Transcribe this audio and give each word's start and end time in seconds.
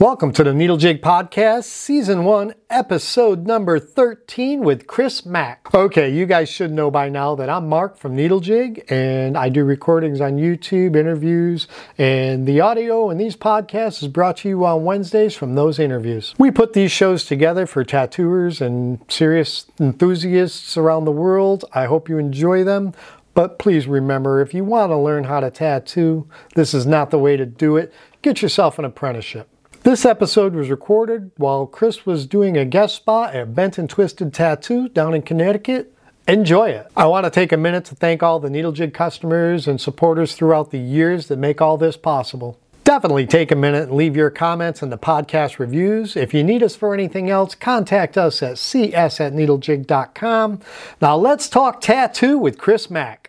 Welcome 0.00 0.30
to 0.34 0.44
the 0.44 0.54
Needle 0.54 0.76
Jig 0.76 1.02
Podcast, 1.02 1.64
Season 1.64 2.22
1, 2.22 2.54
Episode 2.70 3.48
number 3.48 3.80
13 3.80 4.60
with 4.60 4.86
Chris 4.86 5.26
Mack. 5.26 5.74
Okay, 5.74 6.08
you 6.08 6.24
guys 6.24 6.48
should 6.48 6.70
know 6.70 6.88
by 6.88 7.08
now 7.08 7.34
that 7.34 7.50
I'm 7.50 7.68
Marc 7.68 7.98
from 7.98 8.14
Needle 8.14 8.38
Jig 8.38 8.84
and 8.88 9.36
I 9.36 9.48
do 9.48 9.64
recordings 9.64 10.20
on 10.20 10.36
YouTube, 10.36 10.94
interviews, 10.94 11.66
and 11.98 12.46
the 12.46 12.60
audio 12.60 13.10
in 13.10 13.18
these 13.18 13.34
podcasts 13.34 14.00
is 14.00 14.06
brought 14.06 14.36
to 14.36 14.48
you 14.48 14.64
on 14.64 14.84
Wednesdays 14.84 15.34
from 15.34 15.56
those 15.56 15.80
interviews. 15.80 16.32
We 16.38 16.52
put 16.52 16.74
these 16.74 16.92
shows 16.92 17.24
together 17.24 17.66
for 17.66 17.82
tattooers 17.82 18.60
and 18.60 19.00
serious 19.08 19.66
enthusiasts 19.80 20.76
around 20.76 21.06
the 21.06 21.10
world. 21.10 21.64
I 21.72 21.86
hope 21.86 22.08
you 22.08 22.18
enjoy 22.18 22.62
them. 22.62 22.92
But 23.34 23.58
please 23.58 23.88
remember, 23.88 24.40
if 24.40 24.54
you 24.54 24.62
want 24.62 24.90
to 24.90 24.96
learn 24.96 25.24
how 25.24 25.40
to 25.40 25.50
tattoo, 25.50 26.28
this 26.54 26.72
is 26.72 26.86
not 26.86 27.10
the 27.10 27.18
way 27.18 27.36
to 27.36 27.44
do 27.44 27.76
it. 27.76 27.92
Get 28.22 28.42
yourself 28.42 28.78
an 28.78 28.84
apprenticeship. 28.84 29.48
This 29.88 30.04
episode 30.04 30.54
was 30.54 30.68
recorded 30.68 31.30
while 31.38 31.64
Chris 31.64 32.04
was 32.04 32.26
doing 32.26 32.58
a 32.58 32.66
guest 32.66 32.94
spot 32.94 33.34
at 33.34 33.54
Bent 33.54 33.78
and 33.78 33.88
Twisted 33.88 34.34
Tattoo 34.34 34.90
down 34.90 35.14
in 35.14 35.22
Connecticut. 35.22 35.94
Enjoy 36.28 36.68
it. 36.68 36.88
I 36.94 37.06
want 37.06 37.24
to 37.24 37.30
take 37.30 37.52
a 37.52 37.56
minute 37.56 37.86
to 37.86 37.94
thank 37.94 38.22
all 38.22 38.38
the 38.38 38.50
Needle 38.50 38.72
Jig 38.72 38.92
customers 38.92 39.66
and 39.66 39.80
supporters 39.80 40.34
throughout 40.34 40.72
the 40.72 40.78
years 40.78 41.28
that 41.28 41.38
make 41.38 41.62
all 41.62 41.78
this 41.78 41.96
possible. 41.96 42.58
Definitely 42.84 43.26
take 43.26 43.50
a 43.50 43.56
minute 43.56 43.84
and 43.84 43.96
leave 43.96 44.14
your 44.14 44.28
comments 44.28 44.82
in 44.82 44.90
the 44.90 44.98
podcast 44.98 45.58
reviews. 45.58 46.16
If 46.16 46.34
you 46.34 46.44
need 46.44 46.62
us 46.62 46.76
for 46.76 46.92
anything 46.92 47.30
else, 47.30 47.54
contact 47.54 48.18
us 48.18 48.42
at 48.42 48.58
cs 48.58 49.20
at 49.20 49.32
needlejig.com. 49.32 50.60
Now 51.00 51.16
let's 51.16 51.48
talk 51.48 51.80
tattoo 51.80 52.36
with 52.36 52.58
Chris 52.58 52.90
Mack. 52.90 53.27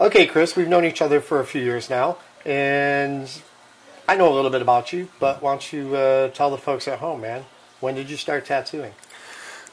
Okay, 0.00 0.26
Chris, 0.26 0.56
we've 0.56 0.66
known 0.66 0.86
each 0.86 1.02
other 1.02 1.20
for 1.20 1.40
a 1.40 1.44
few 1.44 1.60
years 1.60 1.90
now, 1.90 2.16
and 2.46 3.30
I 4.08 4.16
know 4.16 4.32
a 4.32 4.34
little 4.34 4.50
bit 4.50 4.62
about 4.62 4.94
you, 4.94 5.10
but 5.18 5.42
why 5.42 5.52
don't 5.52 5.72
you 5.74 5.94
uh, 5.94 6.28
tell 6.28 6.50
the 6.50 6.56
folks 6.56 6.88
at 6.88 7.00
home, 7.00 7.20
man? 7.20 7.44
When 7.80 7.96
did 7.96 8.08
you 8.08 8.16
start 8.16 8.46
tattooing? 8.46 8.94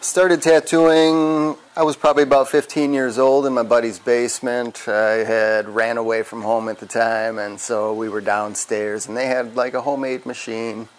Started 0.02 0.42
tattooing, 0.42 1.56
I 1.78 1.84
was 1.84 1.96
probably 1.96 2.24
about 2.24 2.50
15 2.50 2.94
years 2.94 3.18
old 3.18 3.46
in 3.46 3.54
my 3.54 3.64
buddy's 3.64 4.00
basement. 4.00 4.90
I 4.90 5.24
had 5.24 5.70
ran 5.70 5.96
away 5.96 6.24
from 6.24 6.42
home 6.42 6.68
at 6.68 6.80
the 6.80 6.88
time, 6.88 7.40
and 7.40 7.58
so 7.58 7.94
we 7.94 8.10
were 8.10 8.20
downstairs, 8.20 9.08
and 9.08 9.16
they 9.16 9.28
had 9.28 9.56
like 9.56 9.76
a 9.76 9.82
homemade 9.82 10.26
machine. 10.26 10.90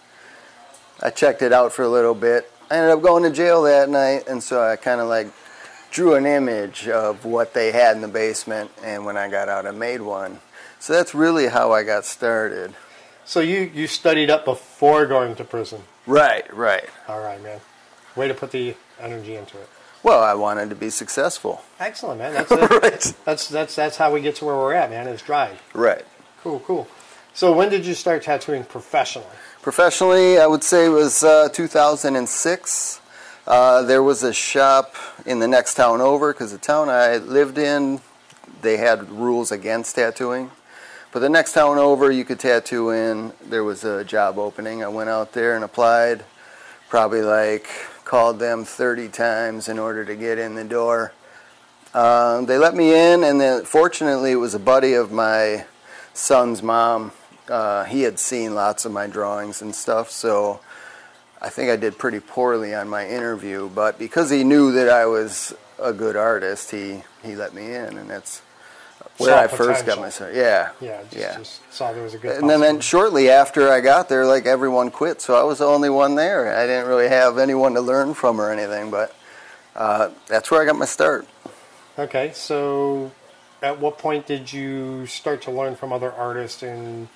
I 1.03 1.11
checked 1.11 1.43
it 1.43 1.53
out 1.53 1.71
for 1.71 1.83
a 1.83 1.89
little 1.89 2.15
bit. 2.15 2.51
I 2.71 2.77
ended 2.77 2.93
up 2.93 3.03
going 3.03 3.21
to 3.21 3.29
jail 3.29 3.61
that 3.61 3.89
night, 3.89 4.27
and 4.27 4.41
so 4.41 4.59
I 4.63 4.75
kind 4.75 4.99
of 4.99 5.07
like 5.07 5.27
drew 5.91 6.15
an 6.15 6.25
image 6.25 6.87
of 6.87 7.25
what 7.25 7.53
they 7.53 7.71
had 7.71 7.95
in 7.95 8.01
the 8.01 8.07
basement, 8.07 8.71
and 8.83 9.05
when 9.05 9.17
I 9.17 9.29
got 9.29 9.49
out, 9.49 9.65
I 9.65 9.71
made 9.71 10.01
one. 10.01 10.39
So 10.79 10.93
that's 10.93 11.13
really 11.13 11.47
how 11.47 11.71
I 11.71 11.83
got 11.83 12.05
started. 12.05 12.73
So 13.25 13.41
you, 13.41 13.71
you 13.73 13.87
studied 13.87 14.29
up 14.29 14.45
before 14.45 15.05
going 15.05 15.35
to 15.35 15.43
prison? 15.43 15.83
Right, 16.07 16.51
right. 16.53 16.89
All 17.07 17.19
right, 17.19 17.41
man. 17.43 17.59
Way 18.15 18.27
to 18.27 18.33
put 18.33 18.51
the 18.51 18.75
energy 18.99 19.35
into 19.35 19.57
it. 19.57 19.69
Well, 20.01 20.23
I 20.23 20.33
wanted 20.33 20.69
to 20.69 20.75
be 20.75 20.89
successful. 20.89 21.61
Excellent, 21.79 22.19
man. 22.19 22.33
That's 22.47 22.51
it. 22.51 22.69
right. 22.71 23.15
That's 23.25 23.47
that's 23.49 23.75
that's 23.75 23.97
how 23.97 24.13
we 24.13 24.21
get 24.21 24.35
to 24.37 24.45
where 24.45 24.55
we're 24.55 24.73
at, 24.73 24.89
man. 24.89 25.07
It's 25.07 25.21
drive. 25.21 25.61
Right. 25.73 26.05
Cool, 26.41 26.61
cool. 26.61 26.87
So 27.33 27.53
when 27.53 27.69
did 27.69 27.85
you 27.85 27.93
start 27.93 28.23
tattooing 28.23 28.63
professionally? 28.63 29.27
Professionally, 29.61 30.39
I 30.39 30.47
would 30.47 30.63
say 30.63 30.85
it 30.85 30.89
was 30.89 31.23
uh, 31.23 31.49
2006. 31.49 33.01
Uh, 33.49 33.81
there 33.81 34.03
was 34.03 34.21
a 34.21 34.31
shop 34.31 34.93
in 35.25 35.39
the 35.39 35.47
next 35.47 35.73
town 35.73 36.01
over 36.01 36.31
because 36.31 36.51
the 36.51 36.57
town 36.59 36.87
I 36.87 37.17
lived 37.17 37.57
in, 37.57 37.99
they 38.61 38.77
had 38.77 39.09
rules 39.09 39.51
against 39.51 39.95
tattooing. 39.95 40.51
But 41.11 41.21
the 41.21 41.29
next 41.29 41.53
town 41.53 41.79
over, 41.79 42.11
you 42.11 42.25
could 42.25 42.39
tattoo 42.39 42.91
in. 42.91 43.33
There 43.43 43.63
was 43.63 43.83
a 43.83 44.03
job 44.03 44.37
opening. 44.37 44.83
I 44.83 44.87
went 44.87 45.09
out 45.09 45.33
there 45.33 45.55
and 45.55 45.63
applied. 45.63 46.23
Probably 46.89 47.23
like 47.23 47.67
called 48.05 48.37
them 48.37 48.65
30 48.65 49.09
times 49.09 49.67
in 49.67 49.79
order 49.79 50.05
to 50.05 50.15
get 50.15 50.37
in 50.37 50.53
the 50.53 50.63
door. 50.63 51.11
Uh, 51.91 52.41
they 52.41 52.59
let 52.59 52.75
me 52.75 52.93
in, 52.93 53.23
and 53.23 53.41
then 53.41 53.65
fortunately, 53.65 54.33
it 54.33 54.35
was 54.35 54.53
a 54.53 54.59
buddy 54.59 54.93
of 54.93 55.11
my 55.11 55.65
son's 56.13 56.61
mom. 56.61 57.13
Uh, 57.47 57.83
he 57.85 58.03
had 58.03 58.19
seen 58.19 58.53
lots 58.53 58.85
of 58.85 58.91
my 58.91 59.07
drawings 59.07 59.63
and 59.63 59.73
stuff, 59.73 60.11
so 60.11 60.59
I 61.41 61.49
think 61.49 61.69
I 61.69 61.75
did 61.75 61.97
pretty 61.97 62.19
poorly 62.19 62.73
on 62.75 62.89
my 62.89 63.07
interview, 63.07 63.69
but 63.69 63.97
because 63.97 64.29
he 64.29 64.43
knew 64.43 64.73
that 64.73 64.89
I 64.89 65.05
was 65.05 65.53
a 65.81 65.93
good 65.93 66.15
artist, 66.15 66.71
he, 66.71 67.03
he 67.23 67.35
let 67.35 67.53
me 67.53 67.73
in, 67.73 67.97
and 67.97 68.09
that's 68.09 68.41
where 69.17 69.29
Saw 69.29 69.39
I 69.39 69.47
first 69.47 69.85
got 69.85 69.99
my 69.99 70.09
start. 70.09 70.33
Yeah, 70.33 70.71
Yeah, 70.81 71.01
just, 71.03 71.15
yeah. 71.15 71.37
just 71.37 71.73
saw 71.73 71.93
there 71.93 72.03
was 72.03 72.13
a 72.13 72.17
good. 72.17 72.37
and 72.37 72.49
then, 72.49 72.59
then 72.61 72.79
shortly 72.81 73.29
after 73.29 73.69
I 73.69 73.79
got 73.79 74.09
there, 74.09 74.25
like 74.25 74.45
everyone 74.45 74.91
quit, 74.91 75.21
so 75.21 75.35
I 75.35 75.43
was 75.43 75.59
the 75.59 75.65
only 75.65 75.89
one 75.89 76.15
there. 76.15 76.55
I 76.55 76.65
didn't 76.65 76.87
really 76.87 77.07
have 77.07 77.37
anyone 77.37 77.73
to 77.75 77.81
learn 77.81 78.13
from 78.13 78.39
or 78.41 78.51
anything, 78.51 78.91
but 78.91 79.15
uh, 79.75 80.09
that's 80.27 80.51
where 80.51 80.61
I 80.61 80.65
got 80.65 80.77
my 80.77 80.85
start. 80.85 81.27
Okay, 81.97 82.31
so 82.33 83.11
at 83.61 83.79
what 83.79 83.97
point 83.97 84.25
did 84.25 84.51
you 84.51 85.05
start 85.05 85.41
to 85.43 85.51
learn 85.51 85.75
from 85.75 85.91
other 85.93 86.11
artists 86.11 86.63
and, 86.63 87.07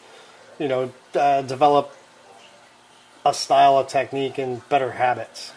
you 0.60 0.68
know, 0.68 0.92
uh, 1.16 1.42
develop 1.42 1.96
a 3.26 3.34
style, 3.34 3.80
a 3.80 3.86
technique, 3.86 4.38
and 4.38 4.68
better 4.70 4.92
habits? 4.92 5.54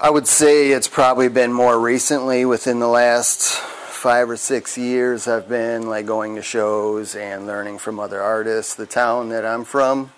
I 0.00 0.10
would 0.10 0.28
say 0.28 0.70
it's 0.70 0.88
probably 0.88 1.28
been 1.28 1.52
more 1.52 1.78
recently 1.80 2.44
within 2.44 2.78
the 2.78 2.88
last 2.88 3.42
five 3.98 4.30
or 4.30 4.36
six 4.36 4.78
years 4.78 5.26
I've 5.26 5.48
been 5.48 5.88
like 5.88 6.06
going 6.06 6.36
to 6.36 6.42
shows 6.42 7.16
and 7.16 7.48
learning 7.48 7.78
from 7.78 7.98
other 7.98 8.22
artists. 8.22 8.76
The 8.76 8.86
town 8.86 9.30
that 9.30 9.44
I'm 9.44 9.64
from, 9.64 10.12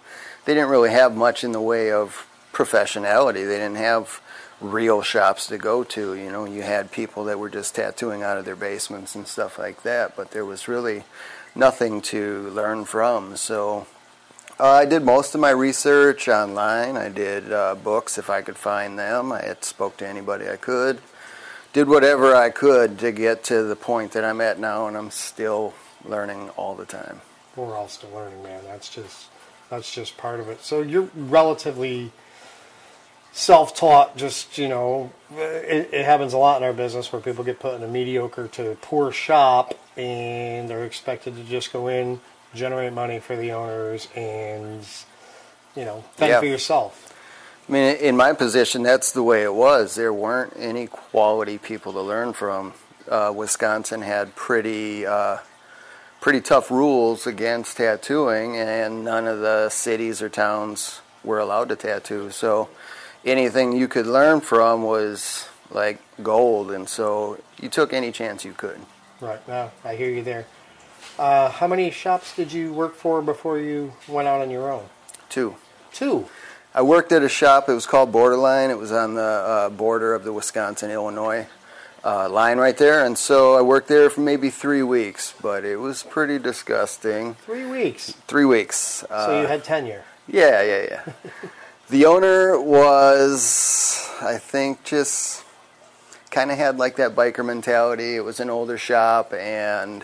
they 0.45 0.53
didn't 0.53 0.69
really 0.69 0.91
have 0.91 1.17
much 1.17 1.45
in 1.45 1.53
the 1.53 1.63
way 1.63 1.91
of 1.91 2.27
professionality. 2.53 3.47
They 3.47 3.57
didn't 3.57 3.77
have 3.77 4.21
real 4.61 5.01
shops 5.01 5.47
to 5.47 5.57
go 5.57 5.83
to. 5.85 6.15
You 6.15 6.31
know, 6.31 6.45
you 6.45 6.61
had 6.61 6.93
people 6.93 7.25
that 7.25 7.39
were 7.39 7.49
just 7.49 7.75
tattooing 7.75 8.23
out 8.23 8.37
of 8.37 8.45
their 8.45 8.57
basements 8.57 9.15
and 9.15 9.27
stuff 9.27 9.59
like 9.59 9.83
that, 9.85 10.15
but 10.15 10.33
there 10.33 10.45
was 10.45 10.69
really 10.69 11.05
nothing 11.55 12.03
to 12.03 12.51
learn 12.51 12.85
from. 12.85 13.37
So 13.37 13.87
uh, 14.61 14.67
I 14.67 14.85
did 14.85 15.03
most 15.03 15.35
of 15.35 15.41
my 15.41 15.51
research 15.51 16.29
online. 16.29 16.97
I 16.97 17.09
did 17.09 17.51
uh, 17.51 17.75
books 17.75 18.19
if 18.19 18.29
I 18.29 18.43
could 18.43 18.57
find 18.59 18.99
them. 18.99 19.33
I 19.33 19.57
spoke 19.61 19.97
to 19.99 20.07
anybody 20.07 20.49
I 20.49 20.57
could. 20.57 21.01
Did 21.73 21.89
whatever 21.89 22.35
I 22.35 22.51
could 22.51 22.99
to 22.99 23.11
get 23.11 23.43
to 23.45 23.63
the 23.63 23.77
point 23.77 24.13
that 24.13 24.25
I'm 24.25 24.41
at 24.41 24.59
now, 24.59 24.87
and 24.87 24.97
I'm 24.97 25.11
still 25.11 25.73
learning 26.05 26.51
all 26.51 26.75
the 26.75 26.85
time. 26.85 27.21
We're 27.57 27.77
all 27.77 27.89
still 27.89 28.11
learning, 28.11 28.43
man. 28.43 28.63
That's 28.65 28.89
just 28.89 29.29
that's 29.71 29.95
just 29.95 30.17
part 30.17 30.41
of 30.41 30.49
it. 30.49 30.63
So 30.63 30.83
you're 30.83 31.09
relatively 31.15 32.13
self-taught. 33.33 34.17
Just 34.17 34.59
you 34.59 34.69
know, 34.69 35.11
it, 35.33 35.89
it 35.93 36.05
happens 36.05 36.33
a 36.33 36.39
lot 36.39 36.61
in 36.61 36.67
our 36.67 36.73
business 36.73 37.13
where 37.13 37.23
people 37.23 37.45
get 37.45 37.61
put 37.61 37.75
in 37.77 37.83
a 37.83 37.89
mediocre 37.89 38.49
to 38.49 38.77
poor 38.83 39.11
shop, 39.13 39.75
and 39.97 40.69
they're 40.69 40.85
expected 40.85 41.37
to 41.37 41.45
just 41.45 41.73
go 41.73 41.89
in, 41.89 42.21
generate 42.55 42.93
money 42.93 43.21
for 43.21 43.37
the 43.37 43.53
owners, 43.53 44.09
and 44.15 44.85
you 45.77 45.85
know, 45.85 46.05
fend 46.17 46.31
Yeah. 46.31 46.41
for 46.41 46.47
yourself. 46.47 47.13
I 47.69 47.73
mean, 47.73 47.97
in 47.97 48.17
my 48.17 48.33
position, 48.33 48.83
that's 48.83 49.13
the 49.13 49.23
way 49.23 49.45
it 49.45 49.55
was. 49.55 49.95
There 49.95 50.13
weren't 50.13 50.55
any 50.59 50.89
quality 50.89 51.59
people 51.59 51.93
to 51.93 52.01
learn 52.01 52.33
from. 52.33 52.75
Uh, 53.09 53.33
Wisconsin 53.35 54.03
had 54.03 54.35
pretty 54.35 55.07
uh, 55.07 55.39
pretty 56.21 56.41
tough 56.41 56.71
rules 56.71 57.27
against 57.27 57.77
tattooing, 57.77 58.57
and 58.57 59.05
none 59.05 59.27
of 59.27 59.41
the 59.41 59.69
cities 59.71 60.21
or 60.21 60.29
towns 60.29 61.01
were 61.25 61.39
allowed 61.39 61.69
to 61.69 61.77
tattoo. 61.77 62.31
So 62.31 62.69
anything 63.25 63.73
you 63.73 63.89
could 63.89 64.07
learn 64.07 64.41
from 64.41 64.83
was 64.83 65.47
like 65.71 65.99
gold, 66.23 66.73
and 66.73 66.89
so 66.89 67.39
you 67.61 67.69
took 67.69 67.93
any 67.93 68.11
chance 68.11 68.45
you 68.45 68.53
could. 68.53 68.81
Right. 69.21 69.47
Now 69.47 69.71
I 69.85 69.95
hear 69.95 70.11
you 70.11 70.23
there. 70.23 70.47
Uh, 71.21 71.51
how 71.51 71.67
many 71.67 71.91
shops 71.91 72.35
did 72.35 72.51
you 72.51 72.73
work 72.73 72.95
for 72.95 73.21
before 73.21 73.59
you 73.59 73.93
went 74.09 74.27
out 74.27 74.41
on 74.41 74.49
your 74.51 74.73
own? 74.73 74.87
Two. 75.29 75.55
Two. 75.93 76.25
I 76.75 76.81
worked 76.81 77.13
at 77.13 77.23
a 77.23 77.29
shop. 77.29 77.69
It 77.69 77.75
was 77.75 77.85
called 77.85 78.11
Borderline. 78.11 78.71
It 78.71 78.79
was 78.79 78.91
on 78.91 79.13
the 79.17 79.21
uh, 79.23 79.69
border 79.69 80.15
of 80.15 80.25
the 80.25 80.33
Wisconsin 80.33 80.91
Illinois 80.91 81.47
uh, 82.03 82.27
line 82.31 82.57
right 82.57 82.75
there, 82.79 83.05
and 83.05 83.19
so 83.19 83.55
I 83.55 83.61
worked 83.61 83.87
there 83.89 84.09
for 84.09 84.23
maybe 84.23 84.49
three 84.49 84.83
weeks. 84.83 85.35
But 85.43 85.67
it 85.67 85.77
was 85.77 86.03
pretty 86.03 86.39
disgusting. 86.39 87.35
Three 87.35 87.67
weeks. 87.67 88.13
Three 88.27 88.47
weeks. 88.47 89.05
Uh, 89.11 89.27
So 89.27 89.41
you 89.43 89.47
had 89.47 89.63
tenure. 89.63 90.05
yeah, 90.27 90.63
yeah, 90.63 90.87
yeah. 90.89 91.13
the 91.91 92.07
owner 92.07 92.59
was, 92.59 94.09
I 94.23 94.39
think, 94.39 94.85
just 94.85 95.45
kind 96.31 96.51
of 96.51 96.57
had 96.57 96.79
like 96.79 96.97
that 96.97 97.15
biker 97.15 97.45
mentality. 97.45 98.17
It 98.17 98.25
was 98.25 98.41
an 98.41 98.49
older 98.49 98.79
shop, 98.79 99.35
and 99.35 100.03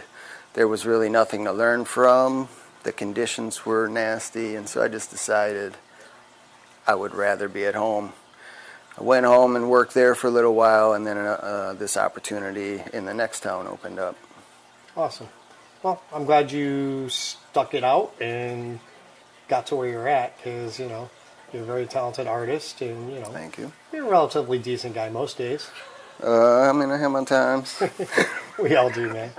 there 0.57 0.67
was 0.67 0.87
really 0.87 1.11
nothing 1.11 1.45
to 1.45 1.53
learn 1.53 1.85
from. 1.85 2.49
The 2.83 2.91
conditions 2.91 3.67
were 3.67 3.89
nasty, 3.89 4.57
and 4.57 4.67
so 4.67 4.83
I 4.83 4.89
just 4.89 5.11
decided 5.11 5.75
I 6.87 6.95
would 6.95 7.15
rather 7.15 7.47
be 7.47 7.67
at 7.67 7.75
home. 7.75 8.15
I 8.99 9.03
went 9.03 9.27
home 9.27 9.55
and 9.55 9.69
worked 9.69 9.93
there 9.93 10.15
for 10.15 10.29
a 10.29 10.31
little 10.31 10.55
while, 10.55 10.95
and 10.95 11.07
then 11.07 11.19
uh, 11.19 11.21
uh, 11.21 11.73
this 11.75 11.99
opportunity 11.99 12.83
in 12.95 13.05
the 13.05 13.13
next 13.13 13.41
town 13.41 13.67
opened 13.67 13.99
up. 13.99 14.17
Awesome. 14.97 15.29
Well, 15.83 16.01
I'm 16.11 16.25
glad 16.25 16.51
you 16.51 17.11
stuck 17.11 17.75
it 17.75 17.85
out 17.85 18.15
and 18.19 18.81
got 19.49 19.67
to 19.67 19.77
where 19.77 19.89
you're 19.89 20.09
at 20.09 20.39
because, 20.39 20.81
you 20.81 20.89
know, 20.89 21.11
you're 21.53 21.65
a 21.65 21.67
very 21.67 21.85
talented 21.85 22.27
artist 22.27 22.81
and, 22.81 23.13
you 23.13 23.21
know, 23.21 23.27
Thank 23.27 23.59
you. 23.59 23.73
you're 23.93 24.07
a 24.07 24.11
relatively 24.11 24.59
decent 24.59 24.95
guy 24.95 25.11
most 25.11 25.37
days. 25.37 25.69
Uh, 26.23 26.63
I 26.63 26.73
mean, 26.73 26.91
I 26.91 26.97
have 26.97 27.11
my 27.11 27.25
times. 27.25 27.83
We 28.59 28.75
all 28.75 28.89
do, 28.89 29.13
man. 29.13 29.33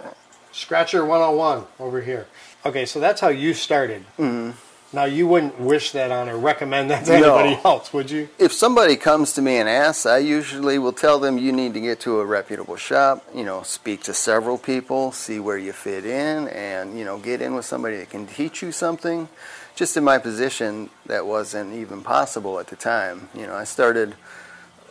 Scratcher 0.57 1.06
101 1.06 1.65
over 1.80 2.01
here. 2.01 2.25
Okay, 2.65 2.86
so 2.88 3.00
that's 3.00 3.21
how 3.21 3.27
you 3.30 3.54
started. 3.54 4.04
Mm-hmm. 4.18 4.57
Now, 4.92 5.04
you 5.04 5.27
wouldn't 5.27 5.59
wish 5.59 5.92
that 5.92 6.12
on 6.12 6.30
or 6.30 6.38
recommend 6.38 6.89
that 6.89 7.06
to 7.06 7.19
No. 7.19 7.38
anybody 7.38 7.62
else, 7.63 7.94
would 7.94 8.09
you? 8.09 8.30
if 8.39 8.51
somebody 8.54 8.95
comes 8.95 9.33
to 9.33 9.42
me 9.42 9.57
and 9.57 9.69
asks, 9.69 10.06
I 10.07 10.18
usually 10.18 10.80
will 10.80 10.94
tell 10.94 11.19
them 11.19 11.38
you 11.38 11.51
need 11.51 11.74
to 11.75 11.80
get 11.81 12.00
to 12.01 12.19
a 12.21 12.25
reputable 12.25 12.75
shop, 12.77 13.24
you 13.36 13.44
know, 13.44 13.62
speak 13.62 14.01
to 14.04 14.13
several 14.13 14.57
people, 14.57 15.12
see 15.12 15.39
where 15.39 15.57
you 15.57 15.74
fit 15.74 16.06
in, 16.06 16.48
and, 16.48 16.98
you 16.98 17.06
know, 17.06 17.19
get 17.19 17.42
in 17.42 17.54
with 17.54 17.65
somebody 17.65 17.98
that 17.98 18.09
can 18.09 18.25
teach 18.25 18.63
you 18.63 18.71
something. 18.71 19.30
Just 19.75 19.95
in 19.95 20.04
my 20.04 20.18
position, 20.18 20.89
that 21.06 21.27
wasn't 21.27 21.74
even 21.75 22.01
possible 22.01 22.59
at 22.59 22.68
the 22.68 22.75
time. 22.75 23.30
You 23.36 23.45
know, 23.45 23.54
I 23.54 23.65
started 23.65 24.15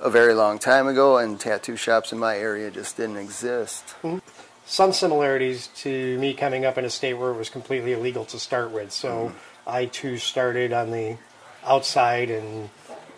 a 0.01 0.11
very 0.11 0.35
long 0.35 0.59
time 0.61 0.87
ago, 0.87 1.17
and 1.17 1.41
tattoo 1.41 1.75
shops 1.77 2.13
in 2.13 2.19
my 2.19 2.37
area 2.37 2.71
just 2.71 2.99
didn't 2.99 3.17
exist. 3.17 3.95
Some 4.67 4.93
similarities 4.93 5.69
to 5.77 6.19
me 6.19 6.35
coming 6.35 6.65
up 6.65 6.77
in 6.77 6.85
a 6.85 6.91
state 6.91 7.15
where 7.15 7.31
it 7.31 7.37
was 7.37 7.49
completely 7.49 7.93
illegal 7.93 8.25
to 8.27 8.39
start 8.39 8.73
with. 8.73 8.93
So 8.93 9.33
I 9.67 9.87
too 9.87 10.19
started 10.19 10.73
on 10.73 10.91
the 10.91 11.19
outside 11.65 12.31
and 12.31 12.69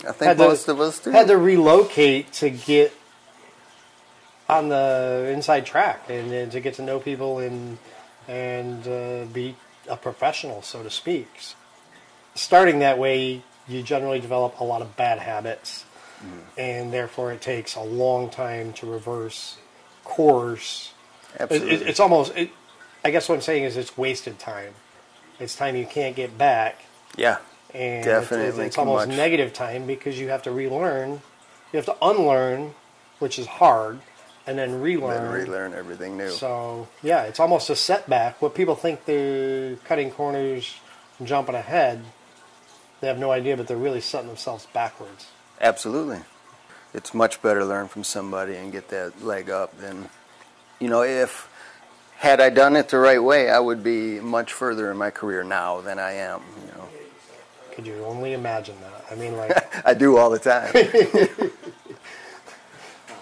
I 0.06 0.12
think 0.12 0.38
most 0.38 0.68
of 0.68 0.80
us 0.80 1.00
do. 1.00 1.10
had 1.10 1.26
to 1.28 1.36
relocate 1.36 2.32
to 2.34 2.50
get 2.50 2.92
on 4.48 4.68
the 4.68 5.30
inside 5.32 5.66
track 5.66 6.08
and, 6.08 6.32
and 6.32 6.52
to 6.52 6.60
get 6.60 6.74
to 6.74 6.82
know 6.82 6.98
people 6.98 7.38
and 7.38 7.78
and 8.28 8.86
uh, 8.86 9.24
be 9.32 9.56
a 9.88 9.96
professional, 9.96 10.62
so 10.62 10.82
to 10.82 10.90
speak. 10.90 11.28
Starting 12.34 12.80
that 12.80 12.98
way, 12.98 13.42
you 13.66 13.82
generally 13.82 14.20
develop 14.20 14.60
a 14.60 14.64
lot 14.64 14.82
of 14.82 14.96
bad 14.96 15.18
habits, 15.18 15.84
and 16.58 16.92
therefore 16.92 17.32
it 17.32 17.40
takes 17.40 17.74
a 17.74 17.80
long 17.80 18.28
time 18.28 18.72
to 18.74 18.86
reverse 18.86 19.56
course. 20.04 20.92
It, 21.34 21.40
Absolutely. 21.42 21.74
it, 21.74 21.82
it's 21.82 22.00
almost. 22.00 22.36
It, 22.36 22.50
I 23.04 23.10
guess 23.10 23.28
what 23.28 23.36
I'm 23.36 23.40
saying 23.42 23.64
is 23.64 23.76
it's 23.76 23.96
wasted 23.96 24.38
time. 24.38 24.74
It's 25.40 25.54
time 25.54 25.76
you 25.76 25.86
can't 25.86 26.16
get 26.16 26.36
back 26.36 26.82
yeah. 27.16 27.38
and 27.72 28.04
Definitely 28.04 28.46
it's, 28.48 28.58
it's 28.58 28.78
almost 28.78 29.08
much. 29.08 29.16
negative 29.16 29.52
time 29.52 29.86
because 29.86 30.18
you 30.18 30.28
have 30.28 30.42
to 30.42 30.50
relearn 30.50 31.22
you 31.72 31.76
have 31.76 31.86
to 31.86 31.96
unlearn 32.02 32.74
which 33.20 33.38
is 33.38 33.46
hard 33.46 34.00
and 34.46 34.58
then 34.58 34.80
relearn. 34.80 35.14
Then 35.14 35.32
relearn 35.32 35.44
relearn 35.46 35.74
everything 35.74 36.16
new. 36.16 36.30
so 36.30 36.88
yeah 37.02 37.22
it's 37.22 37.38
almost 37.38 37.70
a 37.70 37.76
setback 37.76 38.42
what 38.42 38.54
people 38.54 38.74
think 38.74 39.04
they're 39.04 39.76
cutting 39.84 40.10
corners 40.10 40.74
and 41.20 41.28
jumping 41.28 41.54
ahead 41.54 42.02
they 43.00 43.06
have 43.06 43.18
no 43.18 43.30
idea 43.30 43.56
but 43.56 43.68
they're 43.68 43.76
really 43.76 44.00
setting 44.00 44.26
themselves 44.28 44.66
backwards 44.72 45.28
Absolutely. 45.60 46.20
It's 46.94 47.12
much 47.12 47.42
better 47.42 47.60
to 47.60 47.66
learn 47.66 47.88
from 47.88 48.04
somebody 48.04 48.54
and 48.56 48.70
get 48.72 48.88
that 48.90 49.22
leg 49.24 49.50
up 49.50 49.76
than, 49.78 50.08
you 50.78 50.88
know, 50.88 51.02
if 51.02 51.48
had 52.18 52.40
I 52.40 52.50
done 52.50 52.76
it 52.76 52.88
the 52.88 52.98
right 52.98 53.22
way, 53.22 53.50
I 53.50 53.58
would 53.58 53.82
be 53.82 54.20
much 54.20 54.52
further 54.52 54.90
in 54.90 54.96
my 54.96 55.10
career 55.10 55.44
now 55.44 55.80
than 55.80 55.98
I 55.98 56.12
am. 56.12 56.42
You 56.60 56.72
know, 56.72 56.88
could 57.72 57.86
you 57.86 58.04
only 58.04 58.32
imagine 58.32 58.74
that 58.80 59.04
i 59.08 59.14
mean 59.14 59.36
like 59.36 59.52
I 59.86 59.94
do 59.94 60.16
all 60.16 60.30
the 60.30 60.38
time. 60.40 60.72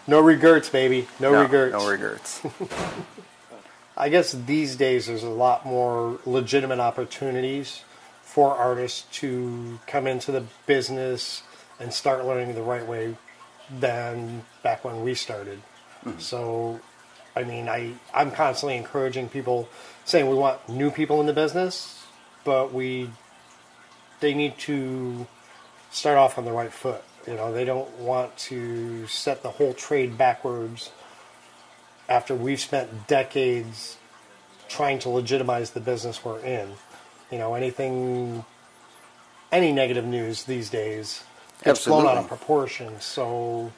no 0.07 0.21
regrets 0.21 0.71
baby 0.71 1.07
no, 1.21 1.33
no, 1.33 1.43
regrets 1.43 1.73
No 1.73 1.91
regrets. 1.91 2.41
I 3.99 4.09
guess 4.11 4.33
these 4.33 4.77
days 4.77 5.07
there's 5.07 5.23
a 5.23 5.29
lot 5.29 5.65
more 5.65 6.19
legitimate 6.27 6.81
opportunities 6.81 7.83
for 8.23 8.55
artists 8.55 9.07
to 9.21 9.79
come 9.87 10.07
into 10.07 10.33
the 10.33 10.45
business 10.67 11.43
and 11.81 11.93
start 11.93 12.27
learning 12.27 12.55
the 12.55 12.63
right 12.63 12.87
way 12.87 13.17
than 13.71 14.45
back 14.63 14.85
when 14.85 15.03
we 15.03 15.15
started. 15.15 15.61
Mm-hmm. 16.05 16.19
So, 16.19 16.81
I 17.37 17.45
mean, 17.45 17.69
I, 17.69 17.93
I'm 18.15 18.31
constantly 18.31 18.77
encouraging 18.77 19.29
people 19.29 19.69
saying 20.07 20.29
we 20.29 20.35
want 20.35 20.69
new 20.69 20.91
people 20.91 21.21
in 21.21 21.27
the 21.27 21.35
business, 21.35 22.05
but 22.45 22.73
we 22.73 23.11
they 24.21 24.33
need 24.33 24.57
to 24.59 25.27
start 25.91 26.17
off 26.17 26.39
on 26.39 26.47
the 26.47 26.53
right 26.53 26.73
foot. 26.73 27.03
You 27.27 27.35
know, 27.35 27.53
they 27.53 27.65
don't 27.65 27.91
want 27.99 28.37
to 28.39 29.07
set 29.07 29.43
the 29.43 29.51
whole 29.51 29.75
trade 29.75 30.17
backwards 30.17 30.91
after 32.09 32.35
we've 32.35 32.61
spent 32.61 33.07
decades 33.07 33.99
trying 34.69 34.99
to 35.01 35.09
legitimize 35.09 35.73
the 35.73 35.81
business 35.81 36.25
we're 36.25 36.39
in. 36.41 36.71
You 37.31 37.39
know, 37.39 37.55
anything, 37.55 38.45
any 39.51 39.73
negative 39.73 40.05
news 40.05 40.45
these 40.45 40.71
days 40.71 41.25
gets 41.65 41.85
blown 41.85 42.07
out 42.07 42.17
of 42.17 42.29
proportion. 42.29 43.01
So 43.01 43.73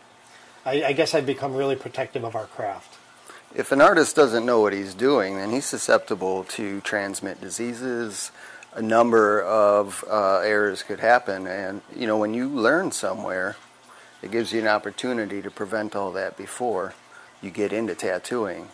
I, 0.64 0.84
I 0.84 0.92
guess 0.92 1.14
I've 1.14 1.26
become 1.26 1.54
really 1.54 1.76
protective 1.76 2.24
of 2.24 2.36
our 2.36 2.46
craft. 2.46 2.97
If 3.54 3.72
an 3.72 3.80
artist 3.80 4.14
doesn't 4.14 4.44
know 4.44 4.60
what 4.60 4.72
he's 4.72 4.94
doing, 4.94 5.36
then 5.36 5.50
he's 5.50 5.64
susceptible 5.64 6.44
to 6.44 6.80
transmit 6.82 7.40
diseases. 7.40 8.30
A 8.74 8.82
number 8.82 9.42
of 9.42 10.04
uh, 10.08 10.40
errors 10.40 10.82
could 10.82 11.00
happen, 11.00 11.46
and 11.46 11.80
you 11.94 12.06
know 12.06 12.18
when 12.18 12.34
you 12.34 12.48
learn 12.48 12.92
somewhere, 12.92 13.56
it 14.22 14.30
gives 14.30 14.52
you 14.52 14.60
an 14.60 14.68
opportunity 14.68 15.40
to 15.42 15.50
prevent 15.50 15.96
all 15.96 16.12
that 16.12 16.36
before 16.36 16.94
you 17.40 17.50
get 17.50 17.72
into 17.72 17.94
tattooing. 17.94 18.68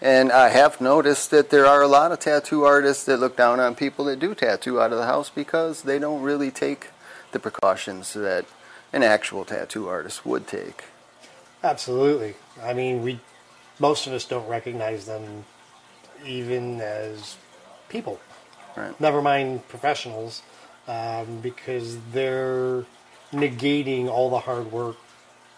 And 0.00 0.32
I 0.32 0.48
have 0.48 0.80
noticed 0.80 1.30
that 1.30 1.50
there 1.50 1.66
are 1.66 1.82
a 1.82 1.88
lot 1.88 2.12
of 2.12 2.20
tattoo 2.20 2.64
artists 2.64 3.04
that 3.04 3.20
look 3.20 3.36
down 3.36 3.60
on 3.60 3.74
people 3.74 4.04
that 4.06 4.18
do 4.18 4.34
tattoo 4.34 4.80
out 4.80 4.92
of 4.92 4.98
the 4.98 5.06
house 5.06 5.30
because 5.30 5.82
they 5.82 5.98
don't 5.98 6.22
really 6.22 6.50
take 6.50 6.88
the 7.32 7.38
precautions 7.38 8.12
that 8.14 8.44
an 8.92 9.02
actual 9.02 9.44
tattoo 9.44 9.88
artist 9.88 10.24
would 10.26 10.46
take. 10.46 10.84
Absolutely. 11.62 12.34
I 12.62 12.74
mean, 12.74 13.02
we 13.02 13.20
most 13.78 14.06
of 14.06 14.12
us 14.12 14.24
don't 14.24 14.48
recognize 14.48 15.06
them 15.06 15.44
even 16.26 16.80
as 16.80 17.36
people. 17.88 18.20
Right. 18.76 18.98
Never 19.00 19.22
mind 19.22 19.66
professionals, 19.68 20.42
um, 20.88 21.40
because 21.40 21.98
they're 22.12 22.84
negating 23.32 24.08
all 24.08 24.30
the 24.30 24.40
hard 24.40 24.72
work 24.72 24.96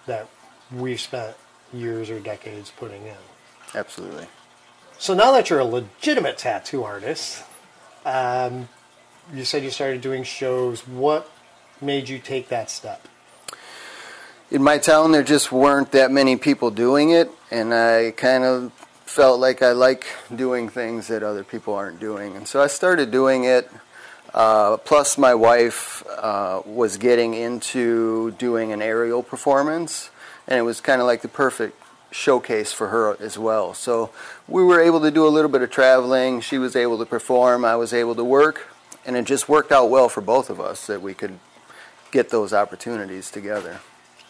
that 0.07 0.29
we've 0.73 1.01
spent 1.01 1.37
years 1.73 2.11
or 2.11 2.21
decades 2.21 2.71
putting 2.71 3.07
in. 3.07 3.17
Absolutely. 3.75 4.27
So 4.99 5.15
now 5.15 5.33
that 5.33 5.51
you're 5.51 5.59
a 5.59 5.65
legitimate 5.65 6.39
tattoo 6.39 6.85
artist, 6.85 7.45
um, 8.05 8.69
you 9.35 9.45
said 9.45 9.63
you 9.63 9.71
started 9.71 10.01
doing 10.01 10.25
shows. 10.25 10.87
What 10.87 11.31
made 11.81 12.09
you 12.09 12.19
take 12.19 12.49
that 12.49 12.71
step? 12.71 13.07
In 14.51 14.63
my 14.63 14.79
town 14.79 15.11
there 15.11 15.25
just 15.25 15.51
weren't 15.51 15.91
that 15.91 16.13
many 16.13 16.37
people 16.37 16.71
doing 16.71 17.11
it 17.11 17.31
and 17.51 17.75
i 17.75 18.13
kind 18.13 18.45
of 18.45 18.73
felt 19.05 19.41
like 19.41 19.61
i 19.61 19.73
like 19.73 20.07
doing 20.35 20.69
things 20.69 21.09
that 21.09 21.23
other 21.23 21.43
people 21.43 21.75
aren't 21.75 21.99
doing. 21.99 22.37
And 22.37 22.47
so 22.47 22.63
i 22.63 22.67
started 22.69 23.11
doing 23.11 23.45
it 23.45 23.71
uh, 24.35 24.77
plus 24.79 25.17
my 25.17 25.35
wife 25.35 26.05
uh, 26.07 26.61
was 26.67 26.97
getting 26.97 27.35
into 27.35 28.33
doing 28.33 28.73
an 28.73 28.83
aerial 28.83 29.23
performance 29.23 30.11
and 30.47 30.59
it 30.59 30.63
was 30.63 30.81
kind 30.81 31.01
of 31.01 31.07
like 31.07 31.23
the 31.23 31.29
perfect 31.29 31.83
showcase 32.13 32.73
for 32.73 32.89
her 32.89 33.17
as 33.21 33.37
well. 33.37 33.75
So 33.75 34.11
we 34.47 34.63
were 34.63 34.81
able 34.81 35.01
to 35.01 35.11
do 35.11 35.27
a 35.27 35.29
little 35.29 35.51
bit 35.51 35.63
of 35.63 35.71
traveling. 35.71 36.41
She 36.41 36.57
was 36.57 36.77
able 36.77 36.99
to 36.99 37.07
perform. 37.07 37.65
I 37.65 37.75
was 37.77 37.93
able 37.93 38.15
to 38.15 38.25
work 38.25 38.69
and 39.05 39.17
it 39.17 39.25
just 39.25 39.49
worked 39.49 39.73
out 39.73 39.91
well 39.91 40.09
for 40.09 40.21
both 40.21 40.51
of 40.51 40.61
us 40.61 40.87
that 40.87 41.03
we 41.03 41.15
could 41.15 41.39
get 42.13 42.31
those 42.31 42.53
opportunities 42.53 43.31
together 43.31 43.81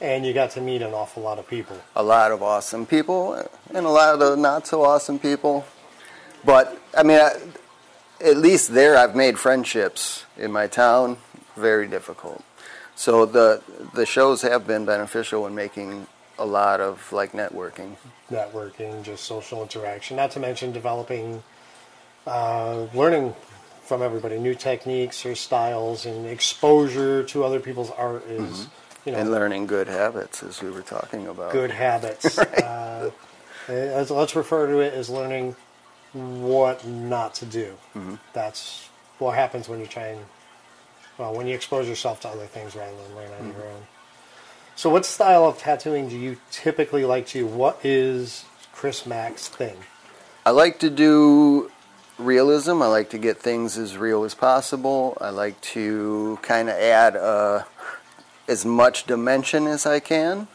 And 0.00 0.26
you 0.26 0.32
got 0.34 0.50
to 0.52 0.60
meet 0.60 0.82
an 0.82 0.92
awful 0.92 1.22
lot 1.22 1.38
of 1.38 1.48
people. 1.48 1.80
a 1.94 2.02
lot 2.02 2.30
of 2.30 2.42
awesome 2.42 2.84
people 2.84 3.34
and 3.74 3.86
a 3.86 3.88
lot 3.88 4.20
of 4.20 4.38
not 4.38 4.66
so 4.66 4.82
awesome 4.82 5.18
people. 5.18 5.64
But 6.44 6.78
I 6.96 7.02
mean, 7.02 7.18
I, 7.18 7.32
at 8.24 8.36
least 8.36 8.74
there 8.74 8.96
I've 8.96 9.16
made 9.16 9.38
friendships 9.38 10.24
in 10.36 10.52
my 10.52 10.66
town. 10.66 11.16
Very 11.56 11.88
difficult. 11.88 12.44
So 12.94 13.24
the 13.26 13.62
the 13.94 14.06
shows 14.06 14.42
have 14.42 14.66
been 14.66 14.84
beneficial 14.84 15.46
in 15.46 15.54
making 15.54 16.06
a 16.38 16.44
lot 16.44 16.80
of 16.80 17.10
like 17.12 17.32
networking. 17.32 17.96
networking, 18.30 19.02
just 19.02 19.24
social 19.24 19.62
interaction. 19.62 20.16
Not 20.16 20.30
to 20.32 20.40
mention 20.40 20.72
developing, 20.72 21.42
uh, 22.26 22.86
learning 22.94 23.34
from 23.82 24.02
everybody, 24.02 24.38
new 24.38 24.54
techniques 24.54 25.24
or 25.24 25.34
styles, 25.34 26.04
and 26.04 26.26
exposure 26.26 27.22
to 27.22 27.44
other 27.44 27.60
people's 27.60 27.90
art 27.92 28.26
is, 28.26 28.66
you 29.06 29.12
know, 29.12 29.18
And 29.18 29.30
learning 29.30 29.66
good 29.66 29.88
habits, 29.88 30.42
as 30.42 30.60
we 30.60 30.70
were 30.70 30.82
talking 30.82 31.26
about. 31.28 31.52
good 31.52 31.70
habits. 31.70 32.38
uh, 32.38 33.10
let's 33.68 34.36
refer 34.36 34.66
to 34.66 34.80
it 34.80 34.92
as 34.92 35.08
learning 35.08 35.54
what 36.12 36.84
not 36.86 37.34
to 37.36 37.46
do. 37.46 37.76
That's 38.32 38.88
what 39.18 39.34
happens 39.36 39.68
when 39.68 39.80
you 39.80 39.86
try 39.86 40.08
and, 40.08 40.24
well, 41.18 41.34
when 41.34 41.46
you 41.46 41.54
expose 41.54 41.88
yourself 41.88 42.20
to 42.22 42.28
other 42.28 42.46
things 42.46 42.74
rather 42.74 42.94
than 42.96 43.16
learn 43.16 43.30
on 43.40 43.46
your 43.54 43.66
own. 43.68 43.86
So, 44.74 44.90
what 44.90 45.06
style 45.06 45.46
of 45.46 45.56
tattooing 45.58 46.08
do 46.08 46.18
you 46.18 46.36
typically 46.50 47.04
like 47.04 47.26
to? 47.28 47.40
do? 47.40 47.46
What 47.46 47.80
is 47.82 48.44
Chris 48.72 49.06
Mack's 49.06 49.48
thing? 49.48 49.76
I 50.44 50.50
like 50.50 50.78
to 50.80 50.90
do 50.90 51.70
realism. 52.18 52.82
I 52.82 52.86
like 52.86 53.08
to 53.10 53.18
get 53.18 53.38
things 53.38 53.78
as 53.78 53.96
real 53.96 54.24
as 54.24 54.34
possible. 54.34 55.16
I 55.20 55.30
like 55.30 55.58
to 55.72 56.38
kind 56.42 56.68
of 56.68 56.76
add 56.76 57.16
uh, 57.16 57.62
as 58.48 58.64
much 58.64 59.06
dimension 59.06 59.66
as 59.66 59.86
I 59.86 60.00
can. 60.00 60.48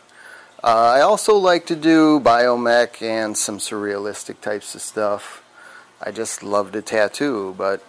Uh, 0.64 0.94
I 0.98 1.02
also 1.02 1.36
like 1.36 1.66
to 1.68 1.76
do 1.76 2.20
biomech 2.20 3.02
and 3.02 3.36
some 3.36 3.58
surrealistic 3.58 4.42
types 4.42 4.76
of 4.76 4.82
stuff. 4.82 5.44
I 6.00 6.12
just 6.12 6.44
love 6.44 6.72
to 6.74 6.82
tattoo, 6.82 7.56
but 7.58 7.84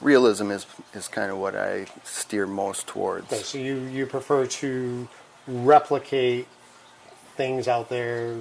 realism 0.00 0.50
is, 0.50 0.66
is 0.94 1.08
kind 1.08 1.30
of 1.30 1.38
what 1.38 1.54
I 1.54 1.86
steer 2.04 2.46
most 2.46 2.86
towards. 2.86 3.32
Okay, 3.32 3.42
so 3.42 3.58
you, 3.58 3.76
you 3.76 4.06
prefer 4.06 4.46
to 4.46 5.08
replicate 5.46 6.46
things 7.36 7.68
out 7.68 7.88
there 7.88 8.36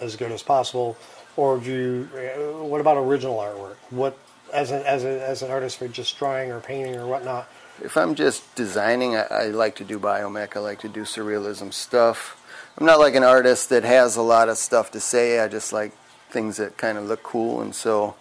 as 0.00 0.16
good 0.16 0.32
as 0.32 0.42
possible, 0.42 0.96
or 1.36 1.58
do 1.58 1.70
you, 1.70 2.18
uh, 2.18 2.64
what 2.64 2.80
about 2.80 2.96
original 2.96 3.36
artwork? 3.36 3.76
What 3.90 4.18
as 4.52 4.70
an 4.70 4.82
as 4.84 5.04
a, 5.04 5.28
as 5.28 5.42
an 5.42 5.50
artist 5.50 5.78
for 5.78 5.88
just 5.88 6.18
drawing 6.18 6.50
or 6.50 6.60
painting 6.60 6.96
or 6.96 7.06
whatnot? 7.06 7.48
If 7.82 7.96
I'm 7.96 8.14
just 8.14 8.54
designing, 8.54 9.16
I, 9.16 9.22
I 9.30 9.44
like 9.48 9.76
to 9.76 9.84
do 9.84 9.98
biomech. 9.98 10.56
I 10.56 10.60
like 10.60 10.80
to 10.80 10.88
do 10.88 11.02
surrealism 11.02 11.72
stuff. 11.72 12.34
I'm 12.78 12.86
not 12.86 12.98
like 12.98 13.14
an 13.14 13.24
artist 13.24 13.68
that 13.70 13.84
has 13.84 14.16
a 14.16 14.22
lot 14.22 14.48
of 14.48 14.56
stuff 14.58 14.90
to 14.92 15.00
say. 15.00 15.40
I 15.40 15.48
just 15.48 15.72
like 15.72 15.92
things 16.30 16.56
that 16.58 16.76
kind 16.76 16.98
of 16.98 17.04
look 17.04 17.22
cool, 17.22 17.60
and 17.60 17.74
so 17.74 18.14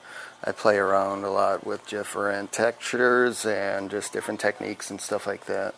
I 0.43 0.51
play 0.51 0.77
around 0.77 1.23
a 1.23 1.31
lot 1.31 1.65
with 1.65 1.85
different 1.87 2.51
textures 2.51 3.45
and 3.45 3.89
just 3.89 4.13
different 4.13 4.39
techniques 4.39 4.89
and 4.89 5.01
stuff 5.01 5.27
like 5.27 5.45
that. 5.45 5.73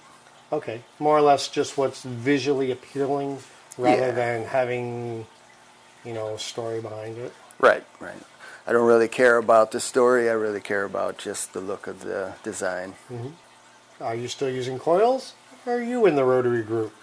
Okay, 0.51 0.81
more 0.99 1.17
or 1.17 1.21
less 1.21 1.47
just 1.47 1.77
what's 1.77 2.03
visually 2.03 2.71
appealing 2.71 3.39
rather 3.77 4.07
Yeah. 4.07 4.11
than 4.11 4.45
having, 4.45 5.25
you 6.03 6.13
know, 6.13 6.33
a 6.35 6.39
story 6.39 6.81
behind 6.81 7.17
it. 7.17 7.33
Right, 7.59 7.85
right. 7.99 8.21
I 8.65 8.71
don't 8.71 8.87
really 8.87 9.07
care 9.07 9.37
about 9.37 9.71
the 9.71 9.79
story. 9.79 10.29
I 10.29 10.33
really 10.33 10.61
care 10.61 10.83
about 10.85 11.17
just 11.17 11.53
the 11.53 11.59
look 11.61 11.87
of 11.87 12.01
the 12.03 12.33
design. 12.43 12.93
Mm-hmm. 13.11 13.29
Are 14.01 14.15
you 14.15 14.29
still 14.29 14.49
using 14.49 14.79
coils? 14.79 15.33
Are 15.65 15.81
you 15.81 16.05
in 16.05 16.15
the 16.15 16.23
rotary 16.23 16.63
group? 16.63 16.93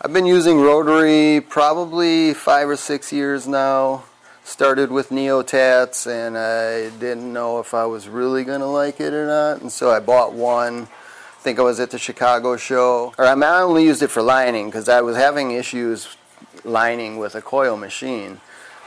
I've 0.00 0.14
been 0.14 0.24
using 0.24 0.58
rotary 0.58 1.42
probably 1.42 2.32
five 2.32 2.70
or 2.70 2.76
six 2.76 3.12
years 3.12 3.46
now. 3.46 4.04
Started 4.42 4.90
with 4.90 5.10
Neotats, 5.10 6.06
and 6.06 6.38
I 6.38 6.88
didn't 6.98 7.30
know 7.30 7.58
if 7.58 7.74
I 7.74 7.84
was 7.84 8.08
really 8.08 8.42
going 8.42 8.60
to 8.60 8.66
like 8.66 9.00
it 9.00 9.12
or 9.12 9.26
not, 9.26 9.60
and 9.60 9.70
so 9.70 9.90
I 9.90 10.00
bought 10.00 10.32
one. 10.32 10.84
I 10.84 11.42
think 11.42 11.58
I 11.58 11.62
was 11.62 11.78
at 11.78 11.90
the 11.90 11.98
Chicago 11.98 12.56
show. 12.56 13.12
Or 13.18 13.26
I 13.26 13.32
I 13.32 13.60
only 13.60 13.84
used 13.84 14.02
it 14.02 14.08
for 14.08 14.22
lining 14.22 14.66
because 14.66 14.88
I 14.88 15.02
was 15.02 15.16
having 15.16 15.50
issues 15.50 16.16
lining 16.64 17.18
with 17.18 17.34
a 17.34 17.42
coil 17.42 17.76
machine 17.76 18.40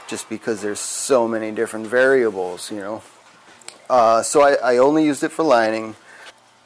just 0.08 0.28
because 0.28 0.60
there's 0.60 0.80
so 0.80 1.28
many 1.28 1.52
different 1.52 1.86
variables, 1.86 2.72
you 2.72 2.78
know. 2.78 3.02
Uh, 3.88 4.22
so 4.22 4.40
I, 4.40 4.54
I 4.54 4.76
only 4.78 5.04
used 5.04 5.22
it 5.22 5.30
for 5.30 5.44
lining, 5.44 5.94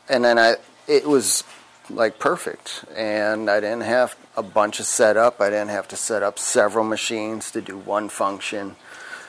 and 0.09 0.25
then 0.25 0.39
I 0.39 0.57
it 0.87 1.07
was 1.07 1.45
like 1.91 2.19
perfect, 2.19 2.85
and 2.97 3.51
I 3.51 3.61
didn't 3.61 3.83
have 3.83 4.17
a 4.37 4.43
bunch 4.43 4.81
of 4.81 4.87
setup. 4.87 5.41
I 5.41 5.51
didn't 5.51 5.69
have 5.69 5.89
to 5.89 5.97
set 5.97 6.23
up 6.23 6.39
several 6.39 6.85
machines 6.85 7.51
to 7.53 7.61
do 7.61 7.77
one 7.77 8.09
function. 8.09 8.77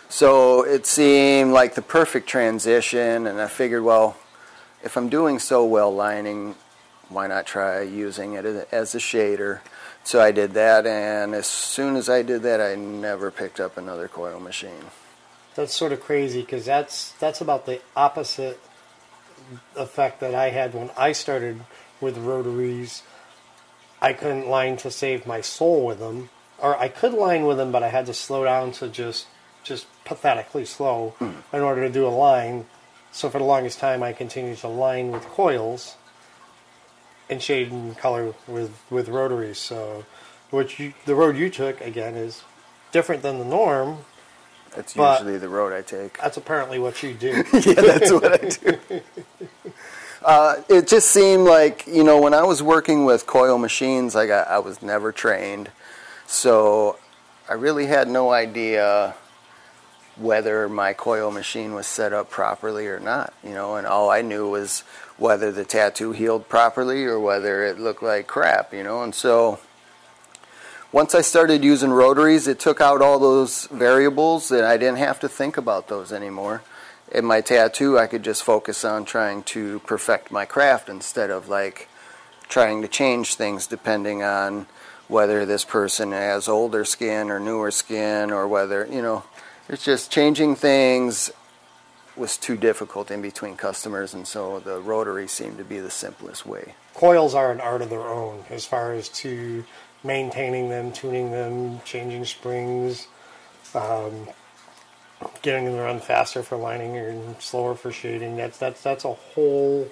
So 0.10 0.64
it 0.64 0.86
seemed 0.86 1.52
like 1.52 1.76
the 1.76 1.82
perfect 1.82 2.28
transition, 2.28 3.28
and 3.28 3.42
I 3.42 3.48
figured, 3.48 3.84
well, 3.84 4.18
if 4.84 4.98
I'm 4.98 5.10
doing 5.10 5.40
so 5.40 5.66
well 5.66 5.94
lining, 5.94 6.56
why 7.10 7.28
not 7.28 7.46
try 7.46 7.82
using 7.82 8.34
it 8.34 8.46
as 8.72 8.96
a 8.96 9.00
shader? 9.00 9.60
So 10.04 10.22
I 10.22 10.32
did 10.32 10.54
that, 10.54 10.86
and 10.86 11.34
as 11.34 11.48
soon 11.48 11.96
as 11.96 12.10
I 12.10 12.22
did 12.22 12.44
that, 12.44 12.62
I 12.62 12.76
never 12.76 13.32
picked 13.32 13.60
up 13.60 13.78
another 13.78 14.08
coil 14.08 14.40
machine. 14.40 14.92
That's 15.56 15.74
sort 15.74 15.92
of 15.92 16.02
crazy 16.02 16.42
because 16.42 16.66
that's 16.66 17.14
that's 17.14 17.42
about 17.42 17.66
the 17.66 17.82
opposite 17.96 18.60
effect 19.76 20.20
that 20.20 20.36
I 20.36 20.50
had 20.50 20.74
when 20.74 20.92
I 20.98 21.12
started 21.12 21.62
with 22.02 22.18
rotaries. 22.18 23.04
I 24.02 24.14
couldn't 24.14 24.48
line 24.48 24.78
to 24.78 24.92
save 24.92 25.26
my 25.26 25.42
soul 25.42 25.86
with 25.86 26.00
them, 26.00 26.30
or 26.60 26.78
I 26.78 26.88
could 26.90 27.14
line 27.14 27.46
with 27.46 27.58
them, 27.58 27.72
but 27.72 27.84
I 27.84 27.90
had 27.90 28.06
to 28.08 28.14
slow 28.14 28.44
down 28.44 28.72
to 28.74 28.88
just 28.88 29.28
just 29.64 29.88
pathetically 30.04 30.66
slow 30.66 31.16
in 31.20 31.62
order 31.62 31.88
to 31.88 31.92
do 31.92 32.06
a 32.06 32.10
line. 32.10 32.66
So 33.12 33.30
for 33.30 33.40
the 33.40 33.46
longest 33.46 33.80
time, 33.80 34.04
I 34.04 34.14
continued 34.14 34.60
to 34.60 34.68
line 34.68 35.12
with 35.12 35.24
coils 35.24 35.96
and 37.30 37.42
shade 37.42 37.72
and 37.72 37.98
color 37.98 38.34
with 38.48 38.78
with 38.90 39.10
rotaries. 39.10 39.58
So, 39.58 40.06
which 40.52 40.80
you, 40.80 40.94
the 41.06 41.16
road 41.16 41.38
you 41.38 41.50
took 41.50 41.82
again 41.82 42.16
is 42.16 42.44
different 42.92 43.24
than 43.24 43.40
the 43.40 43.46
norm. 43.46 44.06
That's 44.76 44.94
But- 44.94 45.20
usually 45.22 45.38
the 45.38 45.50
road 45.50 45.74
I 45.74 45.82
take. 45.82 46.18
That's 46.20 46.38
apparently 46.38 46.80
what 46.80 47.02
you 47.04 47.14
do. 47.14 47.44
yeah, 47.54 47.74
that's 47.82 48.12
what 48.12 48.44
I 48.44 48.50
do. 48.50 49.02
Uh, 50.24 50.56
it 50.70 50.88
just 50.88 51.10
seemed 51.12 51.44
like 51.44 51.86
you 51.86 52.04
know 52.04 52.20
when 52.20 52.34
I 52.34 52.42
was 52.42 52.64
working 52.64 53.06
with 53.06 53.28
coil 53.28 53.60
machines, 53.60 54.16
I 54.16 54.26
got 54.26 54.48
I 54.48 54.58
was 54.58 54.82
never 54.82 55.12
trained, 55.12 55.70
so 56.26 56.98
I 57.48 57.54
really 57.54 57.86
had 57.86 58.08
no 58.08 58.32
idea 58.32 59.14
whether 60.18 60.68
my 60.68 60.94
coil 60.94 61.30
machine 61.30 61.76
was 61.76 61.86
set 61.86 62.12
up 62.12 62.32
properly 62.32 62.88
or 62.88 63.00
not. 63.00 63.36
You 63.44 63.52
know, 63.52 63.76
and 63.76 63.86
all 63.86 64.10
I 64.10 64.22
knew 64.24 64.50
was 64.50 64.82
whether 65.18 65.52
the 65.52 65.64
tattoo 65.66 66.12
healed 66.12 66.50
properly 66.50 67.04
or 67.06 67.20
whether 67.20 67.64
it 67.64 67.78
looked 67.80 68.02
like 68.02 68.26
crap. 68.26 68.74
You 68.74 68.82
know, 68.84 69.04
and 69.04 69.14
so 69.14 69.60
once 70.92 71.14
I 71.16 71.22
started 71.22 71.64
using 71.64 71.92
rotaries, 71.92 72.48
it 72.48 72.60
took 72.60 72.80
out 72.80 73.02
all 73.02 73.20
those 73.20 73.68
variables, 73.68 74.52
and 74.52 74.66
I 74.66 74.78
didn't 74.78 74.98
have 74.98 75.20
to 75.22 75.30
think 75.30 75.58
about 75.58 75.88
those 75.88 76.14
anymore. 76.14 76.62
In 77.12 77.26
my 77.26 77.42
tattoo, 77.42 78.00
I 78.00 78.08
could 78.08 78.24
just 78.24 78.44
focus 78.44 78.84
on 78.84 79.06
trying 79.06 79.44
to 79.44 79.80
perfect 79.80 80.32
my 80.32 80.46
craft 80.46 80.90
instead 80.90 81.30
of 81.30 81.50
like 81.50 81.88
trying 82.48 82.82
to 82.82 82.88
change 82.88 83.36
things 83.36 83.68
depending 83.68 84.24
on 84.24 84.68
whether 85.08 85.46
this 85.46 85.64
person 85.64 86.12
has 86.12 86.48
older 86.48 86.84
skin 86.84 87.30
or 87.30 87.40
newer 87.40 87.72
skin 87.72 88.32
or 88.32 88.48
whether, 88.48 88.88
you 88.92 89.02
know, 89.02 89.24
it's 89.70 89.86
just 89.86 90.12
changing 90.12 90.56
things 90.56 91.32
was 92.16 92.38
too 92.38 92.56
difficult 92.56 93.12
in 93.12 93.22
between 93.22 93.58
customers, 93.58 94.14
and 94.14 94.26
so 94.26 94.60
the 94.60 94.80
rotary 94.80 95.28
seemed 95.28 95.58
to 95.58 95.64
be 95.64 95.80
the 95.80 95.90
simplest 95.90 96.46
way. 96.46 96.76
coils 96.94 97.36
are 97.36 97.52
an 97.52 97.60
art 97.60 97.82
of 97.82 97.90
their 97.90 98.08
own 98.08 98.46
as 98.50 98.66
far 98.66 98.94
as 98.94 99.10
to 99.10 99.66
maintaining 100.06 100.70
them, 100.70 100.92
tuning 100.92 101.32
them, 101.32 101.82
changing 101.84 102.26
springs, 102.26 103.08
um, 103.74 104.28
getting 105.42 105.66
them 105.66 105.76
to 105.76 105.82
run 105.82 106.00
faster 106.00 106.44
for 106.44 106.58
lining 106.58 106.96
and 106.96 107.42
slower 107.42 107.76
for 107.76 107.92
shading. 107.92 108.38
That's 108.38 108.58
that's 108.58 108.82
that's 108.82 109.04
a 109.06 109.14
whole 109.14 109.88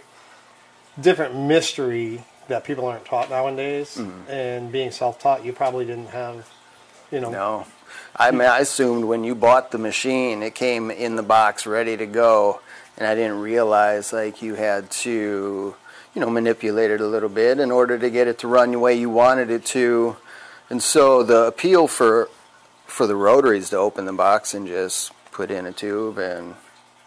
different 1.00 1.36
mystery 1.36 2.24
that 2.48 2.64
people 2.64 2.86
aren't 2.86 3.06
taught 3.06 3.30
nowadays. 3.30 3.98
And 4.30 4.72
being 4.72 4.92
self-taught, 4.92 5.44
you 5.46 5.54
probably 5.54 5.86
didn't 5.86 6.10
have, 6.10 6.50
you 7.12 7.20
know, 7.20 7.32
No. 7.32 7.66
I 8.16 8.32
mean, 8.32 8.48
I 8.48 8.60
assumed 8.60 9.06
when 9.06 9.24
you 9.24 9.34
bought 9.34 9.72
the 9.72 9.78
machine, 9.78 10.44
it 10.44 10.54
came 10.54 10.92
in 10.92 11.16
the 11.16 11.24
box 11.24 11.66
ready 11.66 11.96
to 11.98 12.06
go, 12.06 12.60
and 12.98 13.08
I 13.08 13.16
didn't 13.16 13.40
realize 13.40 14.12
like 14.14 14.42
you 14.42 14.56
had 14.56 14.92
to, 14.92 15.76
you 16.14 16.22
know, 16.22 16.30
manipulate 16.30 16.92
it 16.92 17.02
a 17.02 17.08
little 17.08 17.30
bit 17.30 17.60
in 17.60 17.72
order 17.72 17.98
to 17.98 18.10
get 18.10 18.28
it 18.28 18.40
to 18.40 18.48
run 18.48 18.72
the 18.72 18.80
way 18.80 18.94
you 18.94 19.10
wanted 19.10 19.50
it 19.50 19.66
to. 19.66 20.16
And 20.70 20.82
so 20.82 21.24
the 21.24 21.46
appeal 21.46 21.88
for 21.88 22.30
for 22.86 23.08
the 23.08 23.16
rotaries 23.16 23.70
to 23.72 23.78
open 23.78 24.06
the 24.06 24.14
box 24.14 24.54
and 24.54 24.68
just 24.68 25.12
put 25.32 25.50
in 25.50 25.66
a 25.66 25.72
tube 25.72 26.18
and 26.20 26.56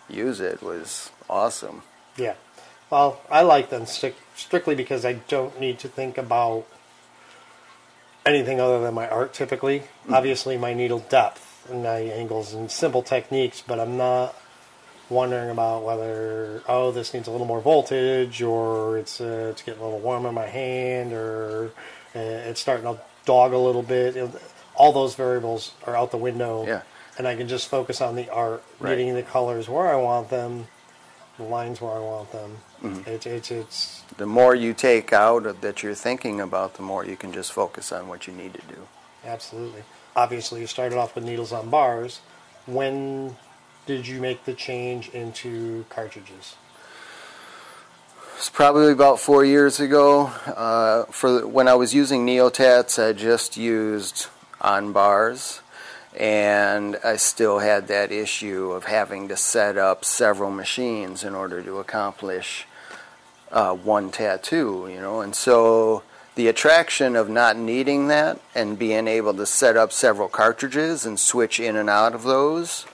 use 0.09 0.41
it 0.41 0.61
was 0.63 1.11
awesome. 1.31 1.83
Yeah. 2.17 2.35
Well, 2.91 3.21
I 3.31 3.43
like 3.43 3.71
them 3.71 3.83
stric- 3.83 4.15
strictly 4.35 4.75
because 4.75 5.05
I 5.05 5.15
don't 5.15 5.61
need 5.61 5.79
to 5.81 5.89
think 5.89 6.19
about 6.19 6.67
anything 8.25 8.61
other 8.61 8.81
than 8.81 8.95
my 8.95 9.09
art 9.09 9.33
typically. 9.33 9.85
Mm. 10.09 10.15
Obviously, 10.15 10.57
my 10.57 10.75
needle 10.75 11.01
depth 11.09 11.69
and 11.71 11.85
my 11.85 11.99
angles 11.99 12.53
and 12.53 12.71
simple 12.71 13.03
techniques, 13.03 13.63
but 13.65 13.79
I'm 13.79 13.97
not 13.97 14.35
wondering 15.09 15.51
about 15.51 15.85
whether, 15.85 16.63
oh, 16.69 16.91
this 16.91 17.15
needs 17.15 17.29
a 17.29 17.31
little 17.31 17.47
more 17.47 17.61
voltage 17.61 18.43
or 18.43 18.99
it's, 18.99 19.21
uh, 19.21 19.49
it's 19.53 19.63
getting 19.63 19.81
a 19.81 19.85
little 19.85 20.01
warm 20.01 20.27
in 20.27 20.35
my 20.35 20.47
hand 20.47 21.13
or 21.13 21.71
uh, 22.15 22.19
it's 22.19 22.61
starting 22.61 22.85
to 22.85 23.01
dog 23.25 23.53
a 23.53 23.59
little 23.59 23.83
bit. 23.83 24.17
Know, 24.17 24.33
All 24.75 24.93
those 24.93 25.15
variables 25.15 25.73
are 25.87 25.97
out 25.97 26.11
the 26.11 26.17
window. 26.17 26.67
Yeah. 26.67 26.83
And 27.19 27.27
I 27.27 27.35
can 27.37 27.49
just 27.49 27.69
focus 27.69 28.01
on 28.01 28.15
the 28.17 28.29
art, 28.31 28.63
Right. 28.79 28.91
getting 28.91 29.15
the 29.15 29.23
colors 29.23 29.69
where 29.69 29.87
I 29.89 29.97
want 29.97 30.29
them, 30.29 30.67
the 31.39 31.45
lines 31.45 31.81
where 31.81 31.93
I 31.93 31.99
want 32.01 32.31
them. 32.33 32.59
Mm-hmm. 32.83 33.09
It's 33.11 33.25
it's 33.27 33.51
it's 33.51 34.03
The 34.19 34.27
more 34.27 34.55
you 34.55 34.75
take 34.75 35.15
out 35.15 35.47
of 35.47 35.63
that 35.63 35.83
you're 35.83 35.95
thinking 35.95 36.41
about, 36.43 36.75
the 36.75 36.83
more 36.83 37.07
you 37.07 37.17
can 37.17 37.33
just 37.33 37.53
focus 37.53 37.91
on 37.91 38.09
what 38.09 38.27
you 38.27 38.35
need 38.35 38.53
to 38.55 38.61
do. 38.69 38.87
absolutely. 39.25 39.83
Obviously, 40.15 40.61
you 40.63 40.67
started 40.67 40.99
off 40.99 41.15
with 41.15 41.25
needles 41.25 41.53
on 41.53 41.69
bars. 41.71 42.21
When 42.67 43.37
did 43.87 44.07
you 44.07 44.21
make 44.21 44.45
the 44.45 44.53
change 44.53 45.09
into 45.11 45.85
cartridges? 45.89 46.57
It's 48.37 48.51
probably 48.51 48.93
about 48.93 49.21
four 49.21 49.45
years 49.45 49.81
ago. 49.81 50.27
Uh, 50.47 51.05
for 51.05 51.47
when 51.47 51.69
I 51.69 51.75
was 51.75 51.95
using 51.95 52.27
Neotats, 52.27 53.03
I 53.03 53.13
just 53.13 53.57
used 53.57 54.27
on 54.61 54.93
bars, 54.93 55.61
and 56.19 56.99
I 57.05 57.17
still 57.17 57.61
had 57.61 57.87
that 57.89 58.13
issue 58.13 58.73
of 58.73 58.85
having 58.85 59.29
to 59.29 59.37
set 59.37 59.79
up 59.79 60.05
several 60.05 60.51
machines 60.51 61.25
in 61.25 61.35
order 61.35 61.63
to 61.63 61.79
accomplish 61.79 62.67
uh, 63.53 63.73
one 63.73 64.11
tattoo. 64.11 64.89
You 64.91 65.01
know, 65.01 65.21
and 65.21 65.35
so 65.35 66.03
the 66.35 66.49
attraction 66.49 67.17
of 67.17 67.31
not 67.31 67.57
needing 67.57 68.09
that 68.09 68.41
and 68.55 68.79
being 68.79 69.07
able 69.07 69.33
to 69.35 69.47
set 69.47 69.77
up 69.77 69.93
several 69.93 70.29
cartridges 70.29 71.07
and 71.07 71.19
switch 71.19 71.61
in 71.61 71.77
and 71.77 71.89
out 71.89 72.15
of 72.15 72.25
those 72.25 72.85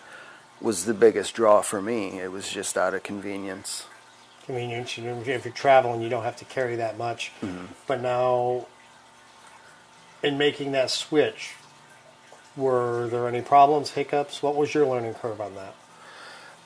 was 0.62 0.84
the 0.84 0.94
biggest 0.94 1.34
draw 1.34 1.60
for 1.62 1.82
me. 1.82 2.20
It 2.20 2.30
was 2.30 2.48
just 2.48 2.76
out 2.76 2.94
of 2.94 3.02
convenience. 3.02 3.86
Convenience. 4.46 4.98
You 4.98 5.04
know, 5.04 5.20
if 5.20 5.44
you're 5.44 5.54
traveling, 5.54 6.02
you 6.02 6.08
don't 6.08 6.24
have 6.24 6.36
to 6.36 6.44
carry 6.44 6.76
that 6.76 6.98
much. 6.98 7.32
Mm-hmm. 7.40 7.66
But 7.86 8.00
now, 8.00 8.66
in 10.22 10.38
making 10.38 10.72
that 10.72 10.90
switch, 10.90 11.54
were 12.56 13.08
there 13.08 13.28
any 13.28 13.40
problems, 13.40 13.90
hiccups? 13.90 14.42
What 14.42 14.56
was 14.56 14.74
your 14.74 14.86
learning 14.86 15.14
curve 15.14 15.40
on 15.40 15.54
that? 15.54 15.74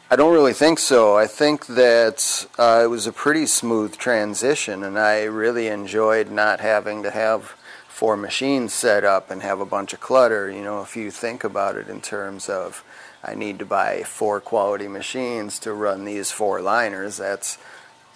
I 0.09 0.15
don't 0.15 0.33
really 0.33 0.53
think 0.53 0.79
so. 0.79 1.17
I 1.17 1.27
think 1.27 1.67
that 1.67 2.47
uh, 2.59 2.83
it 2.85 2.87
was 2.87 3.09
a 3.09 3.13
pretty 3.13 3.47
smooth 3.47 3.97
transition, 3.97 4.85
and 4.85 4.97
I 4.99 5.25
really 5.25 5.67
enjoyed 5.67 6.31
not 6.31 6.61
having 6.61 7.03
to 7.03 7.11
have 7.11 7.57
four 7.89 8.17
machines 8.17 8.73
set 8.73 9.05
up 9.05 9.31
and 9.31 9.43
have 9.43 9.59
a 9.59 9.67
bunch 9.67 9.93
of 9.93 10.01
clutter. 10.01 10.51
You 10.51 10.63
know, 10.63 10.83
if 10.83 10.97
you 10.97 11.11
think 11.11 11.43
about 11.43 11.77
it 11.77 11.89
in 11.89 12.01
terms 12.01 12.49
of 12.49 12.85
I 13.27 13.35
need 13.35 13.59
to 13.59 13.67
buy 13.67 14.05
four 14.05 14.41
quality 14.41 14.89
machines 14.89 15.59
to 15.61 15.73
run 15.73 16.05
these 16.05 16.31
four 16.31 16.61
liners, 16.61 17.17
that's 17.17 17.59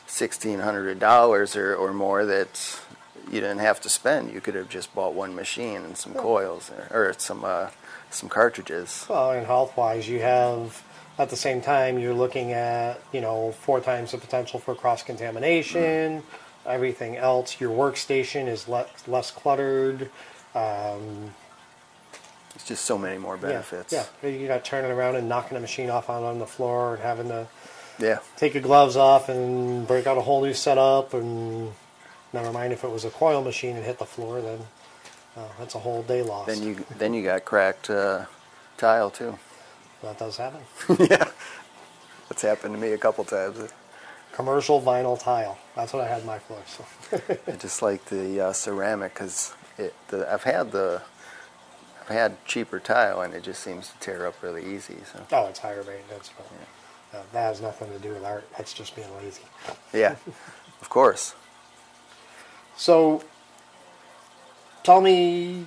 $1,600 0.08 1.56
or, 1.56 1.74
or 1.74 1.92
more 1.92 2.24
that 2.24 2.80
you 3.26 3.40
didn't 3.40 3.58
have 3.58 3.80
to 3.80 3.88
spend. 3.88 4.32
You 4.32 4.40
could 4.40 4.54
have 4.54 4.68
just 4.68 4.94
bought 4.94 5.14
one 5.14 5.34
machine 5.34 5.82
and 5.82 5.96
some 5.96 6.14
coils 6.14 6.70
or, 6.70 7.08
or 7.08 7.14
some, 7.18 7.44
uh, 7.44 7.70
some 8.10 8.28
cartridges. 8.28 9.06
Well, 9.08 9.32
and 9.32 9.46
health 9.46 9.76
wise, 9.76 10.08
you 10.08 10.20
have 10.20 10.82
at 11.18 11.28
the 11.28 11.36
same 11.36 11.60
time 11.60 11.98
you're 11.98 12.14
looking 12.14 12.52
at 12.52 12.98
you 13.12 13.20
know 13.20 13.52
four 13.52 13.78
times 13.80 14.12
the 14.12 14.18
potential 14.18 14.58
for 14.58 14.74
cross 14.74 15.02
contamination. 15.02 16.22
Everything 16.66 17.16
else, 17.16 17.60
your 17.60 17.70
workstation 17.70 18.48
is 18.48 18.68
less 18.68 18.88
less 19.06 19.30
cluttered. 19.30 20.10
Um, 20.54 21.34
just 22.70 22.84
so 22.84 22.96
many 22.96 23.18
more 23.18 23.36
benefits. 23.36 23.92
Yeah, 23.92 24.04
yeah. 24.22 24.28
You're 24.30 24.48
not 24.48 24.64
turning 24.64 24.92
around 24.92 25.16
and 25.16 25.28
knocking 25.28 25.56
a 25.56 25.60
machine 25.60 25.90
off 25.90 26.08
on, 26.08 26.22
on 26.22 26.38
the 26.38 26.46
floor 26.46 26.94
and 26.94 27.02
having 27.02 27.28
to 27.28 27.48
Yeah. 27.98 28.20
take 28.36 28.54
your 28.54 28.62
gloves 28.62 28.96
off 28.96 29.28
and 29.28 29.86
break 29.88 30.06
out 30.06 30.16
a 30.16 30.20
whole 30.20 30.40
new 30.42 30.54
setup. 30.54 31.12
And 31.12 31.72
never 32.32 32.52
mind 32.52 32.72
if 32.72 32.84
it 32.84 32.90
was 32.90 33.04
a 33.04 33.10
coil 33.10 33.42
machine 33.42 33.74
and 33.76 33.84
hit 33.84 33.98
the 33.98 34.06
floor, 34.06 34.40
then 34.40 34.60
uh, 35.36 35.48
that's 35.58 35.74
a 35.74 35.80
whole 35.80 36.02
day 36.04 36.22
lost. 36.22 36.46
Then 36.46 36.62
you 36.62 36.84
then 36.96 37.12
you 37.12 37.24
got 37.24 37.44
cracked 37.44 37.90
uh, 37.90 38.26
tile 38.78 39.10
too. 39.10 39.36
that 40.02 40.16
does 40.18 40.36
happen. 40.36 40.60
yeah, 41.10 41.24
that's 42.28 42.42
happened 42.42 42.74
to 42.76 42.80
me 42.80 42.92
a 42.92 42.98
couple 42.98 43.24
times. 43.24 43.58
Commercial 44.32 44.80
vinyl 44.80 45.18
tile. 45.20 45.58
That's 45.74 45.92
what 45.92 46.02
I 46.04 46.08
had 46.08 46.20
in 46.20 46.26
my 46.26 46.38
floor. 46.38 46.62
So. 46.66 46.84
I 47.52 47.56
just 47.56 47.82
like 47.82 48.04
the 48.06 48.40
uh, 48.46 48.52
ceramic 48.52 49.12
because 49.14 49.52
it. 49.76 49.92
I've 50.12 50.44
had 50.44 50.70
the 50.70 51.02
had 52.12 52.44
cheaper 52.44 52.78
tile 52.80 53.20
and 53.22 53.34
it 53.34 53.42
just 53.42 53.62
seems 53.62 53.88
to 53.88 53.98
tear 53.98 54.26
up 54.26 54.42
really 54.42 54.64
easy. 54.64 54.96
So 55.12 55.24
Oh, 55.32 55.46
it's 55.46 55.58
higher 55.60 55.82
maintenance, 55.84 56.30
but 56.36 57.18
uh, 57.18 57.22
that 57.32 57.40
has 57.42 57.60
nothing 57.60 57.90
to 57.90 57.98
do 57.98 58.10
with 58.10 58.24
art. 58.24 58.48
That's 58.56 58.72
just 58.72 58.94
being 58.96 59.08
lazy. 59.16 59.42
yeah, 59.92 60.16
of 60.80 60.88
course. 60.88 61.34
So, 62.76 63.22
tell 64.84 65.00
me, 65.00 65.66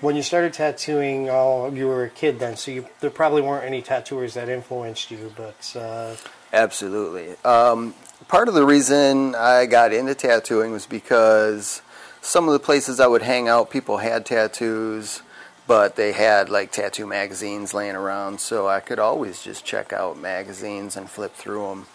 when 0.00 0.16
you 0.16 0.22
started 0.22 0.52
tattooing, 0.52 1.28
oh, 1.28 1.70
you 1.72 1.86
were 1.86 2.04
a 2.04 2.10
kid 2.10 2.38
then, 2.38 2.56
so 2.56 2.70
you, 2.70 2.86
there 3.00 3.10
probably 3.10 3.42
weren't 3.42 3.64
any 3.64 3.82
tattooers 3.82 4.34
that 4.34 4.48
influenced 4.48 5.10
you, 5.10 5.32
but 5.36 5.76
uh, 5.78 6.16
Absolutely. 6.52 7.34
Um, 7.44 7.94
part 8.28 8.48
of 8.48 8.54
the 8.54 8.64
reason 8.64 9.34
I 9.34 9.66
got 9.66 9.92
into 9.92 10.14
tattooing 10.14 10.72
was 10.72 10.86
because 10.86 11.82
some 12.22 12.46
of 12.48 12.52
the 12.52 12.58
places 12.60 13.00
I 13.00 13.06
would 13.06 13.22
hang 13.22 13.48
out, 13.48 13.70
people 13.70 13.98
had 13.98 14.24
tattoos, 14.24 15.20
but 15.66 15.96
they 15.96 16.12
had 16.12 16.50
like 16.50 16.72
tattoo 16.72 17.06
magazines 17.06 17.72
laying 17.72 17.96
around, 17.96 18.40
so 18.40 18.68
I 18.68 18.80
could 18.80 18.98
always 18.98 19.42
just 19.42 19.64
check 19.64 19.92
out 19.92 20.18
magazines 20.18 20.96
and 20.96 21.08
flip 21.08 21.34
through 21.34 21.68
them. 21.68 21.86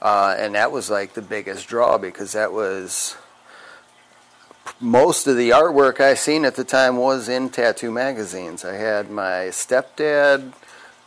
Uh, 0.00 0.34
and 0.38 0.54
that 0.54 0.72
was 0.72 0.90
like 0.90 1.14
the 1.14 1.22
biggest 1.22 1.68
draw 1.68 1.98
because 1.98 2.32
that 2.32 2.52
was 2.52 3.16
most 4.80 5.26
of 5.26 5.36
the 5.36 5.50
artwork 5.50 6.00
I 6.00 6.14
seen 6.14 6.44
at 6.44 6.56
the 6.56 6.64
time 6.64 6.96
was 6.96 7.28
in 7.28 7.50
tattoo 7.50 7.90
magazines. 7.90 8.64
I 8.64 8.74
had 8.74 9.10
my 9.10 9.50
stepdad 9.50 10.52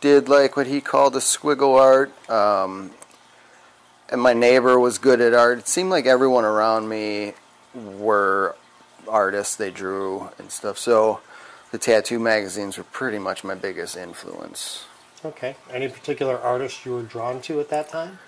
did 0.00 0.28
like 0.28 0.56
what 0.56 0.66
he 0.66 0.80
called 0.80 1.16
a 1.16 1.20
squiggle 1.20 1.78
art, 1.78 2.30
um, 2.30 2.92
and 4.08 4.20
my 4.20 4.32
neighbor 4.32 4.78
was 4.78 4.98
good 4.98 5.20
at 5.20 5.34
art. 5.34 5.58
It 5.58 5.68
seemed 5.68 5.90
like 5.90 6.06
everyone 6.06 6.44
around 6.44 6.88
me 6.88 7.34
were 7.74 8.54
artists. 9.08 9.56
They 9.56 9.70
drew 9.70 10.30
and 10.38 10.50
stuff. 10.50 10.78
So 10.78 11.20
the 11.76 11.92
tattoo 11.92 12.18
magazines 12.18 12.78
were 12.78 12.84
pretty 12.84 13.18
much 13.18 13.44
my 13.44 13.54
biggest 13.54 13.98
influence. 13.98 14.86
okay. 15.22 15.56
Any 15.70 15.88
particular 15.88 16.38
artist 16.38 16.86
you 16.86 16.92
were 16.92 17.02
drawn 17.02 17.42
to 17.42 17.60
at 17.60 17.68
that 17.68 17.90
time? 17.90 18.18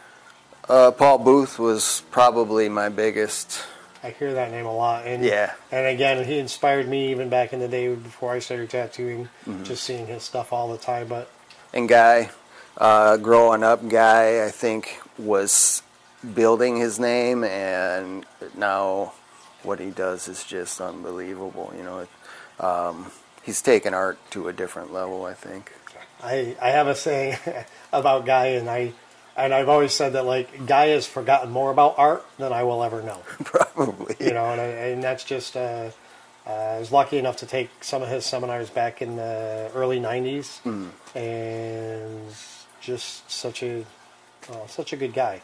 Uh, 0.69 0.91
Paul 0.91 1.17
Booth 1.19 1.59
was 1.59 2.03
probably 2.11 2.69
my 2.69 2.91
biggest. 2.91 3.63
I 4.05 4.11
hear 4.11 4.35
that 4.35 4.51
name 4.51 4.67
a 4.67 4.75
lot, 4.77 5.07
and 5.07 5.25
Yeah. 5.25 5.55
and 5.73 5.87
again, 5.87 6.23
he 6.27 6.39
inspired 6.39 6.87
me 6.89 7.11
even 7.11 7.31
back 7.31 7.55
in 7.55 7.59
the 7.61 7.69
day 7.69 7.95
before 7.95 8.33
I 8.35 8.39
started 8.41 8.69
tattooing. 8.69 9.31
Mm-hmm. 9.47 9.65
Just 9.65 9.83
seeing 9.85 10.07
his 10.07 10.23
stuff 10.25 10.53
all 10.53 10.69
the 10.71 10.77
time, 10.79 11.09
but 11.09 11.31
And 11.73 11.89
Guy, 11.89 12.29
uh, 12.77 13.17
growing 13.17 13.63
up, 13.63 13.89
Guy, 13.89 14.45
I 14.45 14.51
think, 14.51 15.01
was 15.17 15.83
building 16.35 16.77
his 16.77 17.01
name, 17.01 17.45
and 17.45 18.27
now 18.55 19.15
what 19.63 19.81
he 19.81 19.89
does 19.91 20.29
is 20.29 20.45
just 20.45 20.83
unbelievable. 20.83 21.73
You 21.77 21.83
know, 21.83 21.99
it, 22.01 22.09
um, 22.63 23.11
he's 23.49 23.63
taken 23.63 23.95
art 23.95 24.19
to 24.31 24.47
a 24.47 24.53
different 24.53 24.93
level, 24.93 25.25
I 25.25 25.33
think. 25.33 25.73
I, 26.23 26.55
I 26.61 26.69
have 26.69 26.87
a 26.87 26.95
saying 26.95 27.39
about 27.93 28.27
Guy, 28.27 28.49
and 28.49 28.69
I 28.69 28.93
and 29.37 29.55
I've 29.55 29.71
always 29.71 29.95
said 29.95 30.13
that 30.13 30.27
like 30.27 30.67
Guy 30.67 30.89
has 30.89 31.07
forgotten 31.07 31.51
more 31.51 31.71
about 31.71 31.95
art 31.97 32.27
than 32.39 32.53
I 32.53 32.65
will 32.65 32.85
ever 32.85 33.03
know. 33.03 33.23
Probably. 33.45 34.17
You 34.21 34.35
know, 34.35 34.45
and, 34.45 34.61
I, 34.61 34.65
and 34.65 35.03
that's 35.03 35.25
just. 35.25 35.57
Uh, 35.57 35.91
uh, 36.47 36.51
I 36.51 36.79
was 36.79 36.93
lucky 36.93 37.19
enough 37.19 37.37
to 37.39 37.47
take 37.47 37.69
some 37.83 38.03
of 38.03 38.09
his 38.09 38.25
seminars 38.25 38.71
back 38.71 39.01
in 39.01 39.17
the 39.17 39.71
early 39.75 39.99
'90s, 40.01 40.61
and 41.15 42.35
just 42.81 43.31
such 43.31 43.63
a 43.63 43.85
such 44.67 44.93
a 44.93 44.97
good 44.97 45.15
guy, 45.15 45.43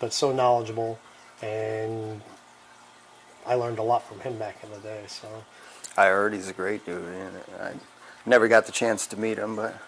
but 0.00 0.12
so 0.12 0.32
knowledgeable, 0.32 0.98
and 1.42 2.20
I 3.46 3.54
learned 3.54 3.78
a 3.78 3.82
lot 3.82 4.06
from 4.06 4.20
him 4.20 4.38
back 4.38 4.62
in 4.62 4.70
the 4.70 4.78
day. 4.78 5.04
So 5.08 5.28
I 5.96 6.06
heard 6.06 6.34
he's 6.34 6.48
a 6.48 6.52
great 6.52 6.84
dude. 6.84 7.04
I 7.60 7.72
never 8.24 8.48
got 8.48 8.66
the 8.66 8.72
chance 8.72 9.06
to 9.08 9.18
meet 9.18 9.38
him, 9.38 9.56
but 9.56 9.78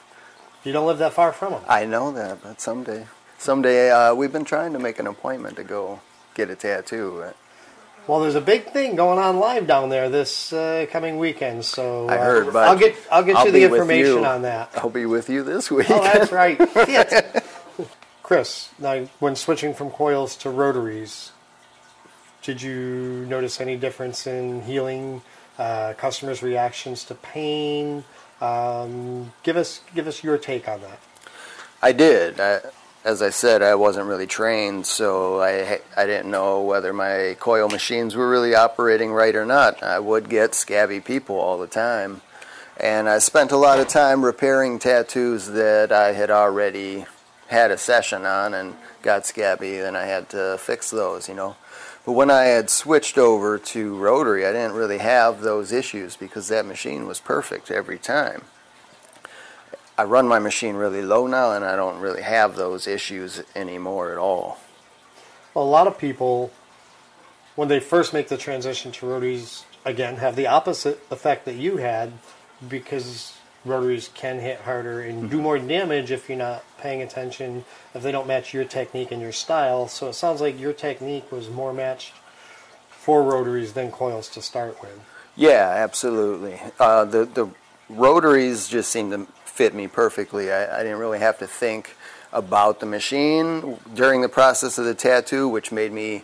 you 0.65 0.73
don't 0.73 0.87
live 0.87 0.99
that 0.99 1.13
far 1.13 1.33
from 1.33 1.55
him. 1.55 1.63
I 1.69 1.85
know 1.85 2.11
that. 2.13 2.43
But 2.43 2.61
someday, 2.61 3.07
someday, 3.39 3.91
uh, 3.91 4.15
we've 4.15 4.33
been 4.33 4.45
trying 4.45 4.73
to 4.73 4.79
make 4.79 4.99
an 4.99 5.07
appointment 5.07 5.57
to 5.57 5.65
go 5.65 6.01
get 6.35 6.51
a 6.51 6.57
tattoo. 6.57 7.19
But 7.21 7.37
Well, 8.07 8.21
there's 8.21 8.35
a 8.35 8.41
big 8.41 8.67
thing 8.73 8.97
going 8.97 9.19
on 9.19 9.39
live 9.39 9.67
down 9.67 9.91
there 9.91 10.09
this 10.09 10.53
uh, 10.53 10.87
coming 10.91 11.19
weekend, 11.19 11.65
so 11.65 12.09
I 12.09 12.17
uh, 12.17 12.25
heard, 12.25 12.53
but 12.53 12.69
I'll 12.69 12.79
get 12.79 12.97
I'll 13.11 13.25
get 13.25 13.45
you 13.45 13.53
the 13.53 13.65
information 13.65 14.19
you. 14.19 14.25
on 14.25 14.43
that. 14.43 14.71
I'll 14.77 14.91
be 14.91 15.07
with 15.07 15.29
you 15.29 15.43
this 15.43 15.71
week. 15.71 15.91
Oh, 15.91 16.03
that's 16.03 16.33
right. 16.33 16.59
Chris, 18.23 18.71
now 18.79 19.07
when 19.21 19.35
switching 19.37 19.73
from 19.73 19.91
coils 19.91 20.37
to 20.37 20.51
rotaries, 20.51 21.33
did 22.43 22.61
you 22.61 23.25
notice 23.27 23.59
any 23.59 23.77
difference 23.77 24.27
in 24.27 24.63
healing, 24.63 25.23
uh, 25.59 25.95
customers' 25.97 26.43
reactions 26.43 27.05
to 27.05 27.15
pain? 27.15 28.05
Um, 28.41 29.33
give 29.43 29.57
us 29.57 29.81
give 29.95 30.07
us 30.07 30.23
your 30.23 30.39
take 30.39 30.69
on 30.69 30.81
that. 30.81 31.01
I 31.83 31.93
did. 31.93 32.41
I, 32.41 32.61
as 33.05 33.23
I 33.23 33.31
said, 33.31 33.63
I 33.63 33.75
wasn't 33.75 34.07
really 34.07 34.27
trained, 34.27 34.87
so 34.87 35.41
I 35.41 35.81
I 35.97 36.07
didn't 36.07 36.31
know 36.31 36.63
whether 36.63 36.93
my 36.93 37.37
coil 37.41 37.69
machines 37.69 38.15
were 38.15 38.29
really 38.29 38.55
operating 38.55 39.13
right 39.13 39.35
or 39.35 39.45
not. 39.45 39.83
I 39.83 39.99
would 39.99 40.29
get 40.29 40.55
scabby 40.55 41.01
people 41.01 41.37
all 41.37 41.59
the 41.59 41.67
time, 41.67 42.21
and 42.77 43.09
I 43.09 43.19
spent 43.19 43.53
a 43.53 43.57
lot 43.57 43.81
of 43.81 43.89
time 43.89 44.25
repairing 44.25 44.79
tattoos 44.79 45.49
that 45.49 45.91
I 45.93 46.13
had 46.13 46.31
already 46.31 47.07
had 47.49 47.71
a 47.71 47.79
session 47.79 48.27
on 48.27 48.55
and 48.55 48.75
got 49.03 49.27
scabby. 49.27 49.79
Then 49.79 49.97
I 49.97 50.05
had 50.05 50.29
to 50.31 50.59
fix 50.59 50.91
those, 50.91 51.29
you 51.29 51.35
know. 51.35 51.57
But 52.05 52.13
when 52.13 52.31
I 52.31 52.45
had 52.45 52.71
switched 52.71 53.19
over 53.19 53.59
to 53.59 53.97
rotary, 53.97 54.47
I 54.47 54.53
didn't 54.53 54.73
really 54.73 54.99
have 54.99 55.43
those 55.43 55.73
issues 55.73 56.17
because 56.17 56.49
that 56.49 56.65
machine 56.65 57.07
was 57.07 57.21
perfect 57.21 57.71
every 57.71 57.99
time. 57.99 58.43
I 59.97 60.05
run 60.05 60.29
my 60.29 60.39
machine 60.39 60.77
really 60.77 61.03
low 61.03 61.27
now, 61.27 61.53
and 61.53 61.65
I 61.65 61.77
don't 61.77 62.01
really 62.01 62.23
have 62.23 62.57
those 62.57 62.87
issues 62.87 63.43
anymore 63.55 64.13
at 64.13 64.19
all. 64.19 64.59
A 65.57 65.61
lot 65.61 65.87
of 65.87 65.99
people 65.99 66.53
when 67.59 67.67
they 67.67 67.81
first 67.81 68.15
make 68.15 68.29
the 68.29 68.37
transition 68.37 68.93
to 68.93 69.05
rotaries, 69.05 69.65
again, 69.85 70.19
have 70.19 70.37
the 70.37 70.47
opposite 70.47 71.01
effect 71.11 71.45
that 71.45 71.57
you 71.57 71.79
had 71.79 72.13
because 72.69 73.37
rotaries 73.69 74.11
can 74.15 74.39
hit 74.39 74.61
harder 74.61 75.01
and 75.01 75.31
do 75.31 75.41
more 75.41 75.59
damage 75.59 76.11
if 76.11 76.29
you're 76.29 76.39
not 76.39 76.65
paying 76.79 77.03
attention, 77.03 77.65
if 77.95 78.03
they 78.03 78.13
don't 78.13 78.27
match 78.27 78.55
your 78.55 78.65
technique 78.65 79.11
and 79.11 79.21
your 79.21 79.33
style. 79.33 79.89
So 79.89 80.09
it 80.09 80.15
sounds 80.15 80.41
like 80.41 80.59
your 80.59 80.73
technique 80.73 81.31
was 81.31 81.49
more 81.49 81.73
matched 81.73 82.15
for 82.91 83.23
rotaries 83.23 83.73
than 83.73 83.91
coils 83.91 84.29
to 84.31 84.43
start 84.43 84.81
with. 84.83 85.01
Yeah, 85.37 85.73
absolutely. 85.77 86.61
Uh, 86.79 87.05
the 87.05 87.25
the 87.25 87.49
rotaries 87.89 88.69
just 88.69 88.91
seemed 88.91 89.13
to 89.13 89.27
fit 89.45 89.75
me 89.75 89.87
perfectly. 89.87 90.53
I, 90.53 90.81
I 90.81 90.83
didn't 90.83 90.99
really 90.99 91.21
have 91.21 91.39
to 91.39 91.47
think 91.47 91.97
about 92.33 92.81
the 92.81 92.87
machine 92.87 93.79
during 93.95 94.21
the 94.21 94.29
process 94.29 94.79
of 94.79 94.85
the 94.85 94.95
tattoo, 94.95 95.49
which 95.49 95.73
made 95.73 95.93
me 95.93 96.23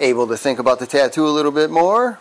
able 0.00 0.26
to 0.26 0.36
think 0.36 0.58
about 0.58 0.78
the 0.78 0.86
tattoo 0.86 1.26
a 1.26 1.30
little 1.30 1.52
bit 1.52 1.70
more. 1.70 2.18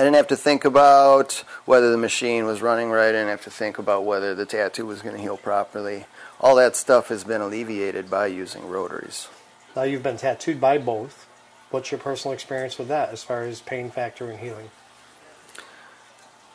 I 0.00 0.02
didn't 0.02 0.16
have 0.16 0.28
to 0.28 0.36
think 0.36 0.64
about 0.64 1.44
whether 1.66 1.90
the 1.90 1.98
machine 1.98 2.46
was 2.46 2.62
running 2.62 2.88
right. 2.88 3.10
I 3.10 3.12
didn't 3.12 3.28
have 3.28 3.44
to 3.44 3.50
think 3.50 3.76
about 3.76 4.06
whether 4.06 4.34
the 4.34 4.46
tattoo 4.46 4.86
was 4.86 5.02
going 5.02 5.14
to 5.14 5.20
heal 5.20 5.36
properly. 5.36 6.06
All 6.40 6.56
that 6.56 6.74
stuff 6.74 7.08
has 7.08 7.22
been 7.22 7.42
alleviated 7.42 8.08
by 8.08 8.28
using 8.28 8.66
rotaries. 8.66 9.28
Now 9.76 9.82
you've 9.82 10.02
been 10.02 10.16
tattooed 10.16 10.58
by 10.58 10.78
both. 10.78 11.28
What's 11.70 11.90
your 11.90 12.00
personal 12.00 12.32
experience 12.32 12.78
with 12.78 12.88
that 12.88 13.10
as 13.10 13.22
far 13.22 13.42
as 13.42 13.60
pain 13.60 13.90
factor 13.90 14.30
and 14.30 14.40
healing? 14.40 14.70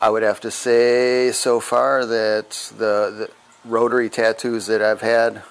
I 0.00 0.10
would 0.10 0.24
have 0.24 0.40
to 0.40 0.50
say 0.50 1.30
so 1.30 1.60
far 1.60 2.04
that 2.04 2.50
the, 2.76 3.28
the 3.28 3.30
rotary 3.64 4.10
tattoos 4.10 4.66
that 4.66 4.82
I've 4.82 5.02
had 5.02 5.44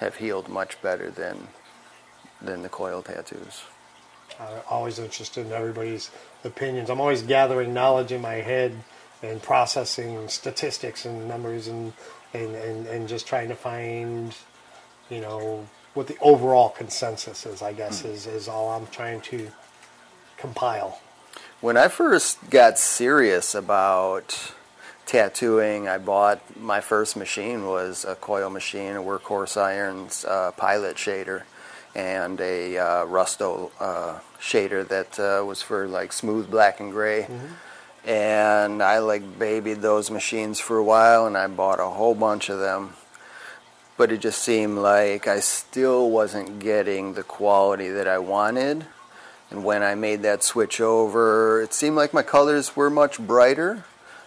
have 0.00 0.16
healed 0.16 0.48
much 0.48 0.80
better 0.80 1.10
than 1.10 1.48
than 2.40 2.62
the 2.62 2.70
coil 2.70 3.02
tattoos. 3.02 3.60
I'm 4.40 4.60
always 4.68 4.98
interested 4.98 5.46
in 5.46 5.52
everybody's 5.52 6.10
opinions. 6.44 6.90
I'm 6.90 7.00
always 7.00 7.22
gathering 7.22 7.74
knowledge 7.74 8.12
in 8.12 8.20
my 8.20 8.34
head 8.34 8.74
and 9.22 9.42
processing 9.42 10.28
statistics 10.28 11.04
and 11.04 11.28
numbers 11.28 11.68
and, 11.68 11.92
and, 12.34 12.54
and, 12.54 12.86
and 12.86 13.08
just 13.08 13.26
trying 13.26 13.48
to 13.48 13.54
find, 13.54 14.34
you 15.10 15.20
know, 15.20 15.66
what 15.94 16.06
the 16.06 16.16
overall 16.20 16.70
consensus 16.70 17.46
is, 17.46 17.62
I 17.62 17.72
guess, 17.72 18.04
is, 18.04 18.26
is 18.26 18.48
all 18.48 18.70
I'm 18.70 18.86
trying 18.88 19.20
to 19.22 19.50
compile. 20.36 21.00
When 21.60 21.76
I 21.76 21.88
first 21.88 22.50
got 22.50 22.78
serious 22.78 23.54
about 23.54 24.52
tattooing, 25.06 25.86
I 25.86 25.98
bought 25.98 26.40
my 26.58 26.80
first 26.80 27.16
machine 27.16 27.66
was 27.66 28.04
a 28.04 28.14
coil 28.14 28.50
machine, 28.50 28.96
a 28.96 29.02
Workhorse 29.02 29.60
Irons 29.60 30.24
uh, 30.24 30.52
pilot 30.52 30.96
shader, 30.96 31.42
and 31.94 32.40
a 32.40 32.78
uh, 32.78 33.06
Rusto 33.06 33.70
uh, 33.78 34.20
shader 34.40 34.86
that 34.88 35.18
uh, 35.18 35.44
was 35.44 35.62
for 35.62 35.86
like 35.86 36.12
smooth 36.12 36.50
black 36.50 36.80
and 36.80 36.92
gray. 36.92 37.22
Mm-hmm. 37.22 38.08
And 38.08 38.82
I 38.82 38.98
like 38.98 39.38
babied 39.38 39.80
those 39.80 40.10
machines 40.10 40.58
for 40.58 40.78
a 40.78 40.84
while, 40.84 41.26
and 41.26 41.36
I 41.36 41.46
bought 41.46 41.78
a 41.78 41.88
whole 41.88 42.14
bunch 42.14 42.48
of 42.48 42.58
them. 42.58 42.94
But 43.96 44.10
it 44.10 44.20
just 44.20 44.42
seemed 44.42 44.78
like 44.78 45.28
I 45.28 45.38
still 45.40 46.10
wasn't 46.10 46.58
getting 46.58 47.14
the 47.14 47.22
quality 47.22 47.90
that 47.90 48.08
I 48.08 48.18
wanted. 48.18 48.86
And 49.50 49.64
when 49.64 49.82
I 49.82 49.94
made 49.94 50.22
that 50.22 50.42
switch 50.42 50.80
over, 50.80 51.60
it 51.60 51.74
seemed 51.74 51.94
like 51.94 52.14
my 52.14 52.22
colors 52.22 52.74
were 52.74 52.90
much 52.90 53.20
brighter. 53.20 53.84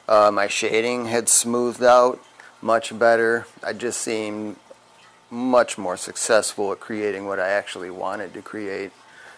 Uh, 0.07 0.29
my 0.31 0.47
shading 0.47 1.05
had 1.05 1.27
smoothed 1.27 1.83
out 1.83 2.23
much 2.61 2.97
better. 2.97 3.47
I 3.63 3.73
just 3.73 3.99
seemed 3.99 4.57
much 5.35 5.77
more 5.77 5.97
successful 5.97 6.71
at 6.71 6.79
creating 6.79 7.25
what 7.25 7.39
I 7.39 7.49
actually 7.49 7.89
wanted 7.89 8.33
to 8.33 8.41
create. 8.41 8.91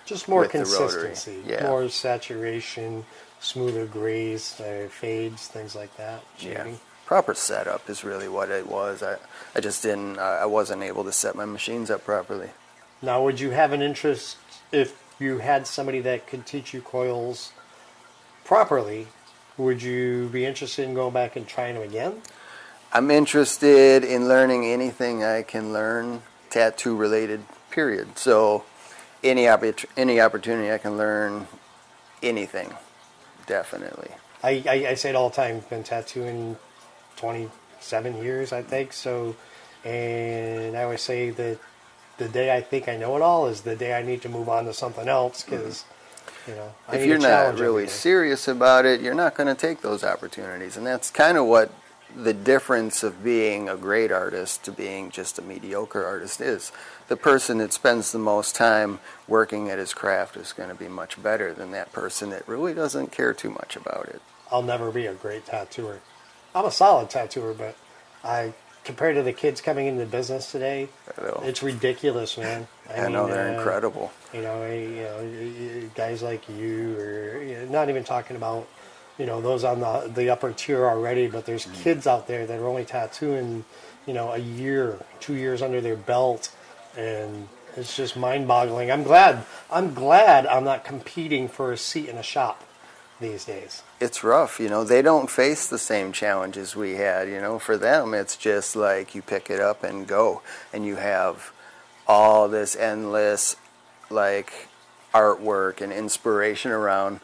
Just 0.05 0.29
more 0.29 0.47
consistency, 0.47 1.43
yeah. 1.45 1.63
more 1.63 1.89
saturation, 1.89 3.03
smoother 3.41 3.85
grays, 3.85 4.59
uh, 4.61 4.87
fades, 4.89 5.47
things 5.47 5.75
like 5.75 5.95
that. 5.97 6.23
Shading. 6.37 6.73
Yeah. 6.73 6.79
Proper 7.05 7.33
setup 7.33 7.89
is 7.89 8.03
really 8.03 8.29
what 8.29 8.49
it 8.49 8.67
was. 8.67 9.03
I, 9.03 9.17
I 9.55 9.59
just 9.59 9.83
didn't, 9.83 10.17
uh, 10.17 10.39
I 10.41 10.45
wasn't 10.45 10.83
able 10.83 11.03
to 11.03 11.11
set 11.11 11.35
my 11.35 11.45
machines 11.45 11.89
up 11.89 12.05
properly. 12.05 12.49
Now, 13.01 13.23
would 13.23 13.39
you 13.39 13.51
have 13.51 13.73
an 13.73 13.81
interest 13.81 14.37
if 14.71 15.01
you 15.19 15.39
had 15.39 15.67
somebody 15.67 15.99
that 16.01 16.27
could 16.27 16.45
teach 16.45 16.73
you 16.73 16.81
coils 16.81 17.51
properly, 18.45 19.07
would 19.57 19.81
you 19.81 20.29
be 20.29 20.45
interested 20.45 20.87
in 20.87 20.93
going 20.93 21.13
back 21.13 21.35
and 21.35 21.47
trying 21.47 21.75
them 21.75 21.83
again? 21.83 22.21
I'm 22.93 23.11
interested 23.11 24.03
in 24.03 24.27
learning 24.27 24.65
anything 24.65 25.23
I 25.23 25.43
can 25.43 25.73
learn 25.73 26.21
tattoo 26.49 26.95
related, 26.95 27.43
period. 27.69 28.17
So 28.17 28.63
any 29.23 29.43
oppor- 29.43 29.85
any 29.97 30.21
opportunity 30.21 30.71
I 30.71 30.77
can 30.77 30.97
learn 30.97 31.47
anything, 32.23 32.73
definitely. 33.45 34.11
I, 34.43 34.63
I, 34.67 34.73
I 34.89 34.93
say 34.93 35.09
it 35.09 35.15
all 35.15 35.29
the 35.29 35.35
time. 35.35 35.61
Been 35.69 35.83
tattooing 35.83 36.57
27 37.17 38.23
years, 38.23 38.53
I 38.53 38.61
think. 38.61 38.93
So, 38.93 39.35
and 39.83 40.77
I 40.77 40.83
always 40.83 41.01
say 41.01 41.31
that 41.31 41.59
the 42.17 42.29
day 42.29 42.55
I 42.55 42.61
think 42.61 42.87
I 42.87 42.97
know 42.97 43.15
it 43.15 43.21
all 43.21 43.47
is 43.47 43.61
the 43.61 43.75
day 43.75 43.93
I 43.93 44.01
need 44.01 44.21
to 44.23 44.29
move 44.29 44.49
on 44.49 44.65
to 44.65 44.73
something 44.73 45.07
else 45.07 45.43
mm-hmm. 45.43 45.57
because. 45.57 45.85
You 46.47 46.55
know, 46.55 46.73
if 46.93 47.05
you're 47.05 47.19
not 47.19 47.59
really 47.59 47.87
serious 47.87 48.47
about 48.47 48.85
it, 48.85 49.01
you're 49.01 49.13
not 49.13 49.35
going 49.35 49.47
to 49.47 49.55
take 49.55 49.81
those 49.81 50.05
opportunities, 50.05 50.77
and 50.77 50.87
that's 50.87 51.11
kind 51.11 51.37
of 51.37 51.45
what 51.45 51.69
the 52.23 52.33
difference 52.33 53.03
of 53.03 53.23
being 53.23 53.69
a 53.69 53.77
great 53.77 54.11
artist 54.11 54.63
to 54.63 54.71
being 54.71 55.11
just 55.11 55.37
a 55.37 55.41
mediocre 55.41 56.03
artist 56.03 56.41
is. 56.41 56.71
The 57.07 57.15
person 57.15 57.59
that 57.59 57.73
spends 57.73 58.11
the 58.11 58.19
most 58.19 58.55
time 58.55 58.99
working 59.27 59.69
at 59.69 59.77
his 59.77 59.93
craft 59.93 60.35
is 60.35 60.51
going 60.51 60.69
to 60.69 60.75
be 60.75 60.87
much 60.87 61.21
better 61.21 61.53
than 61.53 61.71
that 61.71 61.93
person 61.93 62.31
that 62.31 62.47
really 62.47 62.73
doesn't 62.73 63.11
care 63.11 63.33
too 63.33 63.51
much 63.51 63.75
about 63.75 64.07
it. 64.09 64.21
I'll 64.51 64.63
never 64.63 64.91
be 64.91 65.05
a 65.05 65.13
great 65.13 65.45
tattooer. 65.45 65.99
I'm 66.55 66.65
a 66.65 66.71
solid 66.71 67.09
tattooer, 67.09 67.53
but 67.53 67.75
I 68.23 68.53
compared 68.83 69.15
to 69.15 69.21
the 69.21 69.33
kids 69.33 69.59
coming 69.61 69.85
into 69.85 69.99
the 69.99 70.09
business 70.09 70.49
today, 70.51 70.87
it's 71.43 71.61
ridiculous, 71.61 72.37
man. 72.37 72.67
I, 72.89 72.93
I 72.93 73.03
mean, 73.03 73.13
know 73.13 73.27
they're 73.27 73.49
uh, 73.49 73.57
incredible. 73.57 74.11
You 74.33 74.41
know, 74.41 74.65
you 74.65 75.03
know, 75.03 75.89
guys 75.93 76.23
like 76.23 76.47
you, 76.49 76.97
or 76.97 77.43
you 77.43 77.55
know, 77.57 77.65
not 77.65 77.89
even 77.89 78.05
talking 78.05 78.37
about 78.37 78.67
you 79.17 79.25
know 79.25 79.41
those 79.41 79.63
on 79.63 79.79
the 79.79 80.11
the 80.13 80.29
upper 80.29 80.51
tier 80.53 80.85
already, 80.85 81.27
but 81.27 81.45
there's 81.45 81.65
mm-hmm. 81.65 81.83
kids 81.83 82.07
out 82.07 82.27
there 82.27 82.45
that 82.45 82.59
are 82.59 82.67
only 82.67 82.85
tattooing, 82.85 83.65
you 84.05 84.13
know, 84.13 84.31
a 84.31 84.37
year, 84.37 84.99
two 85.19 85.35
years 85.35 85.61
under 85.61 85.81
their 85.81 85.97
belt, 85.97 86.51
and 86.95 87.47
it's 87.75 87.95
just 87.95 88.17
mind-boggling. 88.17 88.91
I'm 88.91 89.03
glad. 89.03 89.45
I'm 89.71 89.93
glad 89.93 90.47
I'm 90.47 90.63
not 90.63 90.83
competing 90.83 91.47
for 91.47 91.71
a 91.71 91.77
seat 91.77 92.09
in 92.09 92.17
a 92.17 92.23
shop 92.23 92.63
these 93.19 93.45
days 93.45 93.83
it's 93.99 94.23
rough, 94.23 94.59
you 94.59 94.69
know. 94.69 94.83
They 94.83 95.01
don't 95.01 95.29
face 95.29 95.67
the 95.67 95.77
same 95.77 96.11
challenges 96.11 96.75
we 96.75 96.93
had, 96.93 97.27
you 97.27 97.41
know. 97.41 97.59
For 97.59 97.77
them, 97.77 98.13
it's 98.13 98.35
just 98.35 98.75
like 98.75 99.15
you 99.15 99.21
pick 99.21 99.49
it 99.49 99.59
up 99.59 99.83
and 99.83 100.07
go, 100.07 100.41
and 100.71 100.85
you 100.85 100.97
have 100.97 101.51
all 102.07 102.47
this 102.47 102.75
endless, 102.75 103.55
like, 104.09 104.67
artwork 105.13 105.81
and 105.81 105.91
inspiration 105.91 106.71
around. 106.71 107.19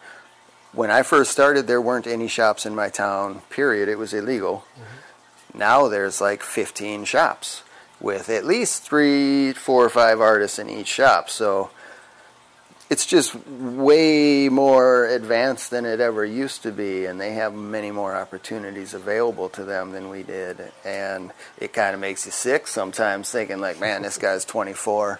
When 0.74 0.92
I 0.92 1.04
first 1.04 1.32
started, 1.32 1.68
there 1.68 1.82
weren't 1.82 2.08
any 2.08 2.28
shops 2.28 2.66
in 2.66 2.76
my 2.76 2.90
town, 2.90 3.42
period. 3.50 3.90
It 3.90 3.98
was 3.98 4.14
illegal. 4.14 4.66
Mm-hmm. 4.74 5.58
Now 5.60 5.88
there's 5.88 6.20
like 6.20 6.42
15 6.44 7.06
shops 7.06 7.64
with 8.02 8.30
at 8.30 8.44
least 8.44 8.84
three, 8.84 9.54
four, 9.54 9.86
or 9.86 9.90
five 9.90 10.20
artists 10.20 10.60
in 10.60 10.70
each 10.70 10.88
shop. 10.88 11.30
So, 11.30 11.70
it's 12.90 13.06
just 13.08 13.34
way 13.48 14.50
more 14.50 15.08
advanced 15.08 15.72
than 15.72 15.84
it 15.84 16.00
ever 16.00 16.24
used 16.24 16.62
to 16.62 16.72
be, 16.72 17.06
and 17.06 17.20
they 17.20 17.34
have 17.34 17.54
many 17.54 17.90
more 17.90 18.16
opportunities 18.16 18.94
available 18.94 19.50
to 19.50 19.64
them 19.64 19.94
than 19.94 20.10
we 20.10 20.22
did. 20.22 20.72
And 20.86 21.32
it 21.58 21.74
kind 21.74 21.96
of 21.96 22.00
makes 22.00 22.26
you 22.28 22.32
sick 22.32 22.68
sometimes 22.68 23.32
thinking, 23.32 23.60
like, 23.60 23.80
man, 23.80 24.04
this 24.04 24.20
guy's 24.20 24.46
24 24.46 25.20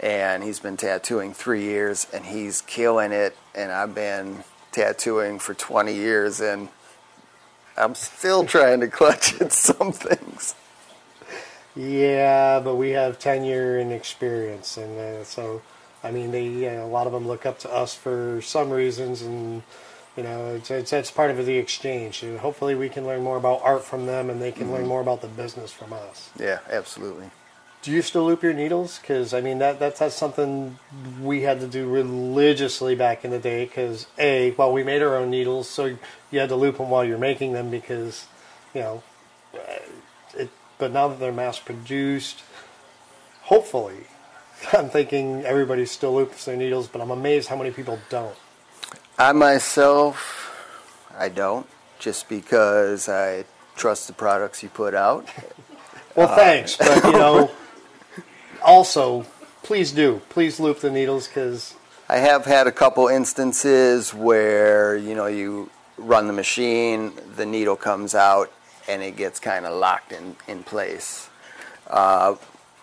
and 0.00 0.42
he's 0.42 0.60
been 0.60 0.76
tattooing 0.76 1.32
three 1.32 1.62
years 1.62 2.06
and 2.12 2.26
he's 2.26 2.60
killing 2.60 3.12
it, 3.12 3.34
and 3.54 3.72
I've 3.72 3.94
been 3.94 4.44
tattooing 4.74 5.38
for 5.38 5.54
20 5.54 5.94
years 5.94 6.40
and 6.40 6.68
I'm 7.76 7.94
still 7.94 8.44
trying 8.44 8.80
to 8.80 8.88
clutch 8.88 9.40
at 9.40 9.52
some 9.52 9.92
things. 9.92 10.54
Yeah, 11.76 12.60
but 12.60 12.76
we 12.76 12.90
have 12.90 13.18
tenure 13.18 13.78
and 13.78 13.92
experience, 13.92 14.76
and 14.76 14.96
uh, 14.96 15.24
so 15.24 15.60
I 16.04 16.12
mean, 16.12 16.30
they 16.30 16.44
you 16.44 16.70
know, 16.70 16.84
a 16.84 16.86
lot 16.86 17.06
of 17.06 17.12
them 17.12 17.26
look 17.26 17.46
up 17.46 17.58
to 17.60 17.72
us 17.72 17.94
for 17.94 18.40
some 18.42 18.70
reasons, 18.70 19.22
and 19.22 19.62
you 20.16 20.22
know, 20.22 20.54
it's, 20.54 20.70
it's 20.70 20.90
that's 20.92 21.10
part 21.10 21.32
of 21.32 21.44
the 21.44 21.56
exchange. 21.56 22.22
And 22.22 22.38
hopefully, 22.38 22.76
we 22.76 22.88
can 22.88 23.04
learn 23.04 23.24
more 23.24 23.36
about 23.36 23.60
art 23.64 23.84
from 23.84 24.06
them, 24.06 24.30
and 24.30 24.40
they 24.40 24.52
can 24.52 24.64
mm-hmm. 24.64 24.74
learn 24.74 24.86
more 24.86 25.00
about 25.00 25.20
the 25.20 25.26
business 25.26 25.72
from 25.72 25.92
us. 25.92 26.30
Yeah, 26.38 26.60
absolutely. 26.70 27.30
Do 27.84 27.92
you 27.92 28.00
still 28.00 28.24
loop 28.24 28.42
your 28.42 28.54
needles? 28.54 28.98
Because 28.98 29.34
I 29.34 29.42
mean, 29.42 29.58
that, 29.58 29.78
that 29.78 29.96
that's 29.96 30.14
something 30.14 30.78
we 31.20 31.42
had 31.42 31.60
to 31.60 31.66
do 31.66 31.86
religiously 31.86 32.94
back 32.94 33.26
in 33.26 33.30
the 33.30 33.38
day. 33.38 33.66
Because 33.66 34.06
a, 34.18 34.52
well, 34.52 34.72
we 34.72 34.82
made 34.82 35.02
our 35.02 35.16
own 35.16 35.30
needles, 35.30 35.68
so 35.68 35.96
you 36.30 36.38
had 36.38 36.48
to 36.48 36.56
loop 36.56 36.78
them 36.78 36.88
while 36.88 37.04
you're 37.04 37.18
making 37.18 37.52
them 37.52 37.70
because, 37.70 38.26
you 38.72 38.80
know, 38.80 39.02
uh, 39.54 39.58
it. 40.34 40.50
But 40.78 40.92
now 40.92 41.08
that 41.08 41.20
they're 41.20 41.30
mass 41.30 41.58
produced, 41.58 42.42
hopefully 43.42 44.06
I'm 44.72 44.88
thinking 44.88 45.44
everybody 45.44 45.84
still 45.84 46.14
loops 46.14 46.46
their 46.46 46.56
needles, 46.56 46.88
but 46.88 47.02
I'm 47.02 47.10
amazed 47.10 47.48
how 47.50 47.56
many 47.56 47.70
people 47.70 47.98
don't. 48.08 48.34
I 49.18 49.32
myself, 49.32 50.56
I 51.18 51.28
don't, 51.28 51.66
just 51.98 52.30
because 52.30 53.10
I 53.10 53.44
trust 53.76 54.06
the 54.06 54.14
products 54.14 54.62
you 54.62 54.70
put 54.70 54.94
out. 54.94 55.28
Well, 56.16 56.34
thanks, 56.34 56.76
but 56.76 57.04
you 57.04 57.10
uh, 57.10 57.18
know, 57.18 57.50
also, 58.64 59.26
please 59.62 59.92
do. 59.92 60.20
Please 60.28 60.58
loop 60.58 60.80
the 60.80 60.90
needles 60.90 61.28
because 61.28 61.74
I 62.08 62.18
have 62.18 62.44
had 62.44 62.66
a 62.66 62.72
couple 62.72 63.08
instances 63.08 64.12
where 64.12 64.96
you 64.96 65.14
know 65.14 65.26
you 65.26 65.70
run 65.96 66.26
the 66.26 66.32
machine, 66.32 67.12
the 67.36 67.46
needle 67.46 67.76
comes 67.76 68.14
out, 68.14 68.52
and 68.88 69.02
it 69.02 69.16
gets 69.16 69.38
kind 69.38 69.66
of 69.66 69.78
locked 69.78 70.12
in 70.12 70.36
in 70.48 70.62
place. 70.62 71.28
Uh, 71.86 72.36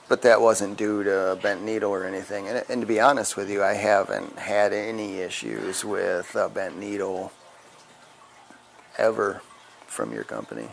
but 0.07 0.23
that 0.23 0.41
wasn't 0.41 0.77
due 0.77 1.03
to 1.03 1.31
a 1.31 1.35
bent 1.37 1.63
needle 1.63 1.89
or 1.91 2.05
anything. 2.05 2.47
And, 2.47 2.65
and 2.67 2.81
to 2.81 2.87
be 2.87 2.99
honest 2.99 3.37
with 3.37 3.49
you, 3.49 3.63
I 3.63 3.73
haven't 3.73 4.37
had 4.37 4.73
any 4.73 5.19
issues 5.19 5.85
with 5.85 6.35
a 6.35 6.49
bent 6.49 6.77
needle 6.77 7.31
ever 8.97 9.41
from 9.87 10.13
your 10.13 10.25
company. 10.25 10.67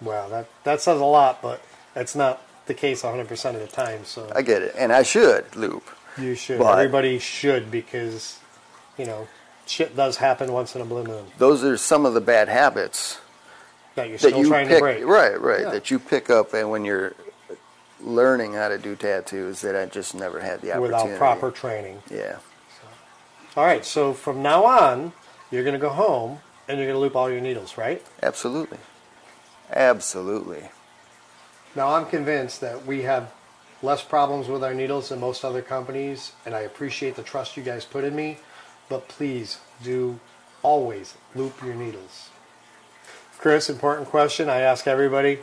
wow, 0.00 0.28
that 0.28 0.48
that 0.64 0.80
says 0.80 1.00
a 1.00 1.04
lot, 1.04 1.40
but 1.40 1.62
that's 1.94 2.14
not 2.14 2.42
the 2.66 2.74
case 2.74 3.02
100% 3.02 3.54
of 3.54 3.60
the 3.60 3.66
time. 3.66 4.04
So 4.04 4.30
I 4.34 4.42
get 4.42 4.62
it, 4.62 4.74
and 4.78 4.92
I 4.92 5.02
should 5.02 5.54
loop. 5.56 5.84
you 6.18 6.34
should. 6.34 6.58
but- 6.58 6.78
Everybody 6.78 7.18
should 7.18 7.70
because 7.70 8.38
you 8.98 9.04
know 9.06 9.26
shit 9.66 9.96
does 9.96 10.16
happen 10.18 10.52
once 10.52 10.74
in 10.74 10.80
a 10.82 10.84
blue 10.84 11.04
moon 11.04 11.24
Those 11.38 11.64
are 11.64 11.76
some 11.76 12.04
of 12.06 12.12
the 12.14 12.20
bad 12.20 12.48
habits 12.48 13.18
that 13.94 14.08
you're 14.08 14.18
that 14.18 14.28
still 14.28 14.38
you 14.40 14.48
trying 14.48 14.68
pick. 14.68 14.76
to 14.78 14.82
break. 14.82 15.04
Right, 15.04 15.40
right. 15.40 15.60
Yeah. 15.62 15.70
That 15.70 15.90
you 15.90 15.98
pick 15.98 16.28
up, 16.30 16.52
and 16.54 16.70
when 16.70 16.84
you're 16.84 17.14
learning 18.00 18.52
how 18.54 18.68
to 18.68 18.76
do 18.78 18.94
tattoos, 18.96 19.60
that 19.62 19.74
I 19.74 19.86
just 19.86 20.14
never 20.14 20.40
had 20.40 20.60
the 20.60 20.72
opportunity. 20.72 21.04
Without 21.12 21.18
proper 21.18 21.50
training. 21.50 22.02
Yeah. 22.10 22.36
All 23.56 23.64
right, 23.64 23.84
so 23.84 24.12
from 24.12 24.42
now 24.42 24.64
on, 24.66 25.12
you're 25.50 25.62
going 25.62 25.74
to 25.74 25.80
go 25.80 25.90
home 25.90 26.40
and 26.68 26.76
you're 26.78 26.88
going 26.88 26.96
to 26.96 27.00
loop 27.00 27.14
all 27.14 27.30
your 27.30 27.40
needles, 27.40 27.78
right? 27.78 28.04
Absolutely. 28.22 28.78
Absolutely. 29.72 30.64
Now, 31.76 31.94
I'm 31.94 32.06
convinced 32.06 32.60
that 32.60 32.86
we 32.86 33.02
have 33.02 33.32
less 33.82 34.02
problems 34.02 34.48
with 34.48 34.62
our 34.62 34.74
needles 34.74 35.08
than 35.08 35.20
most 35.20 35.44
other 35.44 35.62
companies, 35.62 36.32
and 36.46 36.54
I 36.54 36.60
appreciate 36.60 37.16
the 37.16 37.22
trust 37.22 37.56
you 37.56 37.62
guys 37.62 37.84
put 37.84 38.04
in 38.04 38.14
me, 38.14 38.38
but 38.88 39.08
please 39.08 39.58
do 39.82 40.20
always 40.62 41.14
loop 41.34 41.62
your 41.62 41.74
needles. 41.74 42.30
Chris, 43.38 43.68
important 43.68 44.08
question 44.08 44.48
I 44.48 44.60
ask 44.60 44.86
everybody. 44.86 45.40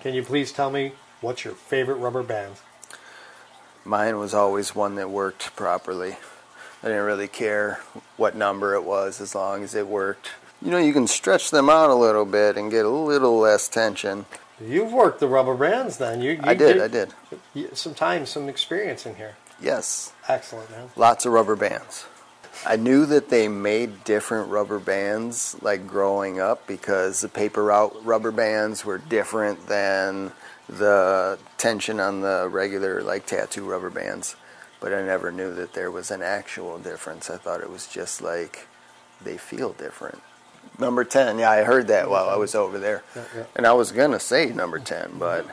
Can 0.00 0.14
you 0.14 0.22
please 0.22 0.52
tell 0.52 0.70
me 0.70 0.92
what's 1.20 1.44
your 1.44 1.54
favorite 1.54 1.96
rubber 1.96 2.22
band? 2.22 2.56
Mine 3.84 4.18
was 4.18 4.34
always 4.34 4.74
one 4.74 4.96
that 4.96 5.10
worked 5.10 5.54
properly. 5.56 6.16
I 6.82 6.88
didn't 6.88 7.04
really 7.04 7.28
care 7.28 7.80
what 8.16 8.34
number 8.34 8.74
it 8.74 8.84
was 8.84 9.20
as 9.20 9.34
long 9.34 9.62
as 9.62 9.74
it 9.74 9.86
worked. 9.86 10.30
You 10.60 10.70
know, 10.70 10.78
you 10.78 10.92
can 10.92 11.06
stretch 11.06 11.50
them 11.50 11.70
out 11.70 11.90
a 11.90 11.94
little 11.94 12.24
bit 12.24 12.56
and 12.56 12.70
get 12.70 12.84
a 12.84 12.90
little 12.90 13.38
less 13.38 13.68
tension. 13.68 14.26
You've 14.60 14.92
worked 14.92 15.20
the 15.20 15.26
rubber 15.28 15.54
bands 15.54 15.96
then. 15.98 16.20
You, 16.20 16.32
you 16.32 16.40
I 16.42 16.54
did, 16.54 16.80
I 16.80 16.88
did. 16.88 17.14
you- 17.54 17.70
Some 17.74 17.94
time, 17.94 18.26
some 18.26 18.48
experience 18.48 19.06
in 19.06 19.16
here. 19.16 19.36
Yes. 19.60 20.12
Excellent, 20.28 20.70
man. 20.70 20.90
Lots 20.96 21.24
of 21.26 21.32
rubber 21.32 21.56
bands. 21.56 22.06
I 22.66 22.76
knew 22.76 23.06
that 23.06 23.28
they 23.28 23.48
made 23.48 24.04
different 24.04 24.50
rubber 24.50 24.78
bands 24.78 25.56
like 25.62 25.86
growing 25.86 26.38
up 26.40 26.66
because 26.66 27.20
the 27.20 27.28
paper 27.28 27.64
route 27.64 27.96
rubber 28.04 28.30
bands 28.30 28.84
were 28.84 28.98
different 28.98 29.66
than 29.68 30.32
the 30.68 31.38
tension 31.58 31.98
on 31.98 32.20
the 32.20 32.48
regular 32.50 33.02
like 33.02 33.26
tattoo 33.26 33.64
rubber 33.68 33.90
bands. 33.90 34.36
But 34.80 34.92
I 34.92 35.02
never 35.02 35.32
knew 35.32 35.54
that 35.54 35.72
there 35.74 35.90
was 35.90 36.10
an 36.10 36.22
actual 36.22 36.78
difference. 36.78 37.30
I 37.30 37.36
thought 37.36 37.60
it 37.62 37.70
was 37.70 37.86
just 37.86 38.20
like 38.20 38.68
they 39.22 39.36
feel 39.38 39.72
different. 39.72 40.22
Number 40.78 41.04
10, 41.04 41.38
yeah, 41.38 41.50
I 41.50 41.64
heard 41.64 41.88
that 41.88 42.08
while 42.10 42.28
I 42.28 42.36
was 42.36 42.54
over 42.54 42.78
there. 42.78 43.02
Yeah, 43.14 43.24
yeah. 43.36 43.44
And 43.54 43.66
I 43.66 43.72
was 43.72 43.92
going 43.92 44.12
to 44.12 44.20
say 44.20 44.46
number 44.46 44.78
10, 44.78 45.18
but 45.18 45.46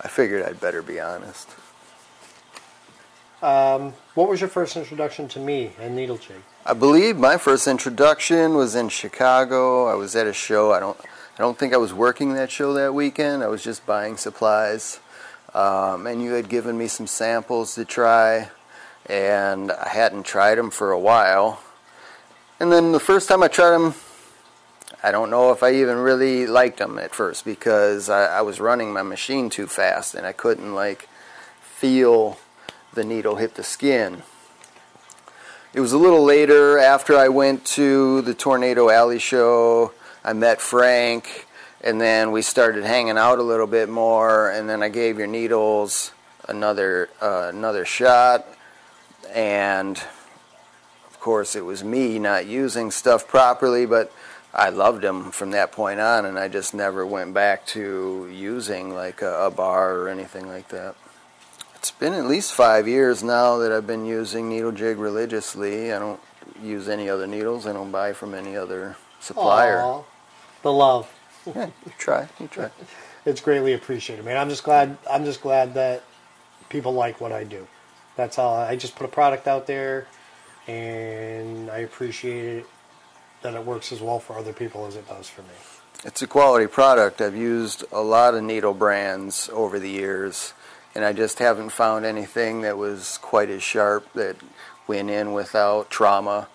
I 0.00 0.08
figured 0.08 0.44
I'd 0.44 0.60
better 0.60 0.82
be 0.82 1.00
honest. 1.00 1.48
What 4.14 4.28
was 4.28 4.40
your 4.40 4.48
first 4.48 4.76
introduction 4.76 5.26
to 5.30 5.40
me 5.40 5.72
and 5.80 5.96
Needle 5.96 6.18
Jig? 6.18 6.36
I 6.64 6.72
believe 6.72 7.16
my 7.16 7.36
first 7.36 7.66
introduction 7.66 8.54
was 8.54 8.76
in 8.76 8.88
Chicago. 8.88 9.86
I 9.86 9.94
was 9.94 10.14
at 10.14 10.28
a 10.28 10.32
show. 10.32 10.72
I 10.72 10.78
don't 10.78 10.96
I 11.36 11.42
don't 11.42 11.58
think 11.58 11.74
I 11.74 11.78
was 11.78 11.92
working 11.92 12.34
that 12.34 12.50
show 12.50 12.74
that 12.74 12.94
weekend. 12.94 13.42
I 13.42 13.48
was 13.48 13.64
just 13.64 13.84
buying 13.84 14.16
supplies. 14.16 15.00
Um, 15.52 16.06
and 16.06 16.22
you 16.22 16.32
had 16.32 16.48
given 16.48 16.78
me 16.78 16.86
some 16.86 17.08
samples 17.08 17.74
to 17.74 17.84
try, 17.84 18.50
and 19.06 19.72
I 19.72 19.88
hadn't 19.88 20.22
tried 20.22 20.58
them 20.58 20.70
for 20.70 20.92
a 20.92 20.98
while. 20.98 21.60
And 22.60 22.70
then 22.70 22.92
the 22.92 23.00
first 23.00 23.28
time 23.28 23.42
I 23.42 23.48
tried 23.48 23.70
them, 23.70 23.94
I 25.04 25.10
don't 25.10 25.28
know 25.28 25.52
if 25.52 25.62
I 25.62 25.74
even 25.74 25.98
really 25.98 26.46
liked 26.46 26.78
them 26.78 26.98
at 26.98 27.14
first 27.14 27.44
because 27.44 28.08
I, 28.08 28.38
I 28.38 28.40
was 28.40 28.58
running 28.58 28.90
my 28.90 29.02
machine 29.02 29.50
too 29.50 29.66
fast 29.66 30.14
and 30.14 30.24
I 30.26 30.32
couldn't 30.32 30.74
like 30.74 31.10
feel 31.60 32.38
the 32.94 33.04
needle 33.04 33.36
hit 33.36 33.56
the 33.56 33.62
skin. 33.62 34.22
It 35.74 35.80
was 35.80 35.92
a 35.92 35.98
little 35.98 36.24
later 36.24 36.78
after 36.78 37.18
I 37.18 37.28
went 37.28 37.66
to 37.66 38.22
the 38.22 38.32
Tornado 38.32 38.88
Alley 38.88 39.18
show. 39.18 39.92
I 40.24 40.32
met 40.32 40.62
Frank, 40.62 41.48
and 41.82 42.00
then 42.00 42.32
we 42.32 42.40
started 42.40 42.84
hanging 42.84 43.18
out 43.18 43.38
a 43.38 43.42
little 43.42 43.66
bit 43.66 43.90
more. 43.90 44.48
And 44.48 44.70
then 44.70 44.82
I 44.82 44.88
gave 44.88 45.18
your 45.18 45.26
needles 45.26 46.12
another 46.48 47.10
uh, 47.20 47.50
another 47.52 47.84
shot, 47.84 48.46
and 49.34 49.98
of 49.98 51.20
course 51.20 51.54
it 51.54 51.66
was 51.66 51.84
me 51.84 52.18
not 52.18 52.46
using 52.46 52.90
stuff 52.90 53.28
properly, 53.28 53.84
but 53.84 54.10
I 54.54 54.68
loved 54.68 55.02
them 55.02 55.32
from 55.32 55.50
that 55.50 55.72
point 55.72 55.98
on, 55.98 56.24
and 56.24 56.38
I 56.38 56.46
just 56.46 56.74
never 56.74 57.04
went 57.04 57.34
back 57.34 57.66
to 57.68 58.28
using 58.32 58.94
like 58.94 59.20
a, 59.20 59.46
a 59.46 59.50
bar 59.50 59.96
or 59.96 60.08
anything 60.08 60.46
like 60.46 60.68
that. 60.68 60.94
It's 61.74 61.90
been 61.90 62.14
at 62.14 62.26
least 62.26 62.52
five 62.52 62.86
years 62.86 63.22
now 63.22 63.58
that 63.58 63.72
I've 63.72 63.86
been 63.86 64.06
using 64.06 64.48
needle 64.48 64.70
jig 64.70 64.98
religiously. 64.98 65.92
I 65.92 65.98
don't 65.98 66.20
use 66.62 66.88
any 66.88 67.08
other 67.08 67.26
needles. 67.26 67.66
I 67.66 67.72
don't 67.72 67.90
buy 67.90 68.12
from 68.12 68.32
any 68.32 68.56
other 68.56 68.96
supplier. 69.18 69.80
Aw, 69.80 70.02
the 70.62 70.72
love. 70.72 71.12
Yeah, 71.44 71.66
you 71.84 71.92
try. 71.98 72.28
You 72.38 72.48
try. 72.48 72.70
It's 73.26 73.40
greatly 73.40 73.72
appreciated, 73.72 74.22
man. 74.22 74.36
I'm 74.36 74.50
just 74.50 74.64
glad. 74.64 74.98
I'm 75.10 75.24
just 75.24 75.40
glad 75.40 75.72
that 75.74 76.02
people 76.68 76.92
like 76.92 77.22
what 77.22 77.32
I 77.32 77.42
do. 77.42 77.66
That's 78.16 78.38
all. 78.38 78.54
I 78.54 78.76
just 78.76 78.96
put 78.96 79.06
a 79.06 79.08
product 79.08 79.48
out 79.48 79.66
there, 79.66 80.06
and 80.68 81.70
I 81.70 81.78
appreciate 81.78 82.58
it 82.58 82.66
that 83.44 83.54
it 83.54 83.64
works 83.64 83.92
as 83.92 84.00
well 84.00 84.18
for 84.18 84.36
other 84.38 84.54
people 84.54 84.86
as 84.86 84.96
it 84.96 85.06
does 85.06 85.28
for 85.28 85.42
me. 85.42 85.48
It's 86.02 86.22
a 86.22 86.26
quality 86.26 86.66
product. 86.66 87.20
I've 87.20 87.36
used 87.36 87.84
a 87.92 88.00
lot 88.00 88.34
of 88.34 88.42
needle 88.42 88.72
brands 88.74 89.50
over 89.52 89.78
the 89.78 89.88
years, 89.88 90.54
and 90.94 91.04
I 91.04 91.12
just 91.12 91.38
haven't 91.38 91.68
found 91.68 92.06
anything 92.06 92.62
that 92.62 92.78
was 92.78 93.18
quite 93.18 93.50
as 93.50 93.62
sharp 93.62 94.10
that 94.14 94.36
went 94.86 95.10
in 95.10 95.34
without 95.34 95.90
trauma. 95.90 96.48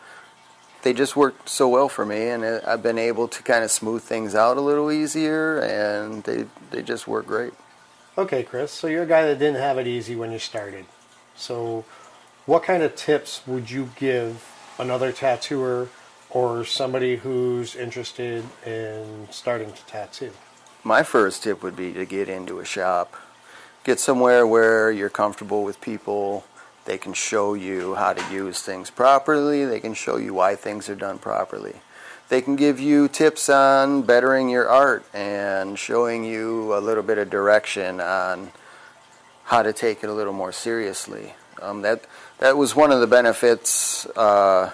They 0.82 0.93
just 0.93 1.15
worked 1.15 1.47
so 1.47 1.69
well 1.69 1.89
for 1.89 2.06
me, 2.06 2.28
and 2.30 2.43
I've 2.43 2.82
been 2.82 2.97
able 2.97 3.28
to 3.28 3.43
kind 3.43 3.63
of 3.63 3.69
smooth 3.69 4.02
things 4.02 4.34
out 4.34 4.58
a 4.58 4.62
little 4.62 4.91
easier, 4.91 5.60
and 5.60 6.23
they 6.23 6.45
they 6.71 6.82
just 6.82 7.08
work 7.08 7.28
great. 7.28 7.54
Okay, 8.17 8.43
Chris. 8.43 8.71
So 8.71 8.88
you're 8.88 9.04
a 9.04 9.08
guy 9.08 9.28
that 9.28 9.38
didn't 9.38 9.62
have 9.62 9.78
it 9.78 9.86
easy 9.86 10.15
when 10.15 10.32
you 10.32 10.39
started. 10.39 10.86
So, 11.36 11.86
what 12.45 12.63
kind 12.63 12.82
of 12.82 12.95
tips 12.95 13.45
would 13.45 13.69
you 13.69 13.91
give 13.95 14.43
another 14.80 15.12
tattooer 15.12 15.89
or 16.31 16.63
somebody 16.65 17.17
who's 17.17 17.75
interested 17.75 18.43
in 18.65 19.27
starting 19.31 19.71
to 19.71 19.85
tattoo? 19.85 20.31
My 20.83 21.03
first 21.03 21.43
tip 21.43 21.61
would 21.63 21.75
be 21.75 21.93
to 21.93 22.05
get 22.05 22.29
into 22.29 22.59
a 22.59 22.65
shop. 22.65 23.15
Get 23.83 23.99
somewhere 23.99 24.45
where 24.45 24.91
you're 24.91 25.09
comfortable 25.09 25.63
with 25.63 25.81
people. 25.81 26.45
They 26.85 26.97
can 26.97 27.13
show 27.13 27.53
you 27.53 27.95
how 27.95 28.13
to 28.13 28.33
use 28.33 28.61
things 28.61 28.89
properly. 28.89 29.65
They 29.65 29.79
can 29.79 29.93
show 29.93 30.17
you 30.17 30.33
why 30.33 30.55
things 30.55 30.89
are 30.89 30.95
done 30.95 31.19
properly. 31.19 31.75
They 32.29 32.41
can 32.41 32.55
give 32.55 32.79
you 32.79 33.07
tips 33.07 33.49
on 33.49 34.03
bettering 34.03 34.49
your 34.49 34.69
art 34.69 35.03
and 35.13 35.77
showing 35.77 36.23
you 36.23 36.75
a 36.75 36.79
little 36.79 37.03
bit 37.03 37.17
of 37.17 37.29
direction 37.29 37.99
on 37.99 38.51
how 39.45 39.63
to 39.63 39.73
take 39.73 40.03
it 40.03 40.09
a 40.09 40.13
little 40.13 40.33
more 40.33 40.51
seriously. 40.51 41.33
Um, 41.59 41.81
that 41.81 42.05
that 42.37 42.55
was 42.55 42.75
one 42.75 42.91
of 42.91 43.01
the 43.01 43.07
benefits 43.07 44.05
uh, 44.15 44.71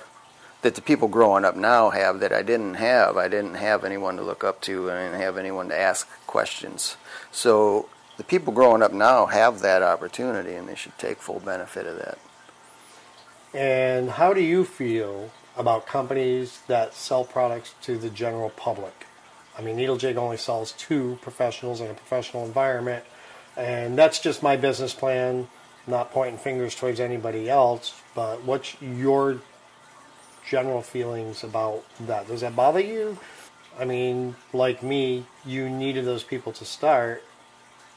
that 0.61 0.75
the 0.75 0.81
people 0.81 1.07
growing 1.07 1.45
up 1.45 1.55
now 1.55 1.91
have 1.91 2.19
that 2.21 2.33
I 2.33 2.41
didn't 2.41 2.75
have. 2.75 3.17
I 3.17 3.27
didn't 3.27 3.55
have 3.55 3.83
anyone 3.83 4.17
to 4.17 4.23
look 4.23 4.43
up 4.43 4.61
to, 4.61 4.89
and 4.89 4.97
I 4.97 5.03
didn't 5.05 5.21
have 5.21 5.37
anyone 5.37 5.69
to 5.69 5.77
ask 5.77 6.07
questions. 6.25 6.97
So 7.31 7.87
the 8.17 8.23
people 8.23 8.53
growing 8.53 8.81
up 8.81 8.91
now 8.93 9.27
have 9.27 9.59
that 9.59 9.83
opportunity, 9.83 10.55
and 10.55 10.67
they 10.67 10.75
should 10.75 10.97
take 10.97 11.17
full 11.19 11.39
benefit 11.39 11.85
of 11.85 11.97
that. 11.97 12.17
And 13.53 14.09
how 14.09 14.33
do 14.33 14.41
you 14.41 14.65
feel 14.65 15.31
about 15.55 15.85
companies 15.85 16.59
that 16.67 16.93
sell 16.93 17.23
products 17.23 17.75
to 17.83 17.97
the 17.97 18.09
general 18.09 18.49
public? 18.49 19.05
I 19.57 19.61
mean, 19.61 19.77
Needle 19.77 19.97
Jig 19.97 20.17
only 20.17 20.37
sells 20.37 20.73
to 20.73 21.17
professionals 21.21 21.79
in 21.79 21.87
a 21.87 21.93
professional 21.93 22.43
environment, 22.45 23.05
and 23.55 23.97
that's 23.97 24.19
just 24.19 24.43
my 24.43 24.57
business 24.57 24.93
plan. 24.93 25.47
not 25.87 26.11
pointing 26.11 26.37
fingers 26.37 26.75
towards 26.75 26.99
anybody 26.99 27.49
else, 27.49 28.01
but 28.15 28.43
what's 28.43 28.79
your 28.81 29.39
general 30.47 30.81
feelings 30.81 31.43
about 31.43 31.83
that? 32.01 32.27
Does 32.27 32.41
that 32.41 32.55
bother 32.55 32.79
you? 32.79 33.17
I 33.77 33.85
mean, 33.85 34.35
like 34.53 34.81
me, 34.81 35.25
you 35.45 35.69
needed 35.69 36.05
those 36.05 36.23
people 36.23 36.53
to 36.53 36.65
start, 36.65 37.23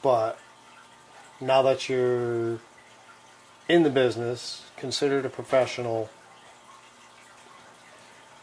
but 0.01 0.37
now 1.39 1.61
that 1.61 1.87
you're 1.87 2.59
in 3.69 3.83
the 3.83 3.89
business, 3.89 4.65
considered 4.75 5.25
a 5.25 5.29
professional, 5.29 6.09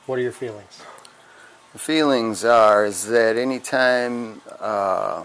what 0.07 0.19
are 0.19 0.23
your 0.23 0.33
feelings? 0.33 0.83
The 1.73 1.79
feelings 1.79 2.45
are 2.45 2.87
is 2.87 3.09
that 3.09 3.37
anytime 3.37 4.40
uh, 4.61 5.25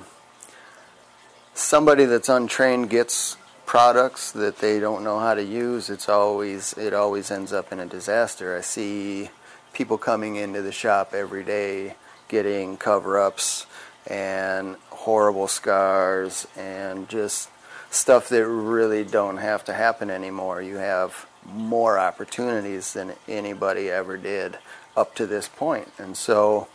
somebody 1.53 2.05
that's 2.05 2.27
untrained 2.27 2.89
gets 2.89 3.37
products 3.71 4.33
that 4.33 4.57
they 4.57 4.81
don't 4.81 5.01
know 5.01 5.17
how 5.17 5.33
to 5.33 5.41
use, 5.41 5.89
it's 5.89 6.09
always 6.09 6.73
it 6.73 6.93
always 6.93 7.31
ends 7.31 7.53
up 7.53 7.71
in 7.71 7.79
a 7.79 7.85
disaster. 7.85 8.57
I 8.57 8.59
see 8.59 9.29
people 9.71 9.97
coming 9.97 10.35
into 10.35 10.61
the 10.61 10.73
shop 10.73 11.13
every 11.13 11.45
day 11.45 11.95
getting 12.27 12.75
cover-ups 12.75 13.65
and 14.05 14.75
horrible 14.89 15.47
scars 15.47 16.49
and 16.57 17.07
just 17.07 17.49
stuff 17.89 18.27
that 18.27 18.45
really 18.45 19.05
don't 19.05 19.37
have 19.37 19.63
to 19.63 19.73
happen 19.73 20.09
anymore. 20.09 20.61
You 20.61 20.75
have 20.75 21.25
more 21.45 21.97
opportunities 21.97 22.91
than 22.91 23.13
anybody 23.29 23.89
ever 23.89 24.17
did 24.17 24.57
up 24.97 25.15
to 25.15 25.25
this 25.25 25.47
point. 25.47 25.87
And 25.97 26.17
so 26.17 26.67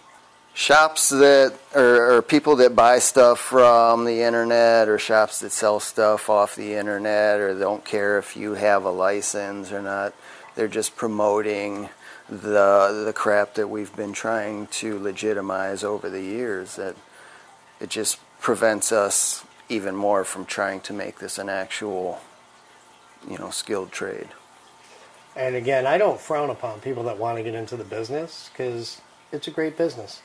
shops 0.56 1.10
that 1.10 1.52
or, 1.74 2.16
or, 2.16 2.22
people 2.22 2.56
that 2.56 2.74
buy 2.74 2.98
stuff 2.98 3.38
from 3.38 4.06
the 4.06 4.22
internet 4.22 4.88
or 4.88 4.98
shops 4.98 5.40
that 5.40 5.52
sell 5.52 5.78
stuff 5.78 6.30
off 6.30 6.56
the 6.56 6.72
internet 6.72 7.38
or 7.38 7.56
don't 7.58 7.84
care 7.84 8.18
if 8.18 8.34
you 8.38 8.54
have 8.54 8.82
a 8.82 8.90
license 8.90 9.70
or 9.70 9.82
not 9.82 10.14
they're 10.54 10.66
just 10.66 10.96
promoting 10.96 11.90
the 12.30 13.02
the 13.04 13.12
crap 13.14 13.52
that 13.52 13.68
we've 13.68 13.94
been 13.96 14.14
trying 14.14 14.66
to 14.68 14.98
legitimize 14.98 15.84
over 15.84 16.08
the 16.08 16.22
years 16.22 16.76
that 16.76 16.96
it 17.78 17.90
just 17.90 18.18
prevents 18.40 18.90
us 18.90 19.44
even 19.68 19.94
more 19.94 20.24
from 20.24 20.46
trying 20.46 20.80
to 20.80 20.94
make 20.94 21.18
this 21.18 21.36
an 21.36 21.50
actual 21.50 22.18
you 23.28 23.36
know 23.36 23.50
skilled 23.50 23.92
trade 23.92 24.28
and 25.36 25.54
again, 25.54 25.86
I 25.86 25.98
don't 25.98 26.18
frown 26.18 26.48
upon 26.48 26.80
people 26.80 27.02
that 27.02 27.18
want 27.18 27.36
to 27.36 27.44
get 27.44 27.54
into 27.54 27.76
the 27.76 27.84
business 27.84 28.48
because 28.50 29.02
it's 29.32 29.46
a 29.46 29.50
great 29.50 29.76
business. 29.76 30.22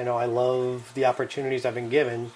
I 0.00 0.02
know 0.02 0.16
I 0.16 0.24
love 0.24 0.92
the 0.94 1.04
opportunities 1.04 1.66
I've 1.66 1.74
been 1.74 1.90
given. 1.90 2.32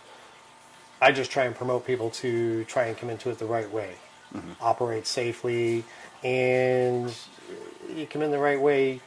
I 1.00 1.12
just 1.12 1.31
try 1.31 1.44
and 1.44 1.55
promote 1.55 1.87
people 1.87 2.11
to 2.11 2.64
try 2.64 2.85
and 2.85 2.96
come 2.96 3.09
into 3.09 3.31
it 3.31 3.38
the 3.38 3.46
right 3.46 3.70
way, 3.70 3.94
mm-hmm. 4.35 4.53
operate 4.61 5.07
safely, 5.07 5.85
and 6.22 7.12
you 7.94 8.07
come 8.07 8.20
in 8.20 8.31
the 8.31 8.38
right 8.38 8.61
way, 8.61 9.00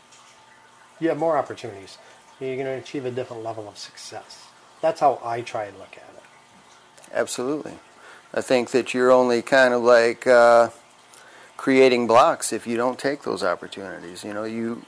you 0.99 1.09
have 1.09 1.19
more 1.19 1.37
opportunities. 1.37 1.99
You're 2.39 2.55
going 2.55 2.65
to 2.65 2.73
achieve 2.73 3.05
a 3.05 3.11
different 3.11 3.43
level 3.43 3.67
of 3.67 3.77
success. 3.77 4.47
That's 4.81 4.99
how 4.99 5.21
I 5.23 5.41
try 5.41 5.65
and 5.65 5.77
look 5.77 5.93
at 5.93 6.15
it. 6.15 6.23
Absolutely. 7.13 7.73
I 8.33 8.41
think 8.41 8.71
that 8.71 8.93
you're 8.93 9.11
only 9.11 9.41
kind 9.41 9.73
of 9.73 9.83
like. 9.83 10.25
Uh 10.25 10.69
creating 11.57 12.05
blocks 12.05 12.53
if 12.53 12.67
you 12.67 12.77
don't 12.77 12.99
take 12.99 13.23
those 13.23 13.43
opportunities. 13.43 14.23
You 14.23 14.33
know, 14.33 14.43
you, 14.43 14.83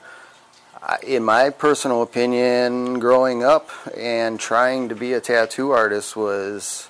in 1.06 1.24
my 1.24 1.50
personal 1.50 2.02
opinion, 2.02 3.00
growing 3.00 3.44
up 3.44 3.70
and 3.98 4.40
trying 4.40 4.90
to 4.90 4.96
be 4.96 5.14
a 5.14 5.22
tattoo 5.22 5.72
artist 5.72 6.16
was 6.16 6.90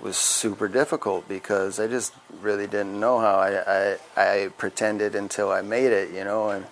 was 0.00 0.16
super 0.16 0.68
difficult 0.68 1.26
because 1.26 1.80
I 1.80 1.86
just 1.86 2.12
really 2.42 2.66
didn't 2.66 3.00
know 3.00 3.18
how. 3.18 3.36
I, 3.36 3.62
I, 3.66 3.96
I 4.16 4.48
pretended 4.58 5.14
until 5.14 5.50
I 5.50 5.62
made 5.62 5.90
it, 5.90 6.12
you 6.12 6.22
know, 6.22 6.50
and 6.50 6.66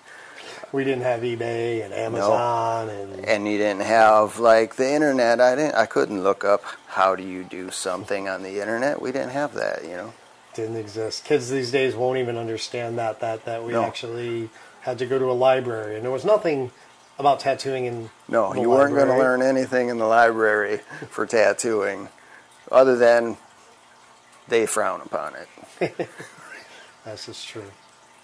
we 0.72 0.84
didn't 0.84 1.02
have 1.02 1.22
eBay 1.22 1.84
and 1.84 1.94
Amazon 1.94 2.90
and 2.90 3.24
and 3.24 3.48
you 3.48 3.58
didn't 3.58 3.82
have 3.82 4.38
like 4.38 4.76
the 4.76 4.90
internet. 4.90 5.40
I 5.40 5.54
didn't. 5.54 5.74
I 5.74 5.86
couldn't 5.86 6.22
look 6.22 6.44
up 6.44 6.64
how 6.88 7.16
do 7.16 7.22
you 7.22 7.44
do 7.44 7.70
something 7.70 8.28
on 8.28 8.42
the 8.42 8.60
internet. 8.60 9.00
We 9.00 9.12
didn't 9.12 9.30
have 9.30 9.54
that, 9.54 9.84
you 9.84 9.96
know 9.96 10.12
didn't 10.54 10.76
exist. 10.76 11.24
Kids 11.24 11.50
these 11.50 11.70
days 11.70 11.94
won't 11.94 12.18
even 12.18 12.36
understand 12.36 12.98
that 12.98 13.20
that 13.20 13.44
that 13.44 13.64
we 13.64 13.72
no. 13.72 13.82
actually 13.82 14.48
had 14.84 14.98
to 14.98 15.06
go 15.06 15.18
to 15.18 15.30
a 15.30 15.32
library, 15.32 15.96
and 15.96 16.04
there 16.04 16.12
was 16.12 16.24
nothing 16.24 16.70
about 17.18 17.40
tattooing 17.40 17.86
in. 17.86 18.10
No, 18.28 18.54
you 18.54 18.68
weren't 18.68 18.94
going 18.94 19.08
to 19.08 19.18
learn 19.18 19.40
anything 19.40 19.88
in 19.88 19.98
the 19.98 20.06
library 20.06 20.80
for 21.08 21.26
tattooing, 21.26 22.08
other 22.70 22.96
than 22.96 23.38
they 24.48 24.66
frown 24.66 25.00
upon 25.00 25.34
it. 25.80 26.08
This 27.04 27.28
is 27.28 27.44
true. 27.44 27.70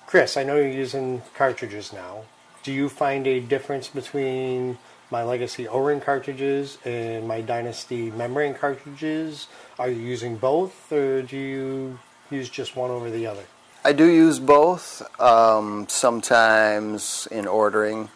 Chris, 0.06 0.38
I 0.38 0.42
know 0.42 0.56
you're 0.56 0.68
using 0.68 1.20
cartridges 1.36 1.92
now. 1.92 2.22
Do 2.62 2.72
you 2.72 2.88
find 2.88 3.26
a 3.26 3.38
difference 3.38 3.88
between 3.88 4.78
my 5.10 5.22
Legacy 5.22 5.68
O-ring 5.68 6.00
cartridges 6.00 6.78
and 6.86 7.28
my 7.28 7.42
Dynasty 7.42 8.10
membrane 8.10 8.54
cartridges? 8.54 9.48
Are 9.78 9.90
you 9.90 10.00
using 10.00 10.36
both, 10.36 10.90
or 10.90 11.20
do 11.20 11.36
you 11.36 11.98
use 12.30 12.48
just 12.48 12.74
one 12.74 12.90
over 12.90 13.10
the 13.10 13.26
other? 13.26 13.44
I 13.82 13.94
do 13.94 14.06
use 14.06 14.38
both. 14.38 15.00
Um, 15.18 15.86
sometimes 15.88 17.26
in 17.30 17.46
ordering, 17.46 18.10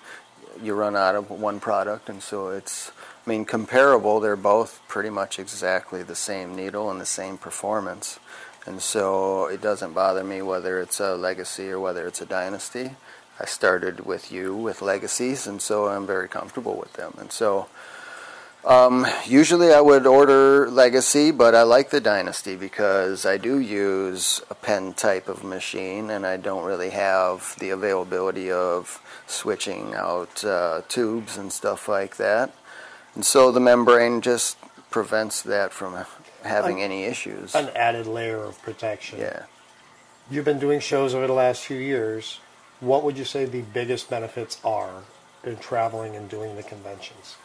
you 0.62 0.74
run 0.74 0.94
out 0.94 1.14
of 1.14 1.31
one 1.31 1.59
product, 1.59 2.11
and 2.11 2.22
so 2.22 2.48
it's, 2.48 2.92
I 3.27 3.31
mean, 3.31 3.46
comparable. 3.46 4.20
They're 4.20 4.37
both 4.37 4.83
pretty 4.88 5.09
much 5.09 5.38
exactly 5.38 6.03
the 6.03 6.14
same 6.14 6.55
needle 6.55 6.90
and 6.90 7.00
the 7.00 7.07
same 7.07 7.38
performance. 7.38 8.18
And 8.66 8.83
so 8.83 9.46
it 9.46 9.62
doesn't 9.62 9.94
bother 9.94 10.22
me 10.22 10.42
whether 10.42 10.81
it's 10.83 11.00
a 11.00 11.16
legacy 11.16 11.70
or 11.70 11.81
whether 11.81 12.07
it's 12.07 12.20
a 12.20 12.27
dynasty. 12.27 12.90
I 13.40 13.46
started 13.46 14.05
with 14.05 14.31
you 14.31 14.55
with 14.55 14.83
legacies, 14.83 15.46
and 15.46 15.62
so 15.62 15.87
I'm 15.87 16.07
very 16.07 16.29
comfortable 16.29 16.77
with 16.77 16.92
them. 16.92 17.14
And 17.18 17.33
so 17.33 17.68
um, 18.66 19.07
usually 19.27 19.72
I 19.72 19.81
would 19.81 20.07
order 20.07 20.70
Legacy, 20.70 21.31
but 21.31 21.55
I 21.55 21.62
like 21.62 21.90
the 21.90 22.00
Dynasty 22.00 22.57
because 22.57 23.27
I 23.27 23.37
do 23.37 23.59
use 23.59 24.40
a 24.50 24.55
pen 24.55 24.94
type 24.94 25.29
of 25.29 25.44
machine 25.44 26.11
and 26.11 26.27
I 26.27 26.37
don't 26.37 26.64
really 26.64 26.90
have 26.90 27.57
the 27.59 27.70
availability 27.70 28.50
of 28.50 29.03
switching 29.27 29.94
out 29.94 30.44
uh, 30.44 30.83
tubes 30.88 31.37
and 31.37 31.53
stuff 31.53 31.88
like 31.88 32.16
that. 32.16 32.55
And 33.14 33.24
so 33.24 33.53
the 33.53 33.61
membrane 33.61 34.20
just 34.20 34.57
prevents 34.90 35.42
that 35.42 35.72
from 35.72 36.05
having 36.42 36.79
an, 36.79 36.85
any 36.85 37.05
issues. 37.05 37.55
An 37.55 37.70
added 37.74 38.07
layer 38.07 38.38
of 38.38 38.61
protection. 38.62 39.18
Yeah. 39.18 39.44
You've 40.31 40.44
been 40.44 40.59
doing 40.59 40.81
shows 40.81 41.14
over 41.14 41.27
the 41.27 41.35
last 41.35 41.64
few 41.64 41.77
years. 41.77 42.40
What 42.81 43.05
would 43.05 43.18
you 43.18 43.24
say 43.24 43.44
the 43.44 43.62
biggest 43.62 44.09
benefits 44.09 44.59
are 44.64 45.03
in 45.44 45.57
traveling 45.57 46.16
and 46.16 46.31
doing 46.31 46.57
the 46.57 46.62
conventions? 46.62 47.37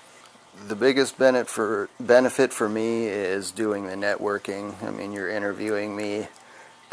The 0.68 0.76
biggest 0.76 1.18
benefit 1.18 1.50
for 1.50 1.90
benefit 2.00 2.52
for 2.52 2.68
me 2.68 3.06
is 3.06 3.52
doing 3.52 3.88
the 3.88 3.96
networking. 3.96 4.82
I 4.84 4.92
mean, 4.92 5.12
you're 5.12 5.30
interviewing 5.30 5.96
me 5.96 6.28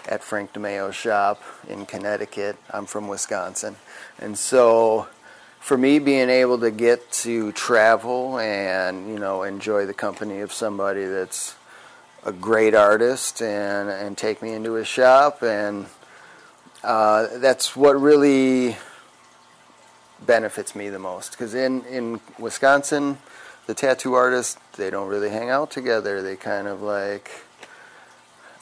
at 0.09 0.22
Frank 0.22 0.52
DeMeo's 0.52 0.94
shop 0.94 1.42
in 1.68 1.87
Connecticut. 1.87 2.57
I'm 2.70 2.87
from 2.87 3.09
Wisconsin, 3.09 3.76
and 4.18 4.38
so 4.38 5.09
for 5.61 5.76
me, 5.76 5.98
being 5.98 6.31
able 6.31 6.59
to 6.61 6.70
get 6.70 7.11
to 7.11 7.50
travel 7.52 8.38
and 8.38 9.09
you 9.09 9.18
know 9.18 9.42
enjoy 9.42 9.87
the 9.87 9.94
company 9.94 10.40
of 10.40 10.52
somebody 10.52 11.05
that's 11.05 11.57
a 12.24 12.33
great 12.33 12.74
artist 12.74 13.42
and 13.42 13.88
and 13.88 14.16
take 14.16 14.42
me 14.42 14.52
into 14.52 14.74
his 14.74 14.87
shop 14.87 15.42
and 15.42 15.87
uh, 16.85 17.26
that's 17.38 17.74
what 17.74 18.00
really 18.00 18.76
benefits 20.24 20.74
me 20.74 20.88
the 20.88 20.98
most 20.98 21.33
because 21.33 21.55
in 21.55 21.85
in 21.85 22.20
Wisconsin 22.38 23.18
the 23.66 23.74
tattoo 23.74 24.14
artists 24.14 24.59
they 24.76 24.90
don't 24.90 25.09
really 25.09 25.31
hang 25.31 25.50
out 25.50 25.70
together. 25.70 26.22
They 26.22 26.37
kind 26.37 26.66
of 26.68 26.83
like 26.83 27.31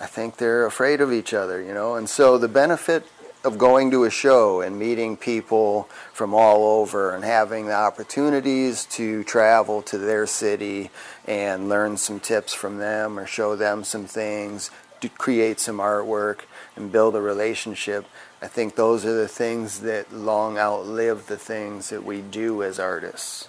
i 0.01 0.07
think 0.07 0.37
they're 0.37 0.67
afraid 0.67 1.01
of 1.01 1.13
each 1.13 1.33
other 1.33 1.63
you 1.63 1.73
know? 1.73 1.95
And 1.95 2.09
so 2.09 2.37
the 2.37 2.49
benefit 2.49 3.07
of 3.45 3.59
going 3.59 3.91
to 3.91 4.05
a 4.05 4.11
show 4.11 4.63
and 4.63 4.79
meeting 4.79 5.19
people 5.19 5.87
from 6.15 6.33
all 6.33 6.65
over 6.81 7.15
and 7.15 7.23
having 7.23 7.67
the 7.67 7.75
opportunities 7.75 8.87
to 8.87 9.23
travel 9.25 9.83
to 9.83 9.99
their 9.99 10.27
city 10.27 10.91
and 11.27 11.69
learn 11.69 11.99
some 11.99 12.19
tips 12.19 12.55
from 12.55 12.79
them 12.79 13.19
or 13.19 13.27
show 13.27 13.55
them 13.55 13.85
some 13.85 14.07
things 14.07 14.71
to 15.01 15.11
create 15.11 15.61
some 15.61 15.77
artwork 15.77 16.41
and 16.75 16.91
build 16.91 17.15
a 17.15 17.21
relationship 17.21 18.07
i 18.41 18.47
think 18.47 18.77
those 18.77 19.05
are 19.05 19.15
the 19.15 19.29
things 19.29 19.81
that 19.81 20.11
long 20.13 20.57
outlive 20.57 21.27
the 21.27 21.37
things 21.37 21.91
that 21.91 22.03
we 22.03 22.23
do 22.23 22.63
as 22.63 22.79
artists 22.79 23.49